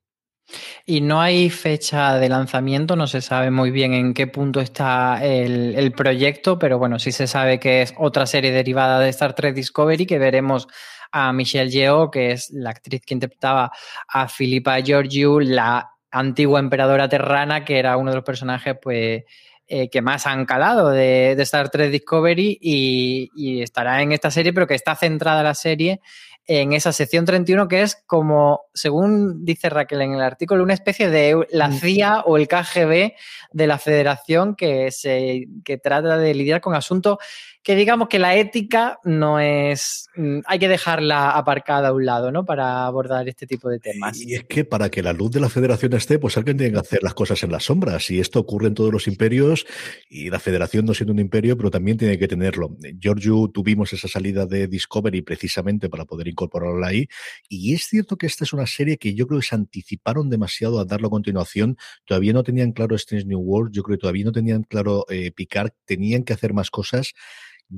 Y 0.86 1.02
no 1.02 1.22
hay 1.22 1.50
fecha 1.50 2.18
de 2.18 2.30
lanzamiento, 2.30 2.96
no 2.96 3.08
se 3.08 3.22
sabe 3.22 3.52
muy 3.52 3.72
bien 3.72 3.94
en 3.94 4.14
qué 4.14 4.28
punto 4.28 4.60
está 4.60 5.24
el, 5.24 5.92
proyecto, 5.94 6.60
pero 6.60 6.78
bueno, 6.78 7.00
sí 7.00 7.12
se 7.12 7.28
sabe 7.28 7.60
que 7.60 7.82
es 7.82 7.94
otra 7.98 8.26
serie 8.26 8.52
derivada 8.52 9.00
de 9.00 9.10
Star 9.10 9.34
Trek 9.34 9.56
Discovery, 9.56 10.06
que 10.06 10.20
veremos 10.20 10.68
a 11.12 11.32
Michelle 11.32 11.72
Yeoh, 11.72 12.12
que 12.12 12.32
es 12.32 12.50
la 12.52 12.72
actriz 12.72 13.02
que 13.06 13.14
interpretaba 13.14 13.72
a 14.08 14.28
Philippa 14.28 14.82
Georgiou, 14.82 15.40
la 15.40 15.92
antigua 16.12 16.60
emperadora 16.60 17.08
terrana, 17.08 17.64
que 17.64 17.80
era 17.80 17.98
uno 17.98 18.12
de 18.12 18.18
los 18.18 18.26
personajes, 18.26 18.76
pues, 18.82 19.24
eh, 19.68 19.90
que 19.90 20.02
más 20.02 20.28
han 20.28 20.46
calado 20.46 20.90
de, 20.90 21.32
Star 21.40 21.70
Trek 21.70 21.90
Discovery 21.90 22.58
y, 22.62 23.62
estará 23.62 24.02
en 24.02 24.12
esta 24.12 24.30
serie, 24.30 24.54
pero 24.54 24.68
que 24.68 24.76
está 24.76 24.96
centrada 24.96 25.42
la 25.42 25.56
serie 25.56 26.02
en 26.46 26.74
esa 26.74 26.92
sección 26.92 27.26
31 27.26 27.68
que 27.68 27.82
es 27.82 28.04
como, 28.06 28.62
según 28.74 29.46
dice 29.46 29.70
Raquel 29.70 30.02
en 30.02 30.14
el 30.14 30.22
artículo, 30.22 30.64
una 30.64 30.74
especie 30.74 31.10
de 31.10 31.48
la 31.52 31.70
Mm. 31.70 31.74
CIA 31.74 32.22
o 32.26 32.38
el 32.38 32.48
KGB 32.48 33.14
de 33.52 33.68
la 33.68 33.78
federación 33.78 34.56
que, 34.56 34.92
se, 34.92 35.48
que 35.64 35.78
trata 35.78 36.18
de 36.18 36.34
lidiar 36.34 36.62
con 36.62 36.76
asuntos 36.76 37.18
que 37.64 37.76
digamos 37.78 38.10
que 38.10 38.20
la 38.20 38.36
ética 38.36 39.00
no 39.06 39.40
es, 39.40 40.10
mm, 40.18 40.40
hay 40.46 40.60
que 40.60 40.68
dejarla 40.68 41.32
aparcada 41.32 41.88
a 41.88 41.94
un 41.94 42.06
lado, 42.06 42.30
¿no? 42.30 42.44
Para 42.44 42.86
abordar 42.86 43.28
este 43.30 43.48
tipo 43.48 43.70
de 43.70 43.80
temas. 43.80 44.20
Y 44.20 44.36
es 44.36 44.44
que 44.44 44.66
para 44.66 44.92
que 44.92 45.02
la 45.02 45.14
luz 45.14 45.32
de 45.32 45.40
la 45.40 45.48
federación 45.48 45.94
esté, 45.94 46.20
pues 46.20 46.36
alguien 46.36 46.58
tiene 46.58 46.74
que 46.74 46.80
hacer 46.80 47.02
las 47.02 47.14
cosas 47.14 47.42
en 47.42 47.54
las 47.54 47.64
sombras. 47.64 48.10
Y 48.12 48.20
esto 48.20 48.40
ocurre 48.40 48.68
en 48.68 48.74
todos 48.74 48.92
los 48.92 49.08
imperios 49.08 49.66
y 50.10 50.30
la 50.30 50.42
federación 50.42 50.86
no 50.86 50.94
siendo 50.94 51.14
un 51.14 51.20
imperio, 51.20 51.56
pero 51.56 51.72
también 51.72 51.98
tiene 51.98 52.20
que 52.20 52.28
tenerlo. 52.28 52.76
Giorgio 53.00 53.48
tuvimos 53.48 53.94
esa 53.94 54.10
salida 54.10 54.46
de 54.46 54.68
Discovery 54.68 55.22
precisamente 55.22 55.88
para 55.88 56.04
poder 56.04 56.28
incorporarla 56.28 56.88
ahí. 56.88 57.08
Y 57.48 57.74
es 57.74 57.86
cierto 57.86 58.18
que 58.18 58.28
esta 58.28 58.44
es 58.44 58.52
una 58.52 58.68
serie 58.68 58.98
que 58.98 59.14
yo 59.14 59.26
creo 59.26 59.40
que 59.40 59.48
se 59.48 59.56
anticiparon 59.56 60.30
demasiado 60.30 60.82
a 60.82 60.86
darlo 60.86 61.08
a 61.08 61.12
continuación. 61.12 61.78
Todavía 62.04 62.34
no 62.34 62.44
tenían 62.44 62.74
claro 62.74 62.98
Strange 62.98 63.26
New 63.26 63.40
World, 63.40 63.72
yo 63.74 63.84
creo 63.84 63.98
que 63.98 64.02
todavía 64.02 64.26
no 64.26 64.34
tenían 64.34 64.64
claro 64.64 65.06
eh, 65.10 65.32
Picard, 65.32 65.72
tenían 65.86 66.24
que 66.24 66.34
hacer 66.34 66.54
más 66.54 66.70
cosas. 66.70 67.14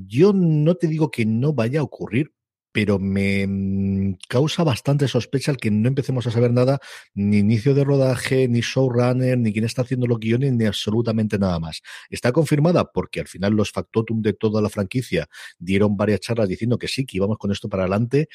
Yo 0.04 0.32
no 0.34 0.74
te 0.74 0.88
digo 0.88 1.10
que 1.10 1.24
no 1.24 1.54
vaya 1.54 1.80
a 1.80 1.82
ocurrir, 1.82 2.32
pero 2.70 2.98
me 2.98 3.46
mm, 3.46 4.18
causa 4.28 4.62
bastante 4.62 5.08
sospecha 5.08 5.50
el 5.50 5.56
que 5.56 5.70
no 5.70 5.88
empecemos 5.88 6.26
a 6.26 6.30
saber 6.30 6.52
nada, 6.52 6.78
ni 7.14 7.38
inicio 7.38 7.72
de 7.72 7.84
rodaje, 7.84 8.46
ni 8.48 8.60
showrunner, 8.60 9.38
ni 9.38 9.54
quién 9.54 9.64
está 9.64 9.80
haciendo 9.80 10.06
los 10.06 10.18
guiones, 10.20 10.52
ni 10.52 10.66
absolutamente 10.66 11.38
nada 11.38 11.58
más. 11.58 11.80
Está 12.10 12.32
confirmada 12.32 12.92
porque 12.92 13.20
al 13.20 13.28
final 13.28 13.54
los 13.54 13.72
factotum 13.72 14.20
de 14.20 14.34
toda 14.34 14.60
la 14.60 14.68
franquicia 14.68 15.26
dieron 15.58 15.96
varias 15.96 16.20
charlas 16.20 16.48
diciendo 16.50 16.78
que 16.78 16.88
sí, 16.88 17.06
que 17.06 17.16
íbamos 17.16 17.38
con 17.38 17.50
esto 17.50 17.70
para 17.70 17.84
adelante, 17.84 18.28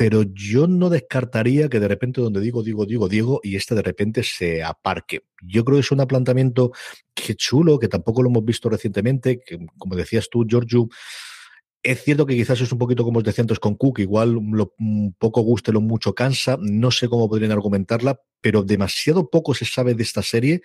pero 0.00 0.22
yo 0.22 0.66
no 0.66 0.88
descartaría 0.88 1.68
que 1.68 1.78
de 1.78 1.86
repente 1.86 2.22
donde 2.22 2.40
digo, 2.40 2.62
digo, 2.62 2.86
digo, 2.86 3.06
digo, 3.06 3.38
y 3.42 3.56
este 3.56 3.74
de 3.74 3.82
repente 3.82 4.22
se 4.22 4.62
aparque. 4.62 5.24
Yo 5.42 5.62
creo 5.62 5.76
que 5.76 5.82
es 5.82 5.92
un 5.92 5.98
planteamiento 6.06 6.72
que 7.12 7.34
chulo, 7.34 7.78
que 7.78 7.86
tampoco 7.86 8.22
lo 8.22 8.30
hemos 8.30 8.42
visto 8.42 8.70
recientemente, 8.70 9.40
que 9.40 9.58
como 9.76 9.96
decías 9.96 10.30
tú, 10.30 10.46
Giorgio, 10.48 10.88
es 11.82 12.02
cierto 12.02 12.24
que 12.24 12.34
quizás 12.34 12.62
es 12.62 12.72
un 12.72 12.78
poquito 12.78 13.04
como 13.04 13.18
os 13.18 13.24
decía 13.24 13.42
antes 13.42 13.58
con 13.58 13.74
Cook, 13.74 13.98
igual 13.98 14.32
lo 14.32 14.72
un 14.78 15.14
poco 15.18 15.42
guste, 15.42 15.70
lo 15.70 15.82
mucho 15.82 16.14
cansa, 16.14 16.56
no 16.58 16.90
sé 16.90 17.10
cómo 17.10 17.28
podrían 17.28 17.52
argumentarla, 17.52 18.22
pero 18.40 18.62
demasiado 18.62 19.28
poco 19.28 19.52
se 19.52 19.66
sabe 19.66 19.92
de 19.92 20.02
esta 20.02 20.22
serie 20.22 20.62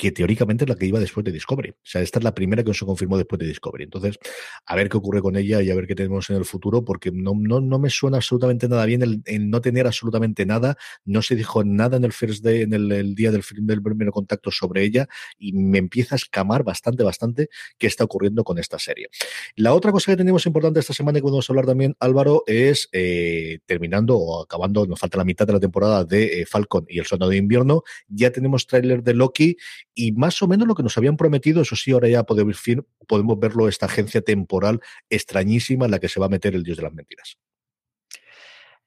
que 0.00 0.12
teóricamente 0.12 0.64
es 0.64 0.68
la 0.70 0.76
que 0.76 0.86
iba 0.86 0.98
después 0.98 1.24
de 1.24 1.30
Discovery. 1.30 1.72
O 1.72 1.74
sea, 1.82 2.00
esta 2.00 2.20
es 2.20 2.24
la 2.24 2.32
primera 2.32 2.64
que 2.64 2.72
se 2.72 2.86
confirmó 2.86 3.18
después 3.18 3.38
de 3.38 3.46
Discovery. 3.46 3.84
Entonces, 3.84 4.18
a 4.64 4.74
ver 4.74 4.88
qué 4.88 4.96
ocurre 4.96 5.20
con 5.20 5.36
ella 5.36 5.60
y 5.60 5.70
a 5.70 5.74
ver 5.74 5.86
qué 5.86 5.94
tenemos 5.94 6.30
en 6.30 6.36
el 6.36 6.46
futuro, 6.46 6.82
porque 6.82 7.10
no, 7.12 7.34
no, 7.36 7.60
no 7.60 7.78
me 7.78 7.90
suena 7.90 8.16
absolutamente 8.16 8.66
nada 8.66 8.86
bien 8.86 9.02
el, 9.02 9.50
no 9.50 9.60
tener 9.60 9.86
absolutamente 9.86 10.46
nada. 10.46 10.78
No 11.04 11.20
se 11.20 11.36
dijo 11.36 11.64
nada 11.64 11.98
en 11.98 12.04
el 12.04 12.14
first 12.14 12.42
day, 12.42 12.62
en 12.62 12.72
el, 12.72 13.14
día 13.14 13.30
del, 13.30 13.42
primer 13.82 14.10
contacto 14.10 14.50
sobre 14.50 14.84
ella, 14.84 15.06
y 15.38 15.52
me 15.52 15.76
empieza 15.76 16.14
a 16.14 16.16
escamar 16.16 16.64
bastante, 16.64 17.02
bastante 17.02 17.50
qué 17.76 17.86
está 17.86 18.04
ocurriendo 18.04 18.42
con 18.42 18.58
esta 18.58 18.78
serie. 18.78 19.10
La 19.54 19.74
otra 19.74 19.92
cosa 19.92 20.12
que 20.12 20.16
tenemos 20.16 20.46
importante 20.46 20.80
esta 20.80 20.94
semana 20.94 21.18
y 21.18 21.20
que 21.20 21.24
podemos 21.24 21.50
hablar 21.50 21.66
también, 21.66 21.94
Álvaro, 22.00 22.42
es 22.46 22.88
eh, 22.92 23.58
terminando 23.66 24.16
o 24.16 24.44
acabando, 24.44 24.86
nos 24.86 24.98
falta 24.98 25.18
la 25.18 25.24
mitad 25.26 25.46
de 25.46 25.52
la 25.52 25.60
temporada 25.60 26.04
de 26.04 26.40
eh, 26.40 26.46
Falcon 26.46 26.86
y 26.88 27.00
el 27.00 27.04
Soldado 27.04 27.32
de 27.32 27.36
Invierno. 27.36 27.82
Ya 28.08 28.30
tenemos 28.30 28.66
tráiler 28.66 29.02
de 29.02 29.12
Loki 29.12 29.58
y 29.94 30.12
más 30.12 30.40
o 30.42 30.48
menos 30.48 30.66
lo 30.66 30.74
que 30.74 30.82
nos 30.82 30.96
habían 30.96 31.16
prometido, 31.16 31.62
eso 31.62 31.76
sí, 31.76 31.92
ahora 31.92 32.08
ya 32.08 32.22
podemos, 32.24 32.62
podemos 33.06 33.38
verlo, 33.38 33.68
esta 33.68 33.86
agencia 33.86 34.20
temporal 34.22 34.80
extrañísima 35.08 35.86
en 35.86 35.90
la 35.90 35.98
que 35.98 36.08
se 36.08 36.20
va 36.20 36.26
a 36.26 36.30
meter 36.30 36.54
el 36.54 36.62
dios 36.62 36.76
de 36.76 36.84
las 36.84 36.92
mentiras. 36.92 37.38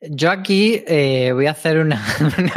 Yo 0.10 0.32
aquí 0.32 0.84
eh, 0.86 1.32
voy 1.32 1.46
a 1.46 1.52
hacer 1.52 1.78
una, 1.80 2.04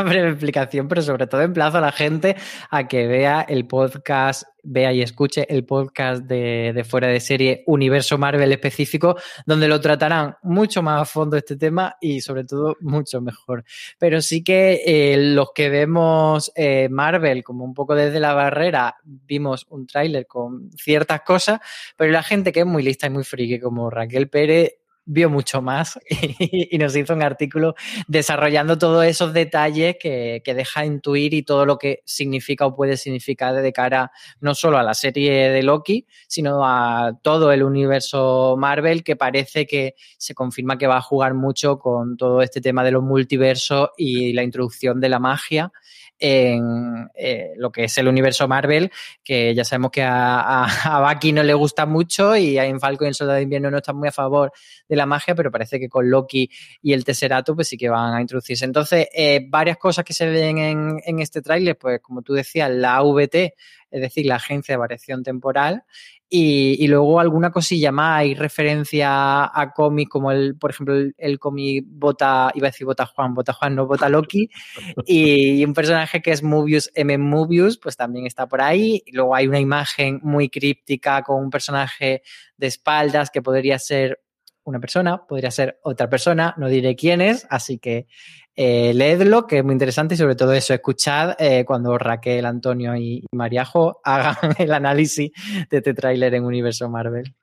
breve 0.04 0.30
explicación, 0.30 0.88
pero 0.88 1.00
sobre 1.00 1.28
todo 1.28 1.42
emplazo 1.42 1.78
a 1.78 1.80
la 1.80 1.92
gente 1.92 2.34
a 2.70 2.88
que 2.88 3.06
vea 3.06 3.42
el 3.42 3.68
podcast, 3.68 4.42
vea 4.64 4.92
y 4.92 5.00
escuche 5.00 5.46
el 5.48 5.64
podcast 5.64 6.24
de, 6.24 6.84
fuera 6.88 7.06
de 7.06 7.20
serie 7.20 7.62
Universo 7.66 8.18
Marvel 8.18 8.50
específico, 8.50 9.16
donde 9.46 9.68
lo 9.68 9.80
tratarán 9.80 10.34
mucho 10.42 10.82
más 10.82 11.02
a 11.02 11.04
fondo 11.04 11.36
este 11.36 11.56
tema 11.56 11.96
y 12.00 12.20
sobre 12.20 12.42
todo 12.42 12.76
mucho 12.80 13.20
mejor. 13.20 13.64
Pero 13.96 14.20
sí 14.22 14.42
que 14.42 14.82
eh, 14.84 15.16
los 15.16 15.52
que 15.54 15.68
vemos 15.68 16.50
eh, 16.56 16.88
Marvel 16.90 17.44
como 17.44 17.64
un 17.64 17.74
poco 17.74 17.94
desde 17.94 18.18
la 18.18 18.34
barrera, 18.34 18.96
vimos 19.04 19.66
un 19.68 19.86
tráiler 19.86 20.26
con 20.26 20.72
ciertas 20.72 21.20
cosas, 21.20 21.60
pero 21.96 22.10
la 22.10 22.24
gente 22.24 22.50
que 22.50 22.60
es 22.60 22.66
muy 22.66 22.82
lista 22.82 23.06
y 23.06 23.10
muy 23.10 23.22
friki 23.22 23.60
como 23.60 23.88
Raquel 23.88 24.28
Pérez 24.28 24.78
vio 25.06 25.30
mucho 25.30 25.62
más 25.62 25.98
y, 26.10 26.76
nos 26.78 26.94
hizo 26.96 27.14
un 27.14 27.22
artículo 27.22 27.74
desarrollando 28.08 28.76
todos 28.76 29.04
esos 29.04 29.32
detalles 29.32 29.96
que, 29.98 30.42
deja 30.44 30.84
intuir 30.84 31.34
y 31.34 31.42
todo 31.42 31.64
lo 31.64 31.78
que 31.78 32.02
significa 32.04 32.66
o 32.66 32.74
puede 32.74 32.96
significar 32.96 33.54
de 33.54 33.72
cara 33.72 34.10
no 34.40 34.54
solo 34.54 34.78
a 34.78 34.82
la 34.82 34.94
serie 34.94 35.50
de 35.50 35.62
Loki, 35.62 36.06
sino 36.26 36.66
a 36.66 37.12
todo 37.22 37.52
el 37.52 37.62
universo 37.62 38.56
Marvel 38.58 39.04
que 39.04 39.16
parece 39.16 39.66
que 39.66 39.94
se 40.18 40.34
confirma 40.34 40.78
que 40.78 40.86
va 40.86 40.96
a 40.96 41.02
jugar 41.02 41.34
mucho 41.34 41.78
con 41.78 42.16
todo 42.16 42.42
este 42.42 42.60
tema 42.60 42.82
de 42.82 42.90
los 42.90 43.02
multiversos 43.02 43.90
y 43.96 44.32
la 44.32 44.42
introducción 44.42 45.00
de 45.00 45.08
la 45.08 45.18
magia 45.18 45.72
en 46.18 47.10
eh, 47.14 47.52
lo 47.56 47.70
que 47.70 47.84
es 47.84 47.98
el 47.98 48.08
universo 48.08 48.48
Marvel, 48.48 48.90
que 49.22 49.54
ya 49.54 49.64
sabemos 49.64 49.90
que 49.90 50.02
a, 50.02 50.64
a, 50.64 51.12
Bucky 51.12 51.32
no 51.32 51.42
le 51.42 51.54
gusta 51.54 51.86
mucho 51.86 52.36
y 52.36 52.58
a 52.58 52.78
Falcon 52.78 53.06
y 53.06 53.08
el 53.08 53.14
Soldado 53.14 53.36
de 53.36 53.42
Invierno 53.42 53.70
no 53.70 53.78
están 53.78 53.96
muy 53.96 54.08
a 54.08 54.12
favor 54.12 54.52
de 54.88 54.95
la 54.96 55.06
magia, 55.06 55.34
pero 55.34 55.50
parece 55.50 55.78
que 55.78 55.88
con 55.88 56.10
Loki 56.10 56.50
y 56.82 56.92
el 56.92 57.04
Tesserato 57.04 57.54
pues 57.54 57.68
sí 57.68 57.76
que 57.76 57.88
van 57.88 58.14
a 58.14 58.20
introducirse. 58.20 58.64
Entonces, 58.64 59.08
eh, 59.14 59.46
varias 59.48 59.76
cosas 59.76 60.04
que 60.04 60.12
se 60.12 60.26
ven 60.26 60.58
en, 60.58 61.00
en 61.04 61.20
este 61.20 61.42
tráiler, 61.42 61.76
pues 61.78 62.00
como 62.00 62.22
tú 62.22 62.34
decías, 62.34 62.70
la 62.70 62.96
AVT, 62.96 63.54
es 63.90 64.00
decir, 64.00 64.26
la 64.26 64.36
agencia 64.36 64.74
de 64.74 64.78
variación 64.78 65.22
temporal, 65.22 65.84
y, 66.28 66.88
luego 66.88 67.20
alguna 67.20 67.52
cosilla 67.52 67.92
más, 67.92 68.18
hay 68.18 68.34
referencia 68.34 69.44
a 69.44 69.72
cómics 69.72 70.10
como 70.10 70.32
el, 70.32 70.56
por 70.58 70.70
ejemplo, 70.70 70.94
el, 71.16 71.38
cómic 71.38 71.84
Bota, 71.86 72.50
iba 72.54 72.66
a 72.66 72.70
decir 72.70 72.84
Bota 72.84 73.06
Juan, 73.06 73.32
Bota 73.32 73.52
Juan, 73.52 73.76
no 73.76 73.86
Bota 73.86 74.08
Loki, 74.08 74.50
y 75.06 75.64
un 75.64 75.72
personaje 75.72 76.20
que 76.22 76.32
es 76.32 76.42
Mobius 76.42 76.90
M. 76.94 77.16
Mobius, 77.18 77.78
pues 77.78 77.96
también 77.96 78.26
está 78.26 78.48
por 78.48 78.60
ahí. 78.60 79.02
Y 79.06 79.12
luego 79.12 79.36
hay 79.36 79.46
una 79.46 79.60
imagen 79.60 80.18
muy 80.22 80.48
críptica 80.48 81.22
con 81.22 81.44
un 81.44 81.50
personaje 81.50 82.22
de 82.56 82.66
espaldas 82.66 83.30
que 83.30 83.40
podría 83.40 83.78
ser 83.78 84.20
una 84.66 84.80
persona, 84.80 85.26
podría 85.26 85.50
ser 85.50 85.78
otra 85.82 86.10
persona, 86.10 86.54
no 86.56 86.68
diré 86.68 86.94
quién 86.96 87.20
es, 87.20 87.46
así 87.50 87.78
que 87.78 88.06
eh, 88.54 88.92
leedlo, 88.94 89.46
que 89.46 89.58
es 89.58 89.64
muy 89.64 89.72
interesante 89.72 90.14
y 90.14 90.18
sobre 90.18 90.34
todo 90.34 90.52
eso, 90.52 90.74
escuchad 90.74 91.34
eh, 91.38 91.64
cuando 91.64 91.96
Raquel, 91.98 92.46
Antonio 92.46 92.96
y, 92.96 93.24
y 93.30 93.36
Mariajo 93.36 94.00
hagan 94.04 94.36
el 94.58 94.72
análisis 94.72 95.30
de 95.70 95.76
este 95.76 95.94
tráiler 95.94 96.34
en 96.34 96.44
Universo 96.44 96.88
Marvel 96.88 97.34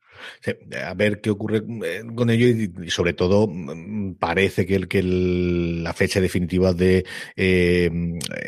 a 0.85 0.93
ver 0.93 1.21
qué 1.21 1.29
ocurre 1.29 1.63
eh, 1.85 2.03
con 2.15 2.29
ello 2.29 2.47
y, 2.47 2.89
sobre 2.89 3.13
todo 3.13 3.47
mm, 3.47 4.15
parece 4.15 4.65
que, 4.65 4.75
el, 4.75 4.87
que 4.87 5.03
la 5.03 5.93
fecha 5.93 6.21
definitiva 6.21 6.73
de, 6.73 7.05
eh, 7.35 7.89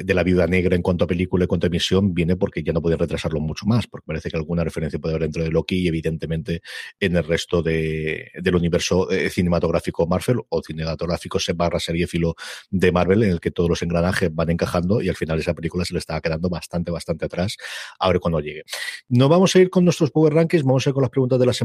de 0.04 0.14
la 0.14 0.24
Viuda 0.24 0.48
Negra 0.48 0.76
en 0.76 0.82
cuanto 0.82 1.06
a 1.06 1.08
película 1.08 1.46
y 1.46 1.48
cuanto 1.48 1.66
a 1.66 1.70
emisión 1.70 2.14
viene 2.14 2.36
porque 2.36 2.64
ya 2.64 2.74
no 2.74 2.82
pueden 2.82 3.00
retrasarlo 3.00 3.40
mucho 3.40 3.66
más, 3.66 3.88
porque 3.88 4.06
parece 4.06 4.30
que 4.30 4.38
alguna 4.38 4.64
referencia 4.64 5.00
puede 5.00 5.16
haber 5.16 5.24
dentro 5.24 5.44
de 5.44 5.52
Loki 5.52 5.78
y 5.78 5.88
evidentemente 5.88 6.62
en 7.00 7.16
el 7.16 7.24
resto 7.24 7.62
de, 7.62 8.32
del 8.42 8.56
universo 8.56 9.10
eh, 9.12 9.30
cinematográfico 9.30 10.08
Marvel 10.08 10.42
o 10.50 10.62
cinematográfico 10.62 11.40
se 11.40 11.54
barra 11.54 11.80
filo 12.08 12.36
de 12.70 12.92
Marvel 12.92 13.24
en 13.24 13.32
el 13.32 13.40
que 13.40 13.52
todos 13.52 13.70
los 13.70 13.82
engranajes 13.82 14.34
van 14.34 14.50
encajando 14.50 15.02
y 15.02 15.10
al 15.10 15.16
final 15.16 15.40
esa 15.40 15.54
película 15.54 15.86
se 15.86 15.94
le 15.94 16.00
está 16.00 16.20
quedando 16.22 16.50
bastante, 16.50 16.92
bastante 16.92 17.26
atrás 17.26 17.58
a 18.00 18.10
ver 18.10 18.20
cuando 18.20 18.40
llegue. 18.40 18.64
No 19.08 19.30
vamos 19.30 19.56
a 19.56 19.60
ir 19.60 19.70
con 19.70 19.84
nuestros 19.84 20.12
Power 20.12 20.34
Rankings, 20.34 20.64
vamos 20.64 20.86
a 20.86 20.90
ir 20.90 20.94
con 20.94 21.02
las 21.02 21.12
preguntas 21.12 21.40
de 21.40 21.46
la 21.46 21.54
semana 21.54 21.65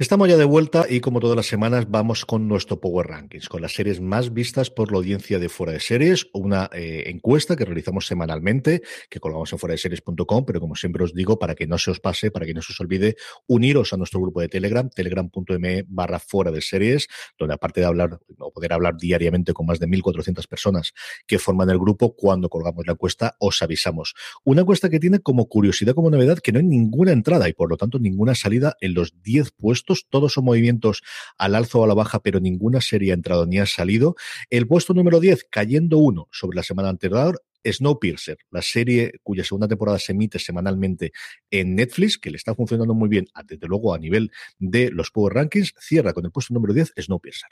Estamos 0.00 0.30
ya 0.30 0.38
de 0.38 0.46
vuelta 0.46 0.86
y 0.88 1.00
como 1.00 1.20
todas 1.20 1.36
las 1.36 1.44
semanas 1.44 1.90
vamos 1.90 2.24
con 2.24 2.48
nuestro 2.48 2.80
Power 2.80 3.06
Rankings, 3.08 3.50
con 3.50 3.60
las 3.60 3.74
series 3.74 4.00
más 4.00 4.32
vistas 4.32 4.70
por 4.70 4.90
la 4.90 4.96
audiencia 4.96 5.38
de 5.38 5.50
Fuera 5.50 5.74
de 5.74 5.80
Series, 5.80 6.26
una 6.32 6.70
eh, 6.72 7.02
encuesta 7.08 7.54
que 7.54 7.66
realizamos 7.66 8.06
semanalmente, 8.06 8.80
que 9.10 9.20
colgamos 9.20 9.52
en 9.52 9.58
fuera 9.58 9.74
de 9.74 9.76
series.com, 9.78 10.46
pero 10.46 10.58
como 10.58 10.74
siempre 10.74 11.04
os 11.04 11.12
digo, 11.12 11.38
para 11.38 11.54
que 11.54 11.66
no 11.66 11.76
se 11.76 11.90
os 11.90 12.00
pase, 12.00 12.30
para 12.30 12.46
que 12.46 12.54
no 12.54 12.62
se 12.62 12.72
os 12.72 12.80
olvide, 12.80 13.16
uniros 13.46 13.92
a 13.92 13.98
nuestro 13.98 14.22
grupo 14.22 14.40
de 14.40 14.48
Telegram, 14.48 14.88
telegram.me 14.88 15.84
barra 15.86 16.18
fuera 16.18 16.50
de 16.50 16.62
series, 16.62 17.06
donde 17.38 17.56
aparte 17.56 17.80
de 17.80 17.86
hablar 17.86 18.20
o 18.38 18.50
poder 18.54 18.72
hablar 18.72 18.96
diariamente 18.96 19.52
con 19.52 19.66
más 19.66 19.80
de 19.80 19.86
1.400 19.86 20.48
personas 20.48 20.94
que 21.26 21.38
forman 21.38 21.68
el 21.68 21.78
grupo, 21.78 22.16
cuando 22.16 22.48
colgamos 22.48 22.86
la 22.86 22.94
encuesta 22.94 23.36
os 23.38 23.60
avisamos. 23.60 24.14
Una 24.44 24.62
encuesta 24.62 24.88
que 24.88 24.98
tiene 24.98 25.18
como 25.18 25.46
curiosidad, 25.46 25.92
como 25.92 26.08
novedad, 26.08 26.38
que 26.38 26.52
no 26.52 26.58
hay 26.58 26.64
ninguna 26.64 27.12
entrada 27.12 27.50
y 27.50 27.52
por 27.52 27.68
lo 27.68 27.76
tanto 27.76 27.98
ninguna 27.98 28.34
salida 28.34 28.78
en 28.80 28.94
los 28.94 29.22
10 29.22 29.50
puestos 29.50 29.89
todos 30.08 30.32
son 30.32 30.44
movimientos 30.44 31.02
al 31.38 31.54
alzo 31.54 31.80
o 31.80 31.84
a 31.84 31.88
la 31.88 31.94
baja, 31.94 32.20
pero 32.20 32.40
ninguna 32.40 32.80
serie 32.80 33.12
ha 33.12 33.14
entrado 33.14 33.46
ni 33.46 33.58
ha 33.58 33.66
salido. 33.66 34.14
El 34.48 34.66
puesto 34.66 34.94
número 34.94 35.20
10, 35.20 35.46
cayendo 35.50 35.98
uno 35.98 36.28
sobre 36.30 36.56
la 36.56 36.62
semana 36.62 36.88
anterior, 36.88 37.42
Snowpiercer, 37.64 38.38
la 38.50 38.62
serie 38.62 39.12
cuya 39.22 39.44
segunda 39.44 39.68
temporada 39.68 39.98
se 39.98 40.12
emite 40.12 40.38
semanalmente 40.38 41.12
en 41.50 41.74
Netflix, 41.74 42.18
que 42.18 42.30
le 42.30 42.36
está 42.36 42.54
funcionando 42.54 42.94
muy 42.94 43.08
bien, 43.08 43.26
desde 43.44 43.66
luego 43.66 43.94
a 43.94 43.98
nivel 43.98 44.30
de 44.58 44.90
los 44.90 45.10
Power 45.10 45.34
Rankings, 45.34 45.74
cierra 45.78 46.12
con 46.12 46.24
el 46.24 46.32
puesto 46.32 46.54
número 46.54 46.72
10 46.72 46.94
Snowpiercer. 46.96 47.50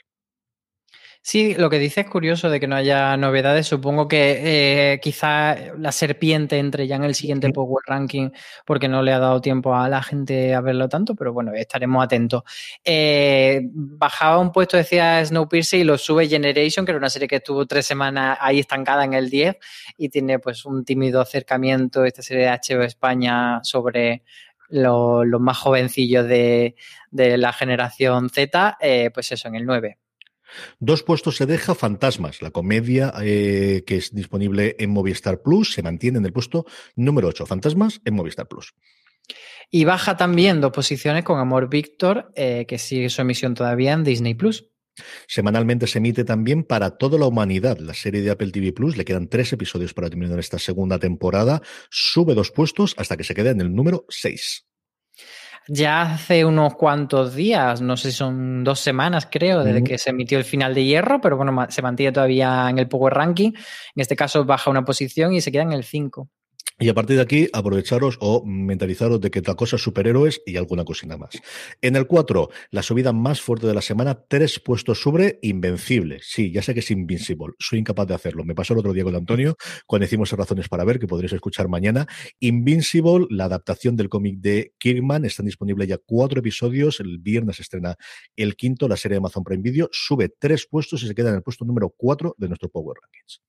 Sí, 1.23 1.55
lo 1.55 1.69
que 1.69 1.79
dice 1.79 2.01
es 2.03 2.09
curioso 2.09 2.49
de 2.49 2.59
que 2.59 2.67
no 2.67 2.77
haya 2.77 3.17
novedades. 3.17 3.67
Supongo 3.67 4.09
que 4.09 4.93
eh, 4.95 5.01
quizá 5.01 5.57
la 5.77 5.93
serpiente 5.93 6.59
entre 6.59 6.87
ya 6.87 6.97
en 6.97 7.05
el 7.05 7.15
siguiente 7.15 7.51
Power 7.51 7.85
Ranking 7.87 8.31
porque 8.65 8.89
no 8.89 9.03
le 9.03 9.13
ha 9.13 9.19
dado 9.19 9.41
tiempo 9.41 9.75
a 9.75 9.89
la 9.91 10.03
gente 10.03 10.55
a 10.55 10.63
verlo 10.63 10.89
tanto, 10.89 11.15
pero 11.15 11.33
bueno, 11.35 11.53
estaremos 11.53 12.03
atentos. 12.03 12.45
Eh, 12.83 13.61
bajaba 13.73 14.39
un 14.39 14.53
puesto, 14.53 14.79
decía 14.79 15.23
Snowpiercer, 15.25 15.81
y 15.81 15.85
lo 15.85 15.99
sube 15.99 16.29
Generation, 16.29 16.87
que 16.87 16.93
era 16.93 16.99
una 16.99 17.11
serie 17.11 17.29
que 17.29 17.37
estuvo 17.37 17.67
tres 17.67 17.85
semanas 17.85 18.39
ahí 18.41 18.61
estancada 18.61 19.05
en 19.05 19.13
el 19.13 19.29
10 19.29 19.57
y 19.99 20.09
tiene 20.09 20.39
pues 20.39 20.65
un 20.65 20.85
tímido 20.85 21.21
acercamiento 21.21 22.05
esta 22.05 22.23
serie 22.23 22.45
de 22.45 22.51
HBO 22.53 22.85
España 22.85 23.61
sobre 23.65 24.23
los, 24.71 25.27
más 25.41 25.59
jovencillos 25.59 26.27
de, 26.27 26.75
la 27.11 27.53
generación 27.53 28.31
Z, 28.31 28.79
eh, 28.81 29.11
pues 29.13 29.33
eso, 29.33 29.49
en 29.49 29.57
el 29.57 29.67
9. 29.67 29.99
Dos 30.79 31.03
puestos 31.03 31.37
se 31.37 31.47
deja 31.47 31.75
Fantasmas, 31.75 32.43
la 32.43 32.51
comedia 32.51 33.13
eh, 33.23 33.85
que 33.87 33.97
es 33.97 34.15
disponible 34.15 34.77
en 34.79 34.91
Movistar 34.91 35.43
Plus, 35.43 35.73
se 35.73 35.83
mantiene 35.83 36.19
en 36.19 36.27
el 36.27 36.33
puesto 36.33 36.67
número 36.97 37.29
8. 37.29 37.47
Fantasmas 37.47 38.01
en 38.05 38.15
Movistar 38.15 38.49
Plus. 38.49 38.75
Y 39.71 39.85
baja 39.85 40.17
también 40.17 40.61
dos 40.61 40.73
posiciones 40.73 41.25
con 41.25 41.39
Amor 41.39 41.69
Víctor, 41.69 42.33
eh, 42.35 42.65
que 42.67 42.79
sigue 42.79 43.11
su 43.11 43.21
emisión 43.21 43.55
todavía 43.55 43.93
en 43.93 44.05
Disney 44.05 44.35
Plus. 44.35 44.71
Semanalmente 45.27 45.87
se 45.87 45.99
emite 45.99 46.25
también 46.25 46.65
para 46.65 46.97
toda 46.97 47.19
la 47.19 47.27
humanidad 47.27 47.79
la 47.79 47.95
serie 47.95 48.23
de 48.23 48.31
Apple 48.31 48.51
TV 48.51 48.73
Plus. 48.73 48.97
Le 48.97 49.05
quedan 49.05 49.29
tres 49.29 49.53
episodios 49.53 49.95
para 49.95 50.09
terminar 50.09 50.39
esta 50.39 50.59
segunda 50.59 50.99
temporada. 50.99 51.63
Sube 51.91 52.35
dos 52.35 52.51
puestos 52.51 52.95
hasta 52.97 53.17
que 53.17 53.25
se 53.25 53.35
quede 53.35 53.51
en 53.51 53.61
el 53.61 53.75
número 53.75 54.07
6. 54.09 54.68
Ya 55.69 56.03
hace 56.03 56.45
unos 56.45 56.75
cuantos 56.75 57.35
días, 57.35 57.81
no 57.81 57.97
sé 57.97 58.11
si 58.11 58.17
son 58.17 58.65
dos 58.65 58.81
semanas 58.81 59.29
creo, 59.31 59.63
desde 59.63 59.85
que 59.85 59.99
se 59.99 60.11
emitió 60.11 60.39
el 60.39 60.45
final 60.45 60.75
de 60.75 60.85
hierro, 60.85 61.21
pero 61.21 61.37
bueno, 61.37 61.67
se 61.69 61.83
mantiene 61.83 62.13
todavía 62.13 62.69
en 62.71 62.79
el 62.79 62.89
Power 62.89 63.15
Ranking. 63.15 63.53
En 63.53 64.01
este 64.01 64.17
caso 64.17 64.45
baja 64.45 64.71
una 64.71 64.85
posición 64.85 65.35
y 65.35 65.41
se 65.41 65.53
queda 65.53 65.63
en 65.63 65.73
el 65.73 65.85
5. 65.85 66.29
Y 66.81 66.89
a 66.89 66.95
partir 66.95 67.17
de 67.17 67.23
aquí, 67.23 67.49
aprovecharos 67.53 68.19
o 68.21 68.45
mentalizaros 68.45 69.21
de 69.21 69.33
que 69.33 69.41
la 69.41 69.57
cosa 69.57 69.75
es 69.75 69.83
superhéroes 69.83 70.43
y 70.47 70.57
alguna 70.57 70.85
cosina 70.85 71.17
más. 71.17 71.31
En 71.83 71.97
el 71.97 72.07
4, 72.07 72.51
la 72.71 72.85
subida 72.85 73.13
más 73.13 73.41
fuerte 73.41 73.67
de 73.67 73.75
la 73.75 73.83
semana, 73.83 74.23
tres 74.29 74.61
puestos 74.61 75.03
sobre 75.03 75.41
Invencible. 75.43 76.21
Sí, 76.23 76.53
ya 76.53 76.63
sé 76.63 76.75
que 76.75 76.81
es 76.81 76.91
Invincible, 76.93 77.55
soy 77.59 77.81
incapaz 77.81 78.07
de 78.07 78.15
hacerlo. 78.15 78.45
Me 78.45 78.55
pasó 78.55 78.75
el 78.75 78.79
otro 78.79 78.93
día 78.93 79.03
con 79.03 79.17
Antonio, 79.17 79.57
cuando 79.87 80.07
hicimos 80.07 80.31
Razones 80.31 80.69
para 80.69 80.85
Ver, 80.85 81.01
que 81.01 81.09
podréis 81.09 81.33
escuchar 81.33 81.67
mañana. 81.67 82.07
Invincible, 82.39 83.27
la 83.31 83.47
adaptación 83.47 83.97
del 83.97 84.09
cómic 84.09 84.39
de 84.39 84.73
Kirkman, 84.79 85.25
están 85.25 85.47
disponibles 85.47 85.89
ya 85.89 85.99
cuatro 85.99 86.39
episodios. 86.39 87.01
El 87.01 87.19
viernes 87.19 87.59
estrena 87.59 87.97
el 88.37 88.55
quinto, 88.55 88.87
la 88.87 88.97
serie 88.97 89.15
de 89.15 89.19
Amazon 89.19 89.43
Prime 89.43 89.63
Video. 89.63 89.89
Sube 89.91 90.29
tres 90.29 90.69
puestos 90.71 91.03
y 91.03 91.09
se 91.09 91.15
queda 91.17 91.31
en 91.31 91.37
el 91.37 91.43
puesto 91.43 91.65
número 91.65 91.93
4 91.97 92.37
de 92.39 92.47
nuestro 92.47 92.69
Power 92.69 92.99
Rankings. 93.03 93.43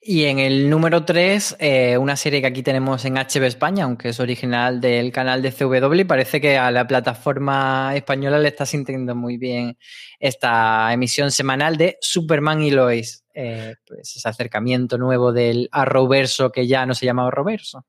Y 0.00 0.24
en 0.26 0.38
el 0.38 0.70
número 0.70 1.04
3, 1.04 1.56
eh, 1.58 1.98
una 1.98 2.14
serie 2.14 2.40
que 2.40 2.46
aquí 2.46 2.62
tenemos 2.62 3.04
en 3.04 3.16
HB 3.16 3.42
España, 3.44 3.84
aunque 3.84 4.10
es 4.10 4.20
original 4.20 4.80
del 4.80 5.10
canal 5.10 5.42
de 5.42 5.50
CW, 5.50 6.06
parece 6.06 6.40
que 6.40 6.56
a 6.56 6.70
la 6.70 6.86
plataforma 6.86 7.92
española 7.96 8.38
le 8.38 8.48
está 8.48 8.66
sintiendo 8.66 9.16
muy 9.16 9.36
bien 9.36 9.76
esta 10.20 10.92
emisión 10.92 11.32
semanal 11.32 11.76
de 11.76 11.98
Superman 12.00 12.62
y 12.62 12.70
Lois. 12.70 13.24
Eh, 13.34 13.74
pues 13.86 14.16
ese 14.16 14.28
acercamiento 14.28 14.96
nuevo 14.96 15.32
del 15.32 15.68
Arrowverso 15.72 16.52
que 16.52 16.66
ya 16.66 16.86
no 16.86 16.94
se 16.94 17.04
llama 17.04 17.26
Arrowverso. 17.26 17.84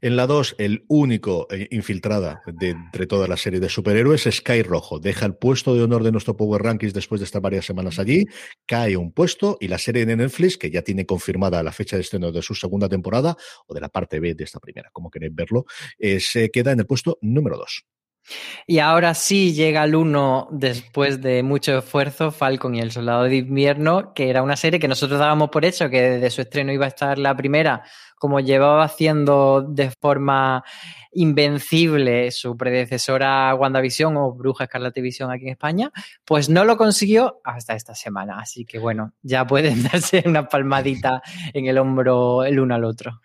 En 0.00 0.16
la 0.16 0.26
2, 0.26 0.56
el 0.58 0.84
único 0.88 1.46
eh, 1.50 1.68
infiltrada 1.70 2.40
de 2.46 2.70
entre 2.70 3.06
toda 3.06 3.28
la 3.28 3.36
serie 3.36 3.60
de 3.60 3.68
superhéroes 3.68 4.26
es 4.26 4.36
Sky 4.36 4.62
Rojo. 4.62 4.98
Deja 4.98 5.26
el 5.26 5.34
puesto 5.36 5.74
de 5.74 5.82
honor 5.82 6.02
de 6.02 6.12
nuestro 6.12 6.36
Power 6.36 6.62
Rankings 6.62 6.94
después 6.94 7.20
de 7.20 7.26
estar 7.26 7.42
varias 7.42 7.66
semanas 7.66 7.98
allí, 7.98 8.24
cae 8.66 8.96
un 8.96 9.12
puesto 9.12 9.58
y 9.60 9.68
la 9.68 9.78
serie 9.78 10.06
de 10.06 10.16
Netflix, 10.16 10.56
que 10.56 10.70
ya 10.70 10.82
tiene 10.82 11.04
confirmada 11.04 11.62
la 11.62 11.72
fecha 11.72 11.96
de 11.96 12.02
estreno 12.02 12.32
de 12.32 12.40
su 12.40 12.54
segunda 12.54 12.88
temporada 12.88 13.36
o 13.66 13.74
de 13.74 13.80
la 13.80 13.90
parte 13.90 14.20
B 14.20 14.34
de 14.34 14.44
esta 14.44 14.58
primera, 14.58 14.90
como 14.92 15.10
queréis 15.10 15.34
verlo, 15.34 15.66
eh, 15.98 16.20
se 16.20 16.50
queda 16.50 16.72
en 16.72 16.80
el 16.80 16.86
puesto 16.86 17.18
número 17.20 17.58
2. 17.58 17.84
Y 18.66 18.80
ahora 18.80 19.14
sí 19.14 19.54
llega 19.54 19.84
el 19.84 19.94
uno 19.94 20.48
después 20.50 21.22
de 21.22 21.42
mucho 21.42 21.78
esfuerzo, 21.78 22.30
Falcon 22.30 22.74
y 22.74 22.80
el 22.80 22.92
Soldado 22.92 23.24
de 23.24 23.36
Invierno, 23.36 24.12
que 24.14 24.30
era 24.30 24.42
una 24.42 24.56
serie 24.56 24.78
que 24.78 24.88
nosotros 24.88 25.18
dábamos 25.18 25.48
por 25.50 25.64
hecho 25.64 25.88
que 25.88 26.02
desde 26.02 26.30
su 26.30 26.42
estreno 26.42 26.72
iba 26.72 26.84
a 26.84 26.88
estar 26.88 27.18
la 27.18 27.36
primera, 27.36 27.82
como 28.18 28.40
llevaba 28.40 28.84
haciendo 28.84 29.62
de 29.62 29.90
forma 29.90 30.64
invencible 31.12 32.30
su 32.30 32.56
predecesora 32.56 33.54
WandaVision 33.54 34.16
o 34.16 34.32
Bruja 34.32 34.64
Escarlata 34.64 35.00
Visión 35.00 35.30
aquí 35.30 35.44
en 35.44 35.52
España, 35.52 35.90
pues 36.24 36.48
no 36.48 36.64
lo 36.64 36.76
consiguió 36.76 37.40
hasta 37.44 37.74
esta 37.74 37.94
semana. 37.94 38.38
Así 38.38 38.64
que 38.64 38.78
bueno, 38.78 39.14
ya 39.22 39.46
pueden 39.46 39.82
darse 39.92 40.22
una 40.26 40.48
palmadita 40.48 41.22
en 41.54 41.66
el 41.66 41.78
hombro 41.78 42.44
el 42.44 42.60
uno 42.60 42.74
al 42.74 42.84
otro. 42.84 43.20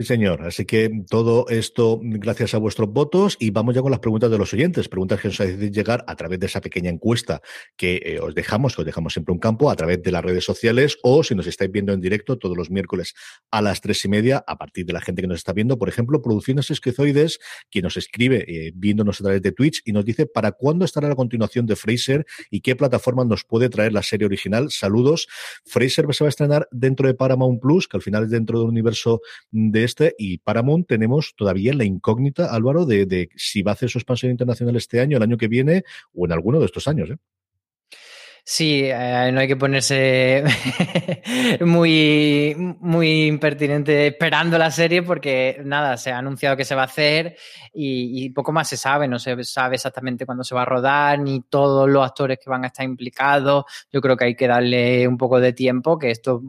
Sí, 0.00 0.06
señor. 0.06 0.42
Así 0.42 0.64
que 0.64 1.02
todo 1.10 1.46
esto 1.48 1.98
gracias 2.00 2.54
a 2.54 2.58
vuestros 2.58 2.88
votos 2.88 3.36
y 3.40 3.50
vamos 3.50 3.74
ya 3.74 3.82
con 3.82 3.90
las 3.90 3.98
preguntas 3.98 4.30
de 4.30 4.38
los 4.38 4.54
oyentes. 4.54 4.88
Preguntas 4.88 5.20
que 5.20 5.26
nos 5.26 5.40
hacéis 5.40 5.72
llegar 5.72 6.04
a 6.06 6.14
través 6.14 6.38
de 6.38 6.46
esa 6.46 6.60
pequeña 6.60 6.88
encuesta 6.88 7.42
que 7.76 8.00
eh, 8.04 8.20
os 8.20 8.32
dejamos, 8.32 8.76
que 8.76 8.82
os 8.82 8.86
dejamos 8.86 9.14
siempre 9.14 9.32
un 9.32 9.40
campo 9.40 9.72
a 9.72 9.74
través 9.74 10.00
de 10.00 10.12
las 10.12 10.24
redes 10.24 10.44
sociales 10.44 10.98
o 11.02 11.24
si 11.24 11.34
nos 11.34 11.48
estáis 11.48 11.72
viendo 11.72 11.92
en 11.92 12.00
directo 12.00 12.38
todos 12.38 12.56
los 12.56 12.70
miércoles 12.70 13.14
a 13.50 13.60
las 13.60 13.80
tres 13.80 14.04
y 14.04 14.08
media 14.08 14.44
a 14.46 14.56
partir 14.56 14.86
de 14.86 14.92
la 14.92 15.00
gente 15.00 15.20
que 15.20 15.26
nos 15.26 15.38
está 15.38 15.52
viendo. 15.52 15.78
Por 15.78 15.88
ejemplo, 15.88 16.22
Producciones 16.22 16.70
Esquizoides, 16.70 17.40
quien 17.68 17.82
nos 17.82 17.96
escribe 17.96 18.44
eh, 18.46 18.70
viéndonos 18.76 19.20
a 19.20 19.24
través 19.24 19.42
de 19.42 19.50
Twitch 19.50 19.82
y 19.84 19.90
nos 19.90 20.04
dice 20.04 20.26
para 20.26 20.52
cuándo 20.52 20.84
estará 20.84 21.08
la 21.08 21.16
continuación 21.16 21.66
de 21.66 21.74
Fraser 21.74 22.24
y 22.52 22.60
qué 22.60 22.76
plataforma 22.76 23.24
nos 23.24 23.42
puede 23.42 23.68
traer 23.68 23.92
la 23.92 24.04
serie 24.04 24.26
original. 24.26 24.70
Saludos. 24.70 25.26
Fraser 25.64 26.06
se 26.14 26.22
va 26.22 26.28
a 26.28 26.30
estrenar 26.30 26.68
dentro 26.70 27.08
de 27.08 27.14
Paramount 27.14 27.60
Plus, 27.60 27.88
que 27.88 27.96
al 27.96 28.02
final 28.04 28.22
es 28.22 28.30
dentro 28.30 28.60
del 28.60 28.68
universo 28.68 29.22
de 29.50 29.87
este, 29.88 30.14
y 30.18 30.38
Paramount 30.38 30.86
tenemos 30.86 31.34
todavía 31.34 31.72
la 31.72 31.84
incógnita, 31.84 32.54
Álvaro, 32.54 32.84
de, 32.84 33.30
si 33.36 33.62
va 33.62 33.72
a 33.72 33.74
hacer 33.74 33.88
su 33.88 33.98
expansión 33.98 34.30
internacional 34.30 34.76
este 34.76 35.00
año, 35.00 35.16
el 35.16 35.22
año 35.22 35.38
que 35.38 35.48
viene 35.48 35.82
o 36.14 36.26
en 36.26 36.32
alguno 36.32 36.60
de 36.60 36.66
estos 36.66 36.86
años. 36.88 37.08
¿eh? 37.10 37.16
Sí, 38.44 38.82
eh, 38.84 39.30
no 39.32 39.40
hay 39.40 39.48
que 39.48 39.56
ponerse 39.56 40.44
muy, 41.60 42.54
muy 42.80 43.26
impertinente 43.26 44.06
esperando 44.06 44.58
la 44.58 44.70
serie 44.70 45.02
porque 45.02 45.60
nada, 45.64 45.96
se 45.96 46.12
ha 46.12 46.18
anunciado 46.18 46.56
que 46.56 46.64
se 46.64 46.74
va 46.74 46.82
a 46.82 46.86
hacer 46.86 47.36
y, 47.72 48.24
y, 48.24 48.30
poco 48.30 48.52
más 48.52 48.68
se 48.68 48.76
sabe, 48.76 49.08
no 49.08 49.18
se 49.18 49.42
sabe 49.44 49.76
exactamente 49.76 50.26
cuándo 50.26 50.44
se 50.44 50.54
va 50.54 50.62
a 50.62 50.66
rodar 50.66 51.18
ni 51.18 51.42
todos 51.42 51.88
los 51.88 52.04
actores 52.04 52.38
que 52.42 52.50
van 52.50 52.64
a 52.64 52.68
estar 52.68 52.84
implicados. 52.84 53.64
Yo 53.90 54.00
creo 54.00 54.16
que 54.16 54.24
hay 54.26 54.34
que 54.34 54.48
darle 54.48 55.08
un 55.08 55.16
poco 55.16 55.40
de 55.40 55.52
tiempo, 55.52 55.98
que 55.98 56.10
esto 56.10 56.42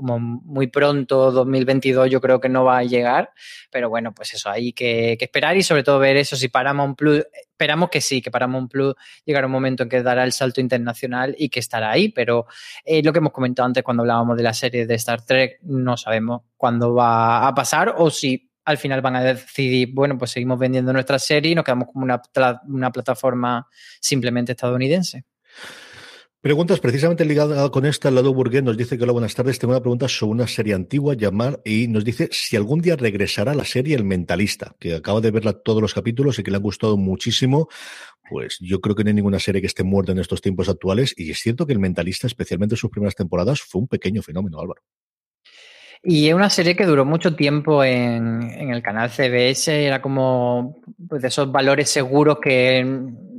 como 0.00 0.18
muy 0.18 0.68
pronto, 0.68 1.30
2022, 1.30 2.08
yo 2.08 2.22
creo 2.22 2.40
que 2.40 2.48
no 2.48 2.64
va 2.64 2.78
a 2.78 2.84
llegar. 2.84 3.32
Pero 3.70 3.90
bueno, 3.90 4.14
pues 4.14 4.32
eso, 4.32 4.48
hay 4.48 4.72
que, 4.72 5.18
esperar 5.20 5.58
y 5.58 5.62
sobre 5.62 5.82
todo 5.82 5.98
ver 5.98 6.16
eso. 6.16 6.36
Si 6.36 6.48
Paramount 6.48 6.96
Plus, 6.96 7.22
esperamos 7.34 7.90
que 7.90 8.00
sí, 8.00 8.22
que 8.22 8.30
Paramount 8.30 8.70
Plus 8.70 8.94
llegará 9.26 9.46
un 9.46 9.52
momento 9.52 9.82
en 9.82 9.90
que 9.90 10.02
dará 10.02 10.24
el 10.24 10.32
salto 10.32 10.62
internacional 10.62 11.34
y 11.36 11.50
que 11.50 11.60
estará 11.60 11.90
ahí. 11.90 12.08
Pero 12.08 12.46
eh, 12.82 13.02
lo 13.02 13.12
que 13.12 13.18
hemos 13.18 13.32
comentado 13.32 13.66
antes 13.66 13.82
cuando 13.82 14.04
hablábamos 14.04 14.38
de 14.38 14.42
la 14.42 14.54
serie 14.54 14.86
de 14.86 14.94
Star 14.94 15.22
Trek, 15.26 15.58
no 15.64 15.98
sabemos 15.98 16.44
cuándo 16.56 16.94
va 16.94 17.46
a 17.46 17.54
pasar 17.54 17.94
o 17.98 18.08
si 18.08 18.50
al 18.64 18.78
final 18.78 19.02
van 19.02 19.16
a 19.16 19.22
decidir, 19.22 19.90
bueno, 19.92 20.16
pues 20.16 20.30
seguimos 20.30 20.58
vendiendo 20.58 20.94
nuestra 20.94 21.18
serie 21.18 21.52
y 21.52 21.54
nos 21.54 21.64
quedamos 21.64 21.88
como 21.92 22.04
una, 22.04 22.22
una 22.68 22.90
plataforma 22.90 23.68
simplemente 24.00 24.52
estadounidense. 24.52 25.26
Preguntas 26.42 26.80
precisamente 26.80 27.26
ligadas 27.26 27.68
con 27.68 27.84
esta, 27.84 28.10
lado 28.10 28.32
burgués 28.32 28.62
nos 28.62 28.74
dice 28.74 28.96
que 28.96 29.04
hola, 29.04 29.12
buenas 29.12 29.34
tardes, 29.34 29.58
tengo 29.58 29.74
una 29.74 29.82
pregunta 29.82 30.08
sobre 30.08 30.32
una 30.32 30.46
serie 30.46 30.72
antigua 30.72 31.12
llamar 31.12 31.60
y 31.66 31.86
nos 31.86 32.02
dice 32.02 32.30
si 32.32 32.56
algún 32.56 32.80
día 32.80 32.96
regresará 32.96 33.54
la 33.54 33.66
serie 33.66 33.94
El 33.94 34.04
Mentalista, 34.04 34.74
que 34.80 34.94
acaba 34.94 35.20
de 35.20 35.32
verla 35.32 35.52
todos 35.52 35.82
los 35.82 35.92
capítulos 35.92 36.38
y 36.38 36.42
que 36.42 36.50
le 36.50 36.56
han 36.56 36.62
gustado 36.62 36.96
muchísimo. 36.96 37.68
Pues 38.30 38.56
yo 38.58 38.80
creo 38.80 38.96
que 38.96 39.04
no 39.04 39.08
hay 39.08 39.16
ninguna 39.16 39.38
serie 39.38 39.60
que 39.60 39.66
esté 39.66 39.84
muerta 39.84 40.12
en 40.12 40.18
estos 40.18 40.40
tiempos 40.40 40.70
actuales 40.70 41.12
y 41.14 41.30
es 41.30 41.40
cierto 41.40 41.66
que 41.66 41.74
El 41.74 41.78
Mentalista, 41.78 42.26
especialmente 42.26 42.74
en 42.74 42.78
sus 42.78 42.88
primeras 42.88 43.14
temporadas, 43.14 43.60
fue 43.60 43.82
un 43.82 43.88
pequeño 43.88 44.22
fenómeno, 44.22 44.60
Álvaro. 44.60 44.80
Y 46.02 46.28
es 46.28 46.34
una 46.34 46.48
serie 46.48 46.74
que 46.74 46.86
duró 46.86 47.04
mucho 47.04 47.36
tiempo 47.36 47.84
en, 47.84 48.40
en 48.44 48.70
el 48.70 48.82
canal 48.82 49.10
CBS, 49.10 49.68
era 49.68 50.00
como 50.00 50.80
pues, 51.06 51.20
de 51.20 51.28
esos 51.28 51.52
valores 51.52 51.90
seguros 51.90 52.38
que 52.40 52.82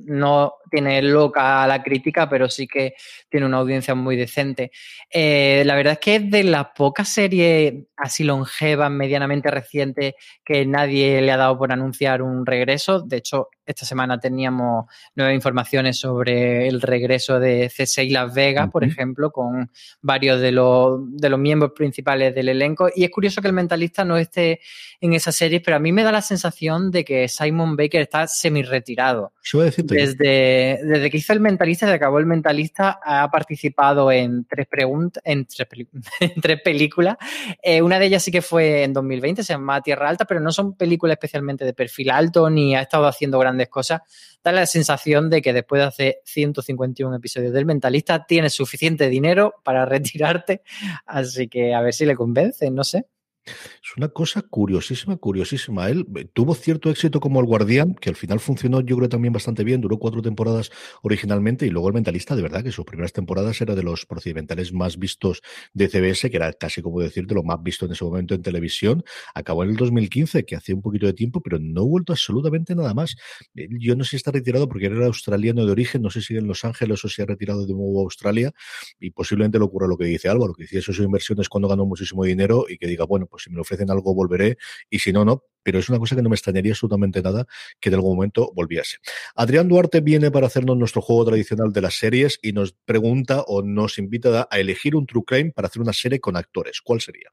no 0.06 0.54
tiene 0.72 1.02
loca 1.02 1.68
la 1.68 1.84
crítica, 1.84 2.28
pero 2.30 2.50
sí 2.50 2.66
que 2.66 2.96
tiene 3.30 3.46
una 3.46 3.58
audiencia 3.58 3.94
muy 3.94 4.16
decente. 4.16 4.72
Eh, 5.10 5.64
la 5.66 5.76
verdad 5.76 5.94
es 5.94 6.00
que 6.00 6.16
es 6.16 6.32
de 6.32 6.44
las 6.46 6.68
pocas 6.76 7.10
series 7.10 7.74
así 7.98 8.24
longevas, 8.24 8.90
medianamente 8.90 9.52
recientes, 9.52 10.16
que 10.44 10.66
nadie 10.66 11.22
le 11.22 11.32
ha 11.32 11.38
dado 11.38 11.58
por 11.58 11.72
anunciar 11.72 12.24
un 12.24 12.46
regreso. 12.46 13.02
De 13.02 13.18
hecho, 13.18 13.50
esta 13.64 13.86
semana 13.86 14.20
teníamos 14.20 14.86
nuevas 15.16 15.36
informaciones 15.36 16.00
sobre 16.00 16.68
el 16.68 16.82
regreso 16.82 17.40
de 17.40 17.70
C6 17.70 18.10
Las 18.12 18.34
Vegas, 18.34 18.70
por 18.72 18.84
ejemplo, 18.84 19.32
con 19.32 19.70
varios 20.02 20.42
de 20.42 20.52
los, 20.52 21.00
de 21.16 21.30
los 21.30 21.40
miembros 21.40 21.74
principales 21.76 22.34
del 22.34 22.50
elenco. 22.50 22.90
Y 22.96 23.04
es 23.04 23.12
curioso 23.12 23.42
que 23.42 23.48
el 23.48 23.54
mentalista 23.54 24.04
no 24.04 24.18
esté 24.18 24.62
en 25.00 25.14
esa 25.14 25.32
serie, 25.32 25.62
pero 25.62 25.78
a 25.78 25.80
mí 25.80 25.92
me 25.92 26.04
da 26.04 26.12
la 26.12 26.22
sensación 26.22 26.92
de 26.92 27.06
que 27.06 27.28
Simon 27.28 27.76
Baker 27.76 28.02
está 28.02 28.28
semi-retirado. 28.28 29.34
Desde 29.78 30.61
desde 30.84 31.10
que 31.10 31.18
hizo 31.18 31.34
el 31.34 31.40
mentalista, 31.40 31.88
se 31.88 31.94
acabó 31.94 32.20
el 32.20 32.26
mentalista, 32.26 33.00
ha 33.04 33.30
participado 33.30 34.12
en 34.12 34.46
tres 34.46 34.68
preguntas, 34.68 35.22
en 35.26 35.46
tres, 35.46 36.62
películas. 36.64 37.18
Eh, 37.62 37.82
una 37.82 38.00
de 38.00 38.06
ellas 38.06 38.24
sí 38.24 38.32
que 38.32 38.42
fue 38.42 38.84
en 38.84 38.94
2020, 38.94 39.44
se 39.44 39.54
llama 39.54 39.82
Tierra 39.82 40.10
Alta, 40.10 40.26
pero 40.26 40.40
no 40.40 40.52
son 40.52 40.76
películas 40.76 41.16
especialmente 41.16 41.66
de 41.66 41.74
perfil 41.74 42.12
alto 42.12 42.50
ni 42.50 42.76
ha 42.76 42.82
estado 42.82 43.06
haciendo 43.06 43.40
grandes 43.40 43.70
cosas. 43.70 44.02
Da 44.44 44.52
la 44.52 44.66
sensación 44.66 45.30
de 45.30 45.42
que 45.42 45.54
después 45.54 45.82
de 45.82 45.88
hacer 45.88 46.16
151 46.26 47.16
episodios 47.16 47.54
del 47.54 47.66
mentalista 47.66 48.26
tienes 48.26 48.54
suficiente 48.54 49.10
dinero 49.10 49.56
para 49.64 49.86
retirarte, 49.86 50.62
así 51.06 51.48
que 51.48 51.74
a 51.74 51.82
ver 51.82 51.94
si 51.94 52.06
le 52.06 52.16
convence, 52.16 52.70
no 52.72 52.84
sé. 52.84 53.06
Es 53.46 53.98
una 53.98 54.10
cosa 54.10 54.44
curiosísima, 54.44 55.18
curiosísima. 55.18 55.90
Él 55.90 56.06
eh, 56.16 56.26
tuvo 56.32 56.54
cierto 56.54 56.90
éxito 56.92 57.20
como 57.20 57.40
el 57.40 57.48
Guardián, 57.48 57.96
que 57.96 58.10
al 58.10 58.16
final 58.16 58.40
funcionó 58.40 58.82
yo 58.82 58.96
creo 58.98 59.10
también 59.10 59.34
bastante 59.34 59.64
bien, 59.64 59.82
duró 59.82 59.98
cuatro 59.98 60.22
temporadas 60.22 60.70
originalmente, 61.02 61.66
y 61.66 61.70
luego 61.72 61.88
el 61.88 61.96
Mentalista, 61.96 62.36
de 62.36 62.44
verdad 62.44 62.64
que 62.64 62.72
sus 62.72 62.86
primeras 62.86 63.14
temporadas 63.14 63.60
era 63.60 63.74
de 63.74 63.84
los 63.84 64.06
procedimentales 64.06 64.74
más 64.74 65.00
vistos 65.00 65.42
de 65.74 65.90
CBS, 65.90 66.30
que 66.30 66.38
era 66.38 66.54
casi 66.54 66.82
como 66.82 67.00
decirte 67.02 67.34
lo 67.34 67.44
más 67.44 67.62
visto 67.64 67.86
en 67.86 67.94
ese 67.94 68.06
momento 68.06 68.36
en 68.36 68.44
televisión. 68.44 69.04
Acabó 69.34 69.64
en 69.64 69.72
el 69.72 69.76
2015, 69.76 70.46
que 70.46 70.56
hacía 70.56 70.76
un 70.76 70.82
poquito 70.82 71.08
de 71.08 71.14
tiempo, 71.14 71.42
pero 71.42 71.58
no 71.60 71.82
ha 71.82 71.86
vuelto 71.86 72.14
absolutamente 72.14 72.76
nada 72.76 72.94
más. 72.94 73.16
Yo 73.56 73.96
no 73.96 74.04
sé 74.04 74.12
si 74.12 74.16
está 74.18 74.32
retirado 74.32 74.70
porque 74.70 74.86
era 74.86 75.08
australiano 75.08 75.66
de 75.66 75.72
origen, 75.72 76.04
no 76.04 76.12
sé 76.12 76.22
si 76.22 76.36
en 76.36 76.48
Los 76.48 76.64
Ángeles 76.64 77.04
o 77.04 77.10
si 77.10 77.22
ha 77.22 77.26
retirado 77.26 77.66
de 77.66 77.74
nuevo 77.74 78.02
a 78.02 78.04
Australia, 78.04 78.52
y 79.00 79.10
posiblemente 79.12 79.58
le 79.58 79.66
ocurra 79.66 79.88
lo 79.88 79.98
que 79.98 80.06
dice 80.06 80.30
Álvaro, 80.30 80.54
que 80.54 80.66
hiciera 80.66 80.84
sus 80.84 81.00
inversiones 81.00 81.50
cuando 81.50 81.68
ganó 81.68 81.86
muchísimo 81.86 82.24
dinero 82.24 82.66
y 82.70 82.78
que 82.78 82.88
diga, 82.88 83.06
bueno, 83.06 83.28
pues 83.32 83.44
si 83.44 83.50
me 83.50 83.62
ofrecen 83.62 83.90
algo 83.90 84.14
volveré 84.14 84.58
y 84.90 85.00
si 85.00 85.12
no, 85.12 85.26
no, 85.26 85.46
pero 85.64 85.80
es 85.80 85.90
una 85.90 85.98
cosa 85.98 86.16
que 86.16 86.22
no 86.22 86.30
me 86.30 86.36
extrañaría 86.36 86.74
absolutamente 86.74 87.22
nada 87.22 87.48
que 87.80 87.90
en 87.90 87.96
algún 87.96 88.16
momento 88.16 88.52
volviese. 88.54 88.98
Adrián 89.36 89.68
Duarte 89.68 90.02
viene 90.02 90.30
para 90.30 90.48
hacernos 90.48 90.78
nuestro 90.78 91.02
juego 91.02 91.26
tradicional 91.26 91.72
de 91.72 91.82
las 91.82 91.96
series 91.96 92.38
y 92.42 92.52
nos 92.52 92.74
pregunta 92.74 93.42
o 93.48 93.64
nos 93.64 93.98
invita 93.98 94.48
a 94.52 94.60
elegir 94.60 94.96
un 94.96 95.06
True 95.06 95.24
Crime 95.26 95.52
para 95.52 95.68
hacer 95.68 95.82
una 95.82 95.94
serie 95.94 96.20
con 96.20 96.36
actores. 96.36 96.82
¿Cuál 96.82 97.02
sería? 97.02 97.30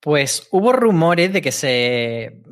Pues 0.00 0.48
hubo 0.50 0.72
rumores 0.72 1.32
de 1.32 1.40
que 1.40 1.52
se 1.52 2.42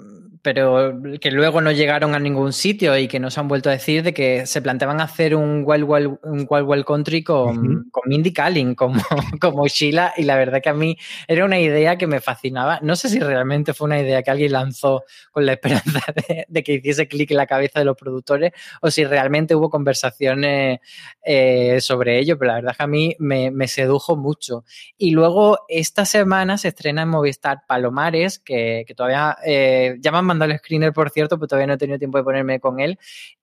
pero 0.43 1.01
que 1.21 1.31
luego 1.31 1.61
no 1.61 1.71
llegaron 1.71 2.17
a 2.17 2.19
ningún 2.19 2.53
sitio 2.53 2.99
y 2.99 3.07
que 3.07 3.21
nos 3.21 3.39
han 3.39 3.47
vuelto 3.47 3.71
a 3.71 3.73
decir 3.73 4.03
de 4.03 4.13
que 4.13 4.45
se 4.47 4.61
planteaban 4.61 5.01
hacer 5.01 5.37
un 5.37 5.63
Wild 5.65 5.85
Wild, 5.85 6.19
un 6.25 6.47
Wild, 6.51 6.69
Wild 6.69 6.85
Country 6.85 7.23
con, 7.23 7.89
con 7.91 8.03
Mindy 8.07 8.33
Kaling 8.33 8.75
como, 8.75 9.01
como 9.41 9.69
Sheila 9.69 10.15
y 10.17 10.25
la 10.25 10.37
verdad 10.37 10.61
que 10.61 10.69
a 10.69 10.75
mí 10.75 10.97
era 11.29 11.45
una 11.45 11.61
idea 11.61 11.97
que 11.97 12.09
me 12.09 12.21
fascinaba. 12.21 12.81
No 12.83 12.97
sé 12.97 13.09
si 13.09 13.21
realmente 13.21 13.73
fue 13.73 13.87
una 13.87 14.01
idea 14.01 14.23
que 14.25 14.33
alguien 14.33 14.51
lanzó 14.51 15.05
con 15.31 15.47
la 15.47 15.53
esperanza 15.53 16.01
de, 16.29 16.45
de 16.49 16.63
que 16.65 16.75
hiciese 16.75 17.07
clic 17.07 17.31
en 17.31 17.37
la 17.37 17.47
cabeza 17.47 17.79
de 17.79 17.85
los 17.85 17.97
productores 17.97 18.53
o 18.81 18.91
si 18.91 19.05
realmente 19.05 19.55
hubo 19.55 19.71
conversaciones 19.71 20.81
eh, 21.25 21.81
sobre 21.81 22.19
ello, 22.19 22.37
pero 22.37 22.49
la 22.49 22.55
verdad 22.57 22.77
que 22.77 22.83
a 22.83 22.89
mí 22.89 23.15
me, 23.21 23.53
me, 23.53 23.69
sedujo 23.69 24.17
mucho. 24.17 24.65
Y 24.99 25.13
luego 25.13 25.61
esta 25.69 26.05
semana 26.05 26.59
se 26.59 26.69
estrena 26.69 27.03
en 27.03 27.11
Movistar 27.11 27.61
Palomares, 27.69 28.41
que, 28.41 28.85
que 28.89 28.95
todavía 28.95 29.37
eh, 29.47 29.99
llaman 30.01 30.32
mandado 30.33 30.53
el 30.53 30.59
screener, 30.59 30.93
por 30.93 31.11
cierto, 31.11 31.39
pero 31.39 31.49
todavía 31.49 31.67
no 31.67 31.75
he 31.75 31.79
tenido 31.79 31.99
tiempo 31.99 32.19
de 32.19 32.25
ponerme 32.25 32.61
con 32.61 32.81
él. 32.81 32.99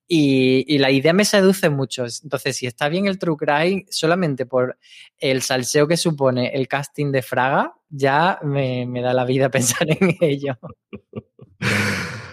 Y, 0.06 0.78
la 0.78 0.90
idea 0.90 1.12
me 1.12 1.24
seduce 1.24 1.70
mucho. 1.70 2.04
Entonces, 2.22 2.56
si 2.56 2.66
está 2.66 2.88
bien 2.88 3.06
el 3.06 3.18
True 3.18 3.36
Crime, 3.36 3.86
solamente 3.90 4.46
por 4.46 4.78
el 5.18 5.42
salseo 5.42 5.86
que 5.86 5.96
supone 5.96 6.48
el 6.48 6.66
casting 6.68 7.12
de 7.12 7.22
Fraga, 7.22 7.74
ya 7.88 8.38
me, 8.42 8.86
me 8.86 9.02
da 9.02 9.14
la 9.14 9.24
vida 9.24 9.50
pensar 9.50 9.86
en 9.88 10.16
ello. 10.20 10.58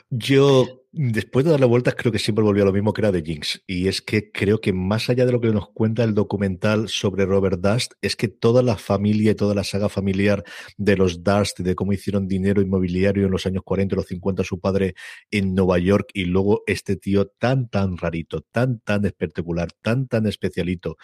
Yo, 0.10 0.66
después 0.98 1.46
de 1.46 1.52
darle 1.52 1.66
vueltas, 1.66 1.96
creo 1.96 2.12
que 2.12 2.20
siempre 2.20 2.44
volvió 2.44 2.64
a 2.64 2.66
lo 2.66 2.74
mismo 2.74 2.94
que 2.94 3.02
era 3.02 3.12
de 3.12 3.22
Jinx. 3.22 3.62
Y 3.68 3.88
es 3.88 4.02
que 4.02 4.32
creo 4.32 4.60
que 4.60 4.74
más 4.74 5.10
allá 5.10 5.26
de 5.26 5.32
lo 5.32 5.40
que 5.40 5.50
nos 5.50 5.70
cuenta 5.70 6.04
el 6.04 6.14
documental 6.14 6.90
sobre 6.90 7.26
Robert 7.26 7.60
Dust, 7.60 7.94
es 8.02 8.16
que 8.16 8.28
toda 8.28 8.64
la 8.64 8.78
familia 8.78 9.32
y 9.32 9.36
toda 9.36 9.56
la 9.56 9.64
saga 9.64 9.90
familiar 9.90 10.44
de 10.78 10.98
los 10.98 11.24
Dust, 11.24 11.60
de 11.60 11.76
cómo 11.76 11.94
hicieron 11.94 12.28
dinero 12.28 12.62
inmobiliario 12.62 13.26
en 13.26 13.32
los 13.32 13.46
años 13.46 13.64
40 13.64 13.96
y 13.96 13.98
los 13.98 14.08
50 14.08 14.44
su 14.44 14.60
padre 14.60 14.96
en 15.32 15.54
Nueva 15.54 15.78
York, 15.80 16.10
y 16.14 16.26
luego 16.26 16.64
este 16.68 16.96
tío 16.96 17.28
tan, 17.28 17.70
tan 17.70 17.98
rarito, 17.98 18.42
tan, 18.42 18.80
tan 18.80 19.06
espectacular, 19.06 19.70
tan, 19.82 20.08
tan 20.08 20.26
especialito. 20.26 20.98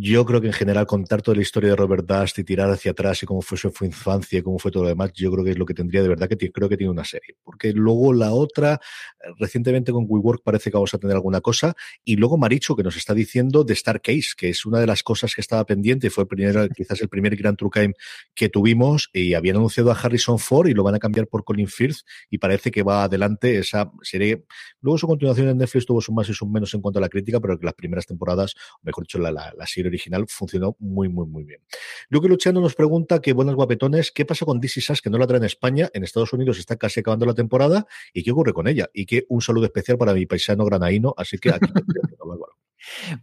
Yo 0.00 0.24
creo 0.24 0.40
que 0.40 0.46
en 0.46 0.52
general 0.52 0.86
contar 0.86 1.22
toda 1.22 1.34
la 1.34 1.42
historia 1.42 1.70
de 1.70 1.74
Robert 1.74 2.06
Dust 2.06 2.38
y 2.38 2.44
tirar 2.44 2.70
hacia 2.70 2.92
atrás 2.92 3.20
y 3.24 3.26
cómo 3.26 3.42
fue 3.42 3.58
su 3.58 3.72
infancia 3.80 4.38
y 4.38 4.42
cómo 4.42 4.56
fue 4.60 4.70
todo 4.70 4.84
lo 4.84 4.90
demás, 4.90 5.10
yo 5.12 5.28
creo 5.32 5.44
que 5.44 5.50
es 5.50 5.58
lo 5.58 5.66
que 5.66 5.74
tendría 5.74 6.02
de 6.02 6.08
verdad 6.08 6.28
que 6.28 6.52
creo 6.52 6.68
que 6.68 6.76
tiene 6.76 6.92
una 6.92 7.04
serie. 7.04 7.34
Porque 7.42 7.72
luego 7.72 8.12
la 8.12 8.30
otra, 8.30 8.74
eh, 8.74 9.26
recientemente 9.40 9.90
con 9.90 10.06
WeWork 10.08 10.44
parece 10.44 10.70
que 10.70 10.76
vamos 10.76 10.94
a 10.94 10.98
tener 10.98 11.16
alguna 11.16 11.40
cosa. 11.40 11.74
Y 12.04 12.14
luego 12.14 12.38
Maricho, 12.38 12.76
que 12.76 12.84
nos 12.84 12.96
está 12.96 13.12
diciendo 13.12 13.64
de 13.64 13.72
Star 13.72 14.00
Case, 14.00 14.28
que 14.36 14.50
es 14.50 14.64
una 14.64 14.78
de 14.78 14.86
las 14.86 15.02
cosas 15.02 15.34
que 15.34 15.40
estaba 15.40 15.64
pendiente, 15.66 16.10
fue 16.10 16.22
el 16.22 16.28
primer, 16.28 16.70
quizás 16.76 17.00
el 17.00 17.08
primer 17.08 17.34
gran 17.34 17.56
True 17.56 17.70
Crime 17.70 17.94
que 18.36 18.48
tuvimos 18.48 19.10
y 19.12 19.34
habían 19.34 19.56
anunciado 19.56 19.90
a 19.90 19.94
Harrison 19.94 20.38
Ford 20.38 20.68
y 20.68 20.74
lo 20.74 20.84
van 20.84 20.94
a 20.94 21.00
cambiar 21.00 21.26
por 21.26 21.42
Colin 21.42 21.66
Firth 21.66 22.02
y 22.30 22.38
parece 22.38 22.70
que 22.70 22.84
va 22.84 23.02
adelante 23.02 23.58
esa 23.58 23.90
serie. 24.02 24.44
Luego 24.80 24.96
su 24.96 25.08
continuación 25.08 25.48
en 25.48 25.58
Netflix 25.58 25.86
tuvo 25.86 26.00
sus 26.00 26.14
más 26.14 26.28
y 26.28 26.34
sus 26.34 26.48
menos 26.48 26.72
en 26.72 26.82
cuanto 26.82 27.00
a 27.00 27.02
la 27.02 27.08
crítica, 27.08 27.40
pero 27.40 27.58
que 27.58 27.66
las 27.66 27.74
primeras 27.74 28.06
temporadas, 28.06 28.54
o 28.80 28.86
mejor 28.86 29.02
dicho, 29.02 29.18
la, 29.18 29.32
la, 29.32 29.52
la 29.58 29.66
serie 29.66 29.87
original 29.88 30.26
funcionó 30.28 30.76
muy, 30.78 31.08
muy, 31.08 31.26
muy 31.26 31.44
bien. 31.44 31.60
Luke 32.08 32.28
Luciano 32.28 32.60
nos 32.60 32.74
pregunta 32.74 33.20
que 33.20 33.32
buenas 33.32 33.54
guapetones, 33.54 34.10
¿qué 34.12 34.24
pasa 34.24 34.46
con 34.46 34.60
DC 34.60 34.80
Sass 34.80 35.02
que 35.02 35.10
no 35.10 35.18
la 35.18 35.26
trae 35.26 35.38
en 35.38 35.44
España? 35.44 35.88
En 35.92 36.04
Estados 36.04 36.32
Unidos 36.32 36.58
está 36.58 36.76
casi 36.76 37.00
acabando 37.00 37.26
la 37.26 37.34
temporada 37.34 37.86
y 38.12 38.22
qué 38.22 38.30
ocurre 38.30 38.52
con 38.52 38.68
ella. 38.68 38.88
Y 38.92 39.06
que 39.06 39.24
un 39.28 39.40
saludo 39.40 39.66
especial 39.66 39.98
para 39.98 40.14
mi 40.14 40.26
paisano 40.26 40.64
granaíno, 40.64 41.14
así 41.16 41.38
que 41.38 41.50
aquí 41.50 41.66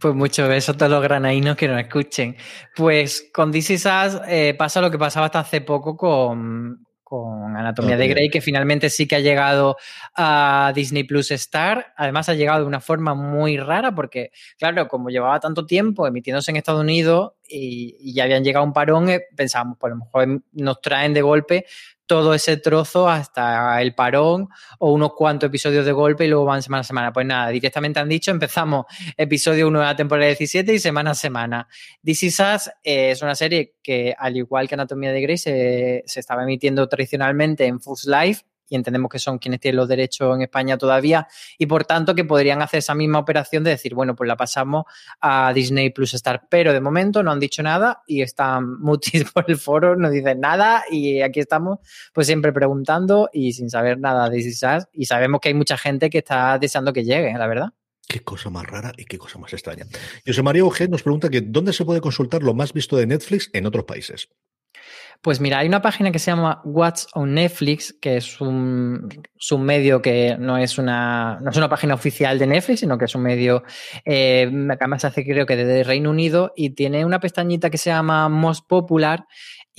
Pues 0.00 0.14
mucho 0.14 0.46
beso 0.48 0.72
a 0.72 0.76
todos 0.76 0.92
los 0.92 1.02
granaínos 1.02 1.56
que 1.56 1.68
nos 1.68 1.80
escuchen. 1.80 2.36
Pues 2.74 3.30
con 3.32 3.50
DC 3.50 3.78
Sass 3.78 4.20
eh, 4.28 4.54
pasa 4.56 4.80
lo 4.80 4.90
que 4.90 4.98
pasaba 4.98 5.26
hasta 5.26 5.40
hace 5.40 5.60
poco 5.60 5.96
con, 5.96 6.85
con 7.06 7.56
Anatomía 7.56 7.94
okay. 7.94 8.08
de 8.08 8.14
Grey, 8.14 8.30
que 8.30 8.40
finalmente 8.40 8.90
sí 8.90 9.06
que 9.06 9.14
ha 9.14 9.20
llegado 9.20 9.76
a 10.16 10.72
Disney 10.74 11.04
Plus 11.04 11.30
Star. 11.30 11.94
Además, 11.96 12.28
ha 12.28 12.34
llegado 12.34 12.62
de 12.62 12.66
una 12.66 12.80
forma 12.80 13.14
muy 13.14 13.58
rara, 13.58 13.94
porque, 13.94 14.32
claro, 14.58 14.88
como 14.88 15.08
llevaba 15.08 15.38
tanto 15.38 15.66
tiempo 15.66 16.08
emitiéndose 16.08 16.50
en 16.50 16.56
Estados 16.56 16.80
Unidos 16.80 17.34
y, 17.48 17.96
y 18.00 18.12
ya 18.12 18.24
habían 18.24 18.42
llegado 18.42 18.64
a 18.64 18.66
un 18.66 18.72
parón, 18.72 19.08
eh, 19.08 19.20
pensábamos, 19.36 19.78
pues 19.78 19.92
a 19.92 19.94
lo 19.94 20.04
mejor 20.04 20.42
nos 20.50 20.80
traen 20.80 21.14
de 21.14 21.22
golpe 21.22 21.66
todo 22.06 22.34
ese 22.34 22.56
trozo 22.56 23.08
hasta 23.08 23.80
el 23.82 23.94
parón 23.94 24.48
o 24.78 24.92
unos 24.92 25.12
cuantos 25.14 25.48
episodios 25.48 25.84
de 25.84 25.92
golpe 25.92 26.24
y 26.24 26.28
luego 26.28 26.44
van 26.44 26.62
semana 26.62 26.80
a 26.80 26.84
semana. 26.84 27.12
Pues 27.12 27.26
nada, 27.26 27.48
directamente 27.48 28.00
han 28.00 28.08
dicho, 28.08 28.30
empezamos 28.30 28.86
episodio 29.16 29.68
1 29.68 29.80
de 29.80 29.84
la 29.84 29.96
temporada 29.96 30.28
17 30.28 30.72
y 30.72 30.78
semana 30.78 31.10
a 31.10 31.14
semana. 31.14 31.68
This 32.04 32.22
Is 32.22 32.40
Us 32.40 32.68
eh, 32.82 33.10
es 33.10 33.22
una 33.22 33.34
serie 33.34 33.74
que, 33.82 34.14
al 34.16 34.36
igual 34.36 34.68
que 34.68 34.74
Anatomía 34.74 35.12
de 35.12 35.20
Grey, 35.20 35.38
se, 35.38 36.02
se 36.06 36.20
estaba 36.20 36.42
emitiendo 36.42 36.88
tradicionalmente 36.88 37.66
en 37.66 37.80
Fox 37.80 38.06
Live 38.06 38.38
y 38.68 38.76
entendemos 38.76 39.10
que 39.10 39.18
son 39.18 39.38
quienes 39.38 39.60
tienen 39.60 39.76
los 39.76 39.88
derechos 39.88 40.34
en 40.34 40.42
España 40.42 40.76
todavía 40.76 41.26
y 41.58 41.66
por 41.66 41.84
tanto 41.84 42.14
que 42.14 42.24
podrían 42.24 42.62
hacer 42.62 42.78
esa 42.78 42.94
misma 42.94 43.18
operación 43.18 43.64
de 43.64 43.70
decir, 43.70 43.94
bueno, 43.94 44.14
pues 44.14 44.28
la 44.28 44.36
pasamos 44.36 44.84
a 45.20 45.52
Disney 45.54 45.90
Plus 45.90 46.14
Star, 46.14 46.46
pero 46.48 46.72
de 46.72 46.80
momento 46.80 47.22
no 47.22 47.30
han 47.30 47.40
dicho 47.40 47.62
nada 47.62 48.02
y 48.06 48.22
están 48.22 48.78
mutis 48.80 49.30
por 49.32 49.44
el 49.48 49.56
foro, 49.56 49.96
no 49.96 50.10
dicen 50.10 50.40
nada 50.40 50.84
y 50.90 51.20
aquí 51.20 51.40
estamos 51.40 51.78
pues 52.12 52.26
siempre 52.26 52.52
preguntando 52.52 53.28
y 53.32 53.52
sin 53.52 53.70
saber 53.70 53.98
nada 53.98 54.28
de 54.28 54.36
Disas 54.36 54.88
y 54.92 55.06
sabemos 55.06 55.40
que 55.40 55.48
hay 55.48 55.54
mucha 55.54 55.76
gente 55.76 56.10
que 56.10 56.18
está 56.18 56.58
deseando 56.58 56.92
que 56.92 57.04
llegue, 57.04 57.32
la 57.32 57.46
verdad. 57.46 57.72
Qué 58.08 58.20
cosa 58.22 58.50
más 58.50 58.66
rara 58.66 58.92
y 58.96 59.04
qué 59.04 59.18
cosa 59.18 59.38
más 59.38 59.52
extraña. 59.52 59.84
José 60.24 60.42
María 60.42 60.64
Ojed 60.64 60.88
nos 60.88 61.02
pregunta 61.02 61.28
que 61.28 61.40
dónde 61.40 61.72
se 61.72 61.84
puede 61.84 62.00
consultar 62.00 62.42
lo 62.42 62.54
más 62.54 62.72
visto 62.72 62.96
de 62.96 63.06
Netflix 63.06 63.50
en 63.52 63.66
otros 63.66 63.84
países. 63.84 64.28
Pues 65.22 65.40
mira, 65.40 65.58
hay 65.58 65.68
una 65.68 65.82
página 65.82 66.12
que 66.12 66.18
se 66.18 66.30
llama 66.30 66.60
What's 66.64 67.08
on 67.14 67.34
Netflix, 67.34 67.92
que 68.00 68.16
es 68.16 68.40
un, 68.40 69.08
medio 69.58 70.00
que 70.00 70.36
no 70.38 70.58
es, 70.58 70.78
una, 70.78 71.38
no 71.40 71.50
es 71.50 71.56
una 71.56 71.68
página 71.68 71.94
oficial 71.94 72.38
de 72.38 72.46
Netflix, 72.46 72.80
sino 72.80 72.98
que 72.98 73.06
es 73.06 73.14
un 73.14 73.22
medio 73.22 73.62
eh, 74.04 74.48
que 74.50 74.76
además 74.78 75.04
hace 75.04 75.24
creo 75.24 75.46
que 75.46 75.56
desde 75.56 75.84
Reino 75.84 76.10
Unido 76.10 76.52
y 76.56 76.70
tiene 76.70 77.04
una 77.04 77.20
pestañita 77.20 77.70
que 77.70 77.78
se 77.78 77.90
llama 77.90 78.28
Most 78.28 78.66
Popular 78.68 79.26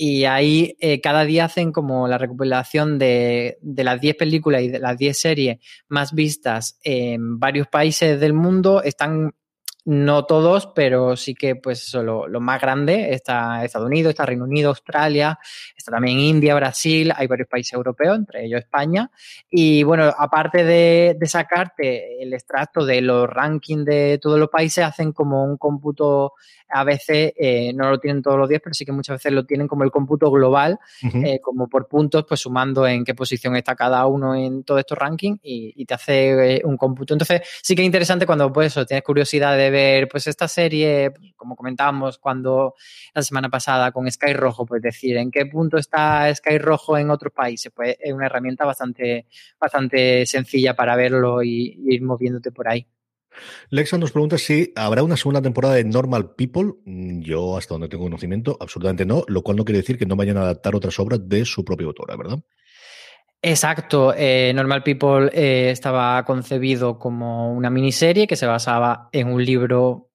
y 0.00 0.26
ahí 0.26 0.76
eh, 0.78 1.00
cada 1.00 1.24
día 1.24 1.46
hacen 1.46 1.72
como 1.72 2.06
la 2.06 2.18
recopilación 2.18 2.98
de, 2.98 3.58
de 3.60 3.84
las 3.84 4.00
10 4.00 4.16
películas 4.16 4.62
y 4.62 4.68
de 4.68 4.78
las 4.78 4.96
10 4.96 5.20
series 5.20 5.58
más 5.88 6.14
vistas 6.14 6.78
en 6.84 7.40
varios 7.40 7.66
países 7.66 8.20
del 8.20 8.32
mundo. 8.32 8.80
Están 8.82 9.34
no 9.84 10.26
todos, 10.26 10.66
pero 10.66 11.16
sí 11.16 11.34
que 11.34 11.56
pues 11.56 11.82
eso, 11.84 12.02
lo, 12.02 12.28
lo, 12.28 12.40
más 12.40 12.60
grande 12.60 13.14
está 13.14 13.64
Estados 13.64 13.86
Unidos, 13.86 14.10
está 14.10 14.26
Reino 14.26 14.44
Unido, 14.44 14.70
Australia, 14.70 15.38
está 15.88 15.96
también 15.96 16.18
India, 16.18 16.54
Brasil, 16.54 17.12
hay 17.14 17.26
varios 17.26 17.48
países 17.48 17.72
europeos, 17.72 18.16
entre 18.16 18.44
ellos 18.44 18.60
España. 18.60 19.10
Y 19.50 19.82
bueno, 19.82 20.12
aparte 20.16 20.64
de, 20.64 21.16
de 21.18 21.26
sacarte 21.26 22.22
el 22.22 22.32
extracto 22.34 22.84
de 22.84 23.00
los 23.00 23.28
rankings 23.28 23.84
de 23.84 24.18
todos 24.20 24.38
los 24.38 24.48
países, 24.48 24.84
hacen 24.84 25.12
como 25.12 25.44
un 25.44 25.56
cómputo, 25.56 26.34
a 26.68 26.84
veces 26.84 27.32
eh, 27.36 27.72
no 27.74 27.90
lo 27.90 27.98
tienen 27.98 28.22
todos 28.22 28.38
los 28.38 28.48
días, 28.48 28.60
pero 28.62 28.74
sí 28.74 28.84
que 28.84 28.92
muchas 28.92 29.16
veces 29.16 29.32
lo 29.32 29.44
tienen 29.44 29.66
como 29.66 29.84
el 29.84 29.90
cómputo 29.90 30.30
global, 30.30 30.78
uh 31.02 31.06
-huh. 31.06 31.26
eh, 31.26 31.40
como 31.40 31.68
por 31.68 31.88
puntos, 31.88 32.24
pues 32.28 32.40
sumando 32.40 32.86
en 32.86 33.04
qué 33.04 33.14
posición 33.14 33.56
está 33.56 33.74
cada 33.74 34.06
uno 34.06 34.34
en 34.34 34.64
todos 34.64 34.80
estos 34.80 34.98
rankings 34.98 35.40
y, 35.42 35.72
y 35.76 35.84
te 35.86 35.94
hace 35.94 36.56
eh, 36.56 36.62
un 36.64 36.76
cómputo. 36.76 37.14
Entonces 37.14 37.40
sí 37.62 37.74
que 37.74 37.82
es 37.82 37.86
interesante 37.86 38.26
cuando 38.26 38.52
pues 38.52 38.68
eso, 38.68 38.84
tienes 38.84 39.04
curiosidad 39.04 39.56
de 39.56 39.70
ver 39.70 40.08
pues 40.08 40.26
esta 40.26 40.46
serie, 40.46 41.12
como 41.36 41.56
comentábamos 41.56 42.18
cuando 42.18 42.74
la 43.14 43.22
semana 43.22 43.48
pasada 43.48 43.90
con 43.92 44.10
Sky 44.10 44.34
Rojo, 44.34 44.66
pues 44.66 44.82
decir 44.82 45.16
en 45.16 45.30
qué 45.30 45.46
punto 45.46 45.77
está 45.78 46.34
Sky 46.34 46.58
Rojo 46.58 46.96
en 46.98 47.10
otros 47.10 47.32
países, 47.32 47.72
pues 47.74 47.96
es 48.00 48.12
una 48.12 48.26
herramienta 48.26 48.64
bastante, 48.64 49.26
bastante 49.60 50.26
sencilla 50.26 50.74
para 50.74 50.96
verlo 50.96 51.42
y, 51.42 51.78
y 51.78 51.94
ir 51.94 52.02
moviéndote 52.02 52.52
por 52.52 52.68
ahí. 52.68 52.86
Lexa 53.70 53.98
nos 53.98 54.12
pregunta 54.12 54.38
si 54.38 54.72
habrá 54.74 55.02
una 55.02 55.16
segunda 55.16 55.42
temporada 55.42 55.74
de 55.74 55.84
Normal 55.84 56.34
People. 56.34 56.72
Yo, 56.84 57.56
hasta 57.56 57.74
donde 57.74 57.88
tengo 57.88 58.04
conocimiento, 58.04 58.56
absolutamente 58.60 59.04
no, 59.04 59.24
lo 59.28 59.42
cual 59.42 59.56
no 59.56 59.64
quiere 59.64 59.78
decir 59.80 59.98
que 59.98 60.06
no 60.06 60.16
vayan 60.16 60.38
a 60.38 60.42
adaptar 60.42 60.74
otras 60.74 60.98
obras 60.98 61.20
de 61.28 61.44
su 61.44 61.64
propia 61.64 61.86
autora, 61.86 62.16
¿verdad? 62.16 62.38
Exacto, 63.40 64.12
eh, 64.16 64.52
Normal 64.52 64.82
People 64.82 65.30
eh, 65.32 65.70
estaba 65.70 66.24
concebido 66.24 66.98
como 66.98 67.52
una 67.52 67.70
miniserie 67.70 68.26
que 68.26 68.34
se 68.34 68.46
basaba 68.46 69.08
en 69.12 69.28
un 69.28 69.44
libro 69.44 70.07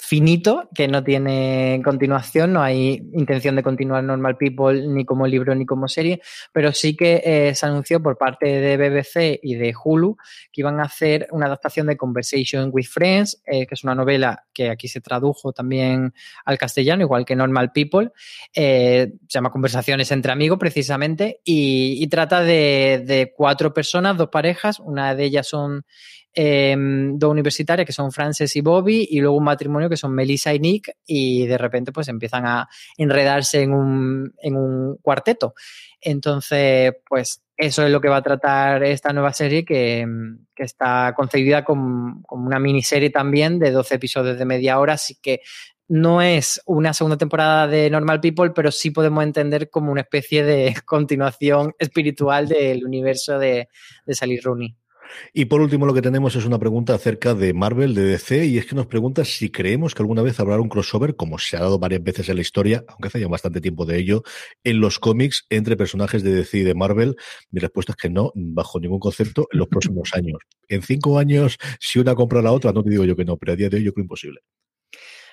finito, 0.00 0.68
que 0.74 0.88
no 0.88 1.04
tiene 1.04 1.80
continuación, 1.84 2.54
no 2.54 2.62
hay 2.62 3.02
intención 3.12 3.54
de 3.54 3.62
continuar 3.62 4.02
Normal 4.02 4.38
People 4.38 4.88
ni 4.88 5.04
como 5.04 5.26
libro 5.26 5.54
ni 5.54 5.66
como 5.66 5.88
serie, 5.88 6.22
pero 6.52 6.72
sí 6.72 6.96
que 6.96 7.22
eh, 7.22 7.54
se 7.54 7.66
anunció 7.66 8.02
por 8.02 8.16
parte 8.16 8.46
de 8.46 8.76
BBC 8.76 9.38
y 9.42 9.56
de 9.56 9.74
Hulu 9.84 10.16
que 10.52 10.62
iban 10.62 10.80
a 10.80 10.84
hacer 10.84 11.28
una 11.32 11.46
adaptación 11.46 11.86
de 11.86 11.98
Conversation 11.98 12.70
with 12.72 12.86
Friends, 12.86 13.42
eh, 13.46 13.66
que 13.66 13.74
es 13.74 13.84
una 13.84 13.94
novela 13.94 14.46
que 14.54 14.70
aquí 14.70 14.88
se 14.88 15.02
tradujo 15.02 15.52
también 15.52 16.14
al 16.46 16.56
castellano, 16.56 17.02
igual 17.02 17.26
que 17.26 17.36
Normal 17.36 17.70
People, 17.72 18.10
eh, 18.54 19.12
se 19.28 19.38
llama 19.38 19.50
Conversaciones 19.50 20.10
entre 20.12 20.32
amigos 20.32 20.58
precisamente, 20.58 21.40
y, 21.44 22.06
trata 22.08 22.42
de, 22.42 23.04
de 23.06 23.32
cuatro 23.36 23.72
personas, 23.72 24.16
dos 24.16 24.30
parejas, 24.30 24.80
una 24.80 25.14
de 25.14 25.24
ellas 25.24 25.46
son 25.46 25.84
Em, 26.32 27.18
dos 27.18 27.28
universitarias 27.28 27.84
que 27.84 27.92
son 27.92 28.12
Frances 28.12 28.54
y 28.54 28.60
Bobby 28.60 29.08
y 29.10 29.20
luego 29.20 29.36
un 29.36 29.42
matrimonio 29.42 29.88
que 29.88 29.96
son 29.96 30.14
Melissa 30.14 30.54
y 30.54 30.60
Nick 30.60 30.96
y 31.04 31.44
de 31.46 31.58
repente 31.58 31.90
pues 31.90 32.06
empiezan 32.06 32.46
a 32.46 32.68
enredarse 32.96 33.62
en 33.62 33.74
un, 33.74 34.32
en 34.40 34.56
un 34.56 34.96
cuarteto. 35.02 35.54
Entonces, 36.00 36.92
pues 37.08 37.42
eso 37.56 37.84
es 37.84 37.90
lo 37.90 38.00
que 38.00 38.08
va 38.08 38.18
a 38.18 38.22
tratar 38.22 38.84
esta 38.84 39.12
nueva 39.12 39.32
serie 39.32 39.64
que, 39.64 40.06
que 40.54 40.62
está 40.62 41.14
concebida 41.16 41.64
como, 41.64 42.22
como, 42.22 42.46
una 42.46 42.60
miniserie 42.60 43.10
también 43.10 43.58
de 43.58 43.72
12 43.72 43.96
episodios 43.96 44.38
de 44.38 44.44
media 44.44 44.78
hora, 44.78 44.94
así 44.94 45.16
que 45.20 45.40
no 45.88 46.22
es 46.22 46.62
una 46.66 46.94
segunda 46.94 47.18
temporada 47.18 47.66
de 47.66 47.90
Normal 47.90 48.20
People, 48.20 48.52
pero 48.54 48.70
sí 48.70 48.92
podemos 48.92 49.24
entender 49.24 49.68
como 49.68 49.90
una 49.90 50.02
especie 50.02 50.44
de 50.44 50.74
continuación 50.86 51.74
espiritual 51.78 52.46
del 52.46 52.84
universo 52.84 53.38
de, 53.38 53.68
de 54.06 54.14
Sally 54.14 54.38
Rooney. 54.38 54.76
Y 55.32 55.46
por 55.46 55.60
último, 55.60 55.86
lo 55.86 55.94
que 55.94 56.02
tenemos 56.02 56.36
es 56.36 56.44
una 56.44 56.58
pregunta 56.58 56.94
acerca 56.94 57.34
de 57.34 57.52
Marvel, 57.52 57.94
de 57.94 58.02
DC, 58.02 58.46
y 58.46 58.58
es 58.58 58.66
que 58.66 58.74
nos 58.74 58.86
pregunta 58.86 59.24
si 59.24 59.50
creemos 59.50 59.94
que 59.94 60.02
alguna 60.02 60.22
vez 60.22 60.40
habrá 60.40 60.58
un 60.60 60.68
crossover, 60.68 61.16
como 61.16 61.38
se 61.38 61.56
ha 61.56 61.60
dado 61.60 61.78
varias 61.78 62.02
veces 62.02 62.28
en 62.28 62.36
la 62.36 62.42
historia, 62.42 62.84
aunque 62.88 63.08
hace 63.08 63.20
ya 63.20 63.28
bastante 63.28 63.60
tiempo 63.60 63.86
de 63.86 63.98
ello, 63.98 64.22
en 64.64 64.80
los 64.80 64.98
cómics 64.98 65.46
entre 65.50 65.76
personajes 65.76 66.22
de 66.22 66.34
DC 66.34 66.58
y 66.58 66.62
de 66.62 66.74
Marvel. 66.74 67.16
Mi 67.50 67.60
respuesta 67.60 67.92
es 67.92 67.96
que 67.96 68.10
no, 68.10 68.32
bajo 68.34 68.80
ningún 68.80 69.00
concepto, 69.00 69.48
en 69.52 69.58
los 69.58 69.68
próximos 69.68 70.10
años. 70.14 70.38
En 70.68 70.82
cinco 70.82 71.18
años, 71.18 71.58
si 71.80 71.98
una 71.98 72.14
compra 72.14 72.42
la 72.42 72.52
otra, 72.52 72.72
no 72.72 72.82
te 72.82 72.90
digo 72.90 73.04
yo 73.04 73.16
que 73.16 73.24
no, 73.24 73.36
pero 73.36 73.52
a 73.52 73.56
día 73.56 73.68
de 73.68 73.78
hoy 73.78 73.84
yo 73.84 73.92
creo 73.92 74.04
imposible. 74.04 74.40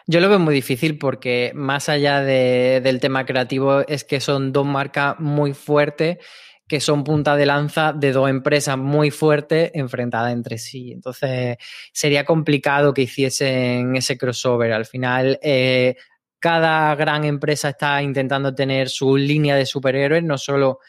Yo 0.09 0.21
lo 0.21 0.29
veo 0.29 0.39
muy 0.39 0.55
difícil 0.55 0.97
porque 0.97 1.51
más 1.53 1.89
allá 1.89 2.21
del 2.21 2.99
tema 3.01 3.25
creativo 3.25 3.81
es 3.87 4.05
que 4.05 4.21
son 4.21 4.53
dos 4.53 4.65
marcas 4.65 5.19
muy 5.19 5.53
fuertes 5.53 6.19
que 6.67 6.81
son 6.81 7.03
punta 7.03 7.35
de 7.35 7.45
lanza 7.45 7.93
de 7.93 8.11
dos 8.11 8.29
empresas 8.29 8.77
muy 8.77 9.09
fuertes 9.11 9.71
enfrentadas 9.73 10.33
entre 10.33 10.57
sí. 10.57 10.91
Entonces, 10.91 11.57
sería 11.93 12.25
complicado 12.25 12.93
que 12.93 13.03
hiciesen 13.03 13.95
ese 13.95 14.17
crossover. 14.17 14.73
Al 14.73 14.85
final, 14.85 15.39
eh, 15.41 15.95
cada 16.39 16.93
gran 16.95 17.23
empresa 17.23 17.69
está 17.69 18.01
intentando 18.01 18.53
tener 18.53 18.89
su 18.89 19.17
línea 19.17 19.55
de 19.55 19.65
superhéroes, 19.65 20.23
no 20.23 20.37
solo 20.37 20.79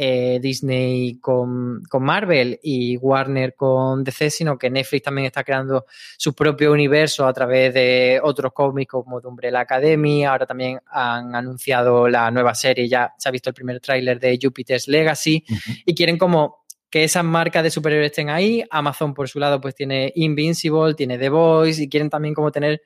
eh, 0.00 0.38
Disney 0.40 1.18
con, 1.20 1.82
Marvel 1.98 2.60
y 2.62 2.96
Warner 2.98 3.56
con 3.56 4.04
DC, 4.04 4.30
sino 4.30 4.56
que 4.56 4.70
Netflix 4.70 5.02
también 5.02 5.26
está 5.26 5.42
creando 5.42 5.86
su 6.16 6.34
propio 6.34 6.72
universo 6.72 7.26
a 7.26 7.32
través 7.32 7.74
de 7.74 8.20
otros 8.22 8.52
cómics 8.52 8.92
como 8.92 9.20
The 9.20 9.26
Umbrella 9.26 9.58
Academy. 9.58 10.24
Ahora 10.24 10.46
también 10.46 10.78
han 10.86 11.34
anunciado 11.34 12.08
la 12.08 12.30
nueva 12.30 12.54
serie, 12.54 12.88
ya 12.88 13.12
se 13.18 13.28
ha 13.28 13.32
visto 13.32 13.50
el 13.50 13.54
primer 13.54 13.80
tráiler 13.80 14.20
de 14.20 14.38
Jupiter's 14.40 14.86
Legacy 14.86 15.44
y 15.84 15.94
quieren 15.96 16.16
como 16.16 16.64
que 16.88 17.02
esas 17.02 17.24
marcas 17.24 17.64
de 17.64 17.70
superhéroes 17.70 18.12
estén 18.12 18.30
ahí. 18.30 18.62
Amazon, 18.70 19.14
por 19.14 19.28
su 19.28 19.40
lado, 19.40 19.60
pues 19.60 19.74
tiene 19.74 20.12
Invincible, 20.14 20.94
tiene 20.94 21.18
The 21.18 21.28
Voice 21.28 21.82
y 21.82 21.88
quieren 21.88 22.08
también 22.08 22.34
como 22.34 22.52
tener 22.52 22.82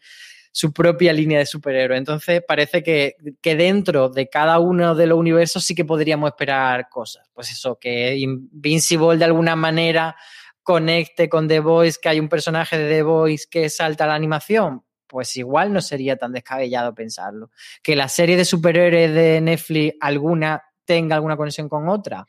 su 0.53 0.73
propia 0.73 1.13
línea 1.13 1.39
de 1.39 1.47
superhéroe. 1.47 1.97
Entonces 1.97 2.43
parece 2.47 2.83
que, 2.83 3.17
que, 3.41 3.57
dentro 3.57 4.11
de 4.11 4.29
cada 4.29 4.59
uno 4.59 4.95
de 4.95 5.07
los 5.07 5.19
universos 5.19 5.65
sí 5.65 5.75
que 5.75 5.87
podríamos 5.87 6.29
esperar 6.29 6.89
cosas. 6.91 7.29
Pues 7.33 7.51
eso, 7.51 7.79
que 7.81 8.17
Invincible 8.17 9.17
de 9.17 9.25
alguna 9.25 9.57
manera 9.57 10.15
conecte 10.63 11.29
con 11.29 11.49
The 11.49 11.61
Voice, 11.61 11.99
que 12.01 12.11
hay 12.11 12.21
un 12.21 12.29
personaje 12.29 12.79
de 12.79 12.89
The 12.89 13.03
Voice 13.03 13.47
que 13.51 13.69
salta 13.71 14.05
a 14.05 14.09
la 14.09 14.15
animación. 14.15 14.85
Pues 15.07 15.37
igual 15.37 15.73
no 15.73 15.81
sería 15.81 16.17
tan 16.17 16.33
descabellado 16.33 16.95
pensarlo. 16.95 17.51
Que 17.83 17.97
la 17.97 18.09
serie 18.09 18.37
de 18.37 18.45
superhéroes 18.45 19.13
de 19.13 19.41
Netflix 19.41 19.97
alguna 20.01 20.63
tenga 20.85 21.17
alguna 21.17 21.37
conexión 21.37 21.69
con 21.69 21.89
otra, 21.89 22.27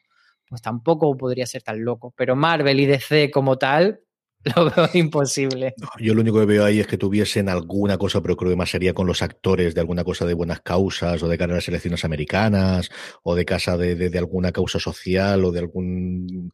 pues 0.47 0.61
tampoco 0.61 1.15
podría 1.17 1.45
ser 1.45 1.61
tan 1.61 1.83
loco. 1.83 2.13
Pero 2.15 2.35
Marvel 2.35 2.79
y 2.79 2.85
DC 2.85 3.31
como 3.31 3.57
tal, 3.57 4.01
Lo 4.55 4.69
veo 4.69 4.89
imposible. 4.93 5.73
yo 5.99 6.13
lo 6.13 6.21
único 6.21 6.39
que 6.39 6.45
veo 6.45 6.65
ahí 6.65 6.79
es 6.79 6.87
que 6.87 6.97
tuviesen 6.97 7.47
alguna 7.47 7.97
cosa, 7.97 8.21
pero 8.21 8.35
creo 8.35 8.51
que 8.51 8.57
más 8.57 8.69
sería 8.69 8.93
con 8.93 9.07
los 9.07 9.21
actores 9.21 9.73
de 9.73 9.79
alguna 9.79 10.03
cosa 10.03 10.25
de 10.25 10.33
buenas 10.33 10.59
causas 10.59 11.23
o 11.23 11.29
de 11.29 11.37
cara 11.37 11.53
a 11.53 11.55
las 11.55 11.67
elecciones 11.69 12.03
americanas 12.03 12.89
o 13.23 13.35
de 13.35 13.45
casa 13.45 13.77
de, 13.77 13.95
de, 13.95 14.17
alguna 14.17 14.51
causa 14.51 14.79
social 14.79 15.45
o 15.45 15.51
de 15.51 15.59
algún. 15.59 16.51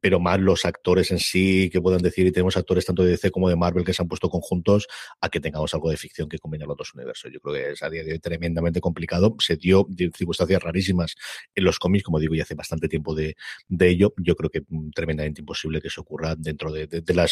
Pero 0.00 0.20
más 0.20 0.38
los 0.38 0.66
actores 0.66 1.10
en 1.12 1.18
sí 1.18 1.70
que 1.72 1.80
puedan 1.80 2.02
decir, 2.02 2.26
y 2.26 2.32
tenemos 2.32 2.58
actores 2.58 2.84
tanto 2.84 3.04
de 3.04 3.12
DC 3.12 3.30
como 3.30 3.48
de 3.48 3.56
Marvel 3.56 3.84
que 3.84 3.94
se 3.94 4.02
han 4.02 4.08
puesto 4.08 4.28
conjuntos 4.28 4.86
a 5.20 5.30
que 5.30 5.40
tengamos 5.40 5.72
algo 5.72 5.90
de 5.90 5.96
ficción 5.96 6.28
que 6.28 6.38
combine 6.38 6.66
los 6.66 6.76
dos 6.76 6.92
universos. 6.94 7.32
Yo 7.32 7.40
creo 7.40 7.54
que 7.54 8.12
es 8.12 8.20
tremendamente 8.20 8.82
complicado. 8.82 9.34
Se 9.38 9.56
dio 9.56 9.86
de 9.88 10.10
circunstancias 10.14 10.62
rarísimas 10.62 11.14
en 11.54 11.64
los 11.64 11.78
cómics, 11.78 12.04
como 12.04 12.18
digo, 12.18 12.34
y 12.34 12.40
hace 12.40 12.54
bastante 12.54 12.86
tiempo 12.86 13.14
de, 13.14 13.34
de 13.68 13.88
ello. 13.88 14.12
Yo 14.18 14.36
creo 14.36 14.50
que 14.50 14.62
mm, 14.68 14.90
tremendamente 14.90 15.40
imposible 15.40 15.80
que 15.80 15.88
se 15.88 16.00
ocurra 16.00 16.34
dentro 16.36 16.70
de, 16.70 16.86
de 16.86 17.14
las 17.14 17.29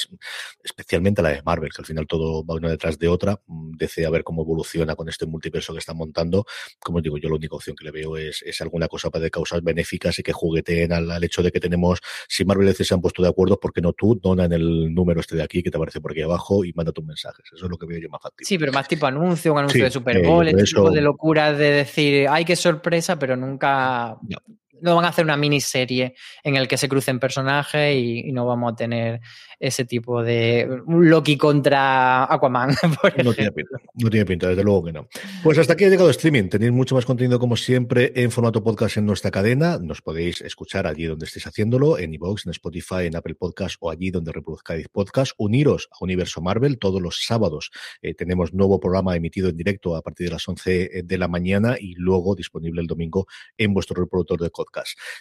especialmente 0.62 1.22
la 1.22 1.30
de 1.30 1.42
Marvel, 1.42 1.70
que 1.70 1.82
al 1.82 1.86
final 1.86 2.06
todo 2.06 2.44
va 2.44 2.54
una 2.54 2.68
detrás 2.68 2.98
de 2.98 3.08
otra. 3.08 3.40
Mm, 3.46 3.76
Desea 3.76 4.08
a 4.08 4.10
ver 4.10 4.24
cómo 4.24 4.42
evoluciona 4.42 4.94
con 4.96 5.08
este 5.08 5.26
multiverso 5.26 5.72
que 5.72 5.78
están 5.78 5.96
montando. 5.96 6.44
Como 6.78 7.00
digo, 7.00 7.18
yo 7.18 7.28
la 7.28 7.36
única 7.36 7.56
opción 7.56 7.76
que 7.76 7.84
le 7.84 7.90
veo 7.90 8.16
es, 8.16 8.42
es 8.42 8.60
alguna 8.60 8.88
cosa 8.88 9.10
para 9.10 9.24
de 9.24 9.30
causas 9.30 9.62
benéficas 9.62 10.18
y 10.18 10.22
que 10.22 10.32
jugueteen 10.32 10.92
al, 10.92 11.24
hecho 11.24 11.42
de 11.42 11.50
que 11.50 11.60
tenemos, 11.60 12.00
si 12.28 12.44
Marvel 12.44 12.66
y 12.66 12.68
DC 12.70 12.84
se 12.84 12.94
han 12.94 13.00
puesto 13.00 13.22
de 13.22 13.28
acuerdo, 13.28 13.58
¿por 13.58 13.72
qué 13.72 13.80
no 13.80 13.92
tú 13.92 14.18
dona 14.22 14.44
en 14.44 14.52
el 14.52 14.94
número 14.94 15.20
este 15.20 15.36
de 15.36 15.42
aquí 15.42 15.62
que 15.62 15.70
te 15.70 15.76
aparece 15.76 16.00
por 16.00 16.12
aquí 16.12 16.22
abajo 16.22 16.64
y 16.64 16.72
manda 16.72 16.92
tus 16.92 17.04
mensajes? 17.04 17.44
Eso 17.52 17.64
es 17.64 17.70
lo 17.70 17.76
que 17.76 17.86
veo 17.86 17.98
yo 17.98 18.08
más 18.08 18.22
factible. 18.22 18.46
Sí, 18.46 18.58
pero 18.58 18.72
más 18.72 18.88
tipo 18.88 19.06
anuncio, 19.06 19.52
un 19.52 19.58
anuncio 19.58 19.84
de 19.84 19.90
Super 19.90 20.22
Bowl, 20.24 20.46
este 20.46 20.64
tipo 20.64 20.90
de 20.90 21.00
locura 21.00 21.52
de 21.52 21.70
decir, 21.70 22.26
ay, 22.28 22.44
qué 22.44 22.56
sorpresa, 22.56 23.18
pero 23.18 23.36
nunca 23.36 24.18
no 24.22 24.38
van 24.82 25.04
a 25.04 25.08
hacer 25.08 25.24
una 25.24 25.36
miniserie 25.36 26.14
en 26.42 26.56
el 26.56 26.68
que 26.68 26.76
se 26.76 26.88
crucen 26.88 27.18
personajes 27.18 27.96
y, 27.96 28.32
no 28.32 28.46
vamos 28.46 28.72
a 28.72 28.76
tener 28.76 29.20
ese 29.58 29.84
tipo 29.84 30.22
de 30.22 30.68
Loki 30.86 31.36
contra 31.36 32.32
Aquaman. 32.32 32.70
no 33.24 33.32
tiene 33.32 33.52
pinta, 33.52 33.76
no 33.94 34.10
tiene 34.10 34.26
pinta, 34.26 34.48
desde 34.48 34.62
luego 34.62 34.84
que 34.84 34.92
no. 34.92 35.08
Pues 35.42 35.58
hasta 35.58 35.72
aquí 35.72 35.84
ha 35.84 35.88
llegado 35.88 36.10
streaming. 36.10 36.48
Tenéis 36.48 36.72
mucho 36.72 36.94
más 36.94 37.04
contenido 37.04 37.38
como 37.38 37.56
siempre 37.56 38.12
en 38.14 38.30
formato 38.30 38.62
podcast 38.62 38.98
en 38.98 39.06
nuestra 39.06 39.30
cadena. 39.30 39.78
Nos 39.78 40.02
podéis 40.02 40.40
escuchar 40.42 40.86
allí 40.86 41.04
donde 41.04 41.26
estéis 41.26 41.46
haciéndolo, 41.46 41.98
en 41.98 42.14
iVoox, 42.14 42.46
en 42.46 42.50
Spotify, 42.50 43.06
en 43.06 43.16
Apple 43.16 43.34
Podcast 43.34 43.76
o 43.80 43.90
allí 43.90 44.10
donde 44.10 44.32
reproduzcáis 44.32 44.88
podcast. 44.88 45.32
Uniros 45.38 45.88
a 45.92 46.04
Universo 46.04 46.40
Marvel 46.40 46.78
todos 46.78 47.00
los 47.00 47.24
sábados. 47.24 47.70
Eh, 48.02 48.14
tenemos 48.14 48.52
nuevo 48.52 48.78
programa 48.78 49.16
emitido 49.16 49.48
en 49.48 49.56
directo 49.56 49.96
a 49.96 50.02
partir 50.02 50.28
de 50.28 50.32
las 50.34 50.46
11 50.46 51.02
de 51.04 51.18
la 51.18 51.28
mañana 51.28 51.76
y 51.80 51.94
luego 51.94 52.34
disponible 52.34 52.80
el 52.80 52.86
domingo 52.86 53.26
en 53.56 53.74
vuestro 53.74 54.00
reproductor 54.00 54.40
de 54.40 54.50
podcast. 54.50 54.67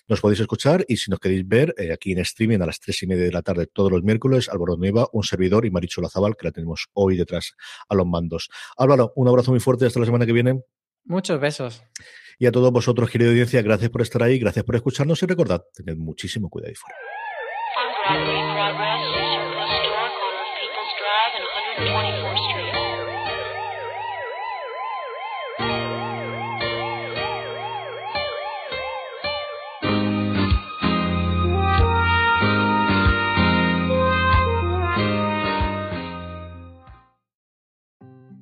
Nos 0.07 0.21
podéis 0.21 0.39
escuchar 0.39 0.85
y 0.87 0.97
si 0.97 1.11
nos 1.11 1.19
queréis 1.19 1.47
ver 1.47 1.73
eh, 1.77 1.91
aquí 1.91 2.11
en 2.11 2.19
streaming 2.19 2.59
a 2.61 2.65
las 2.65 2.79
tres 2.79 3.01
y 3.03 3.07
media 3.07 3.25
de 3.25 3.31
la 3.31 3.41
tarde 3.41 3.67
todos 3.67 3.91
los 3.91 4.03
miércoles 4.03 4.49
Álvaro 4.49 4.77
Nueva, 4.77 5.07
un 5.13 5.23
servidor 5.23 5.65
y 5.65 5.71
Maricho 5.71 6.01
Lazabal, 6.01 6.35
que 6.35 6.45
la 6.47 6.51
tenemos 6.51 6.87
hoy 6.93 7.17
detrás 7.17 7.53
a 7.89 7.95
los 7.95 8.05
mandos. 8.05 8.49
Álvaro, 8.77 9.13
un 9.15 9.27
abrazo 9.27 9.51
muy 9.51 9.59
fuerte 9.59 9.85
hasta 9.85 9.99
la 9.99 10.05
semana 10.05 10.25
que 10.25 10.33
viene. 10.33 10.61
Muchos 11.05 11.39
besos. 11.39 11.83
Y 12.39 12.45
a 12.45 12.51
todos 12.51 12.71
vosotros, 12.71 13.09
querida 13.09 13.29
audiencia, 13.29 13.61
gracias 13.61 13.89
por 13.89 14.01
estar 14.01 14.21
ahí, 14.21 14.37
gracias 14.37 14.63
por 14.63 14.75
escucharnos 14.75 15.23
y 15.23 15.25
recordad, 15.25 15.63
tened 15.73 15.97
muchísimo 15.97 16.49
cuidado 16.49 16.71
y 16.71 16.75
fuera. 16.75 16.97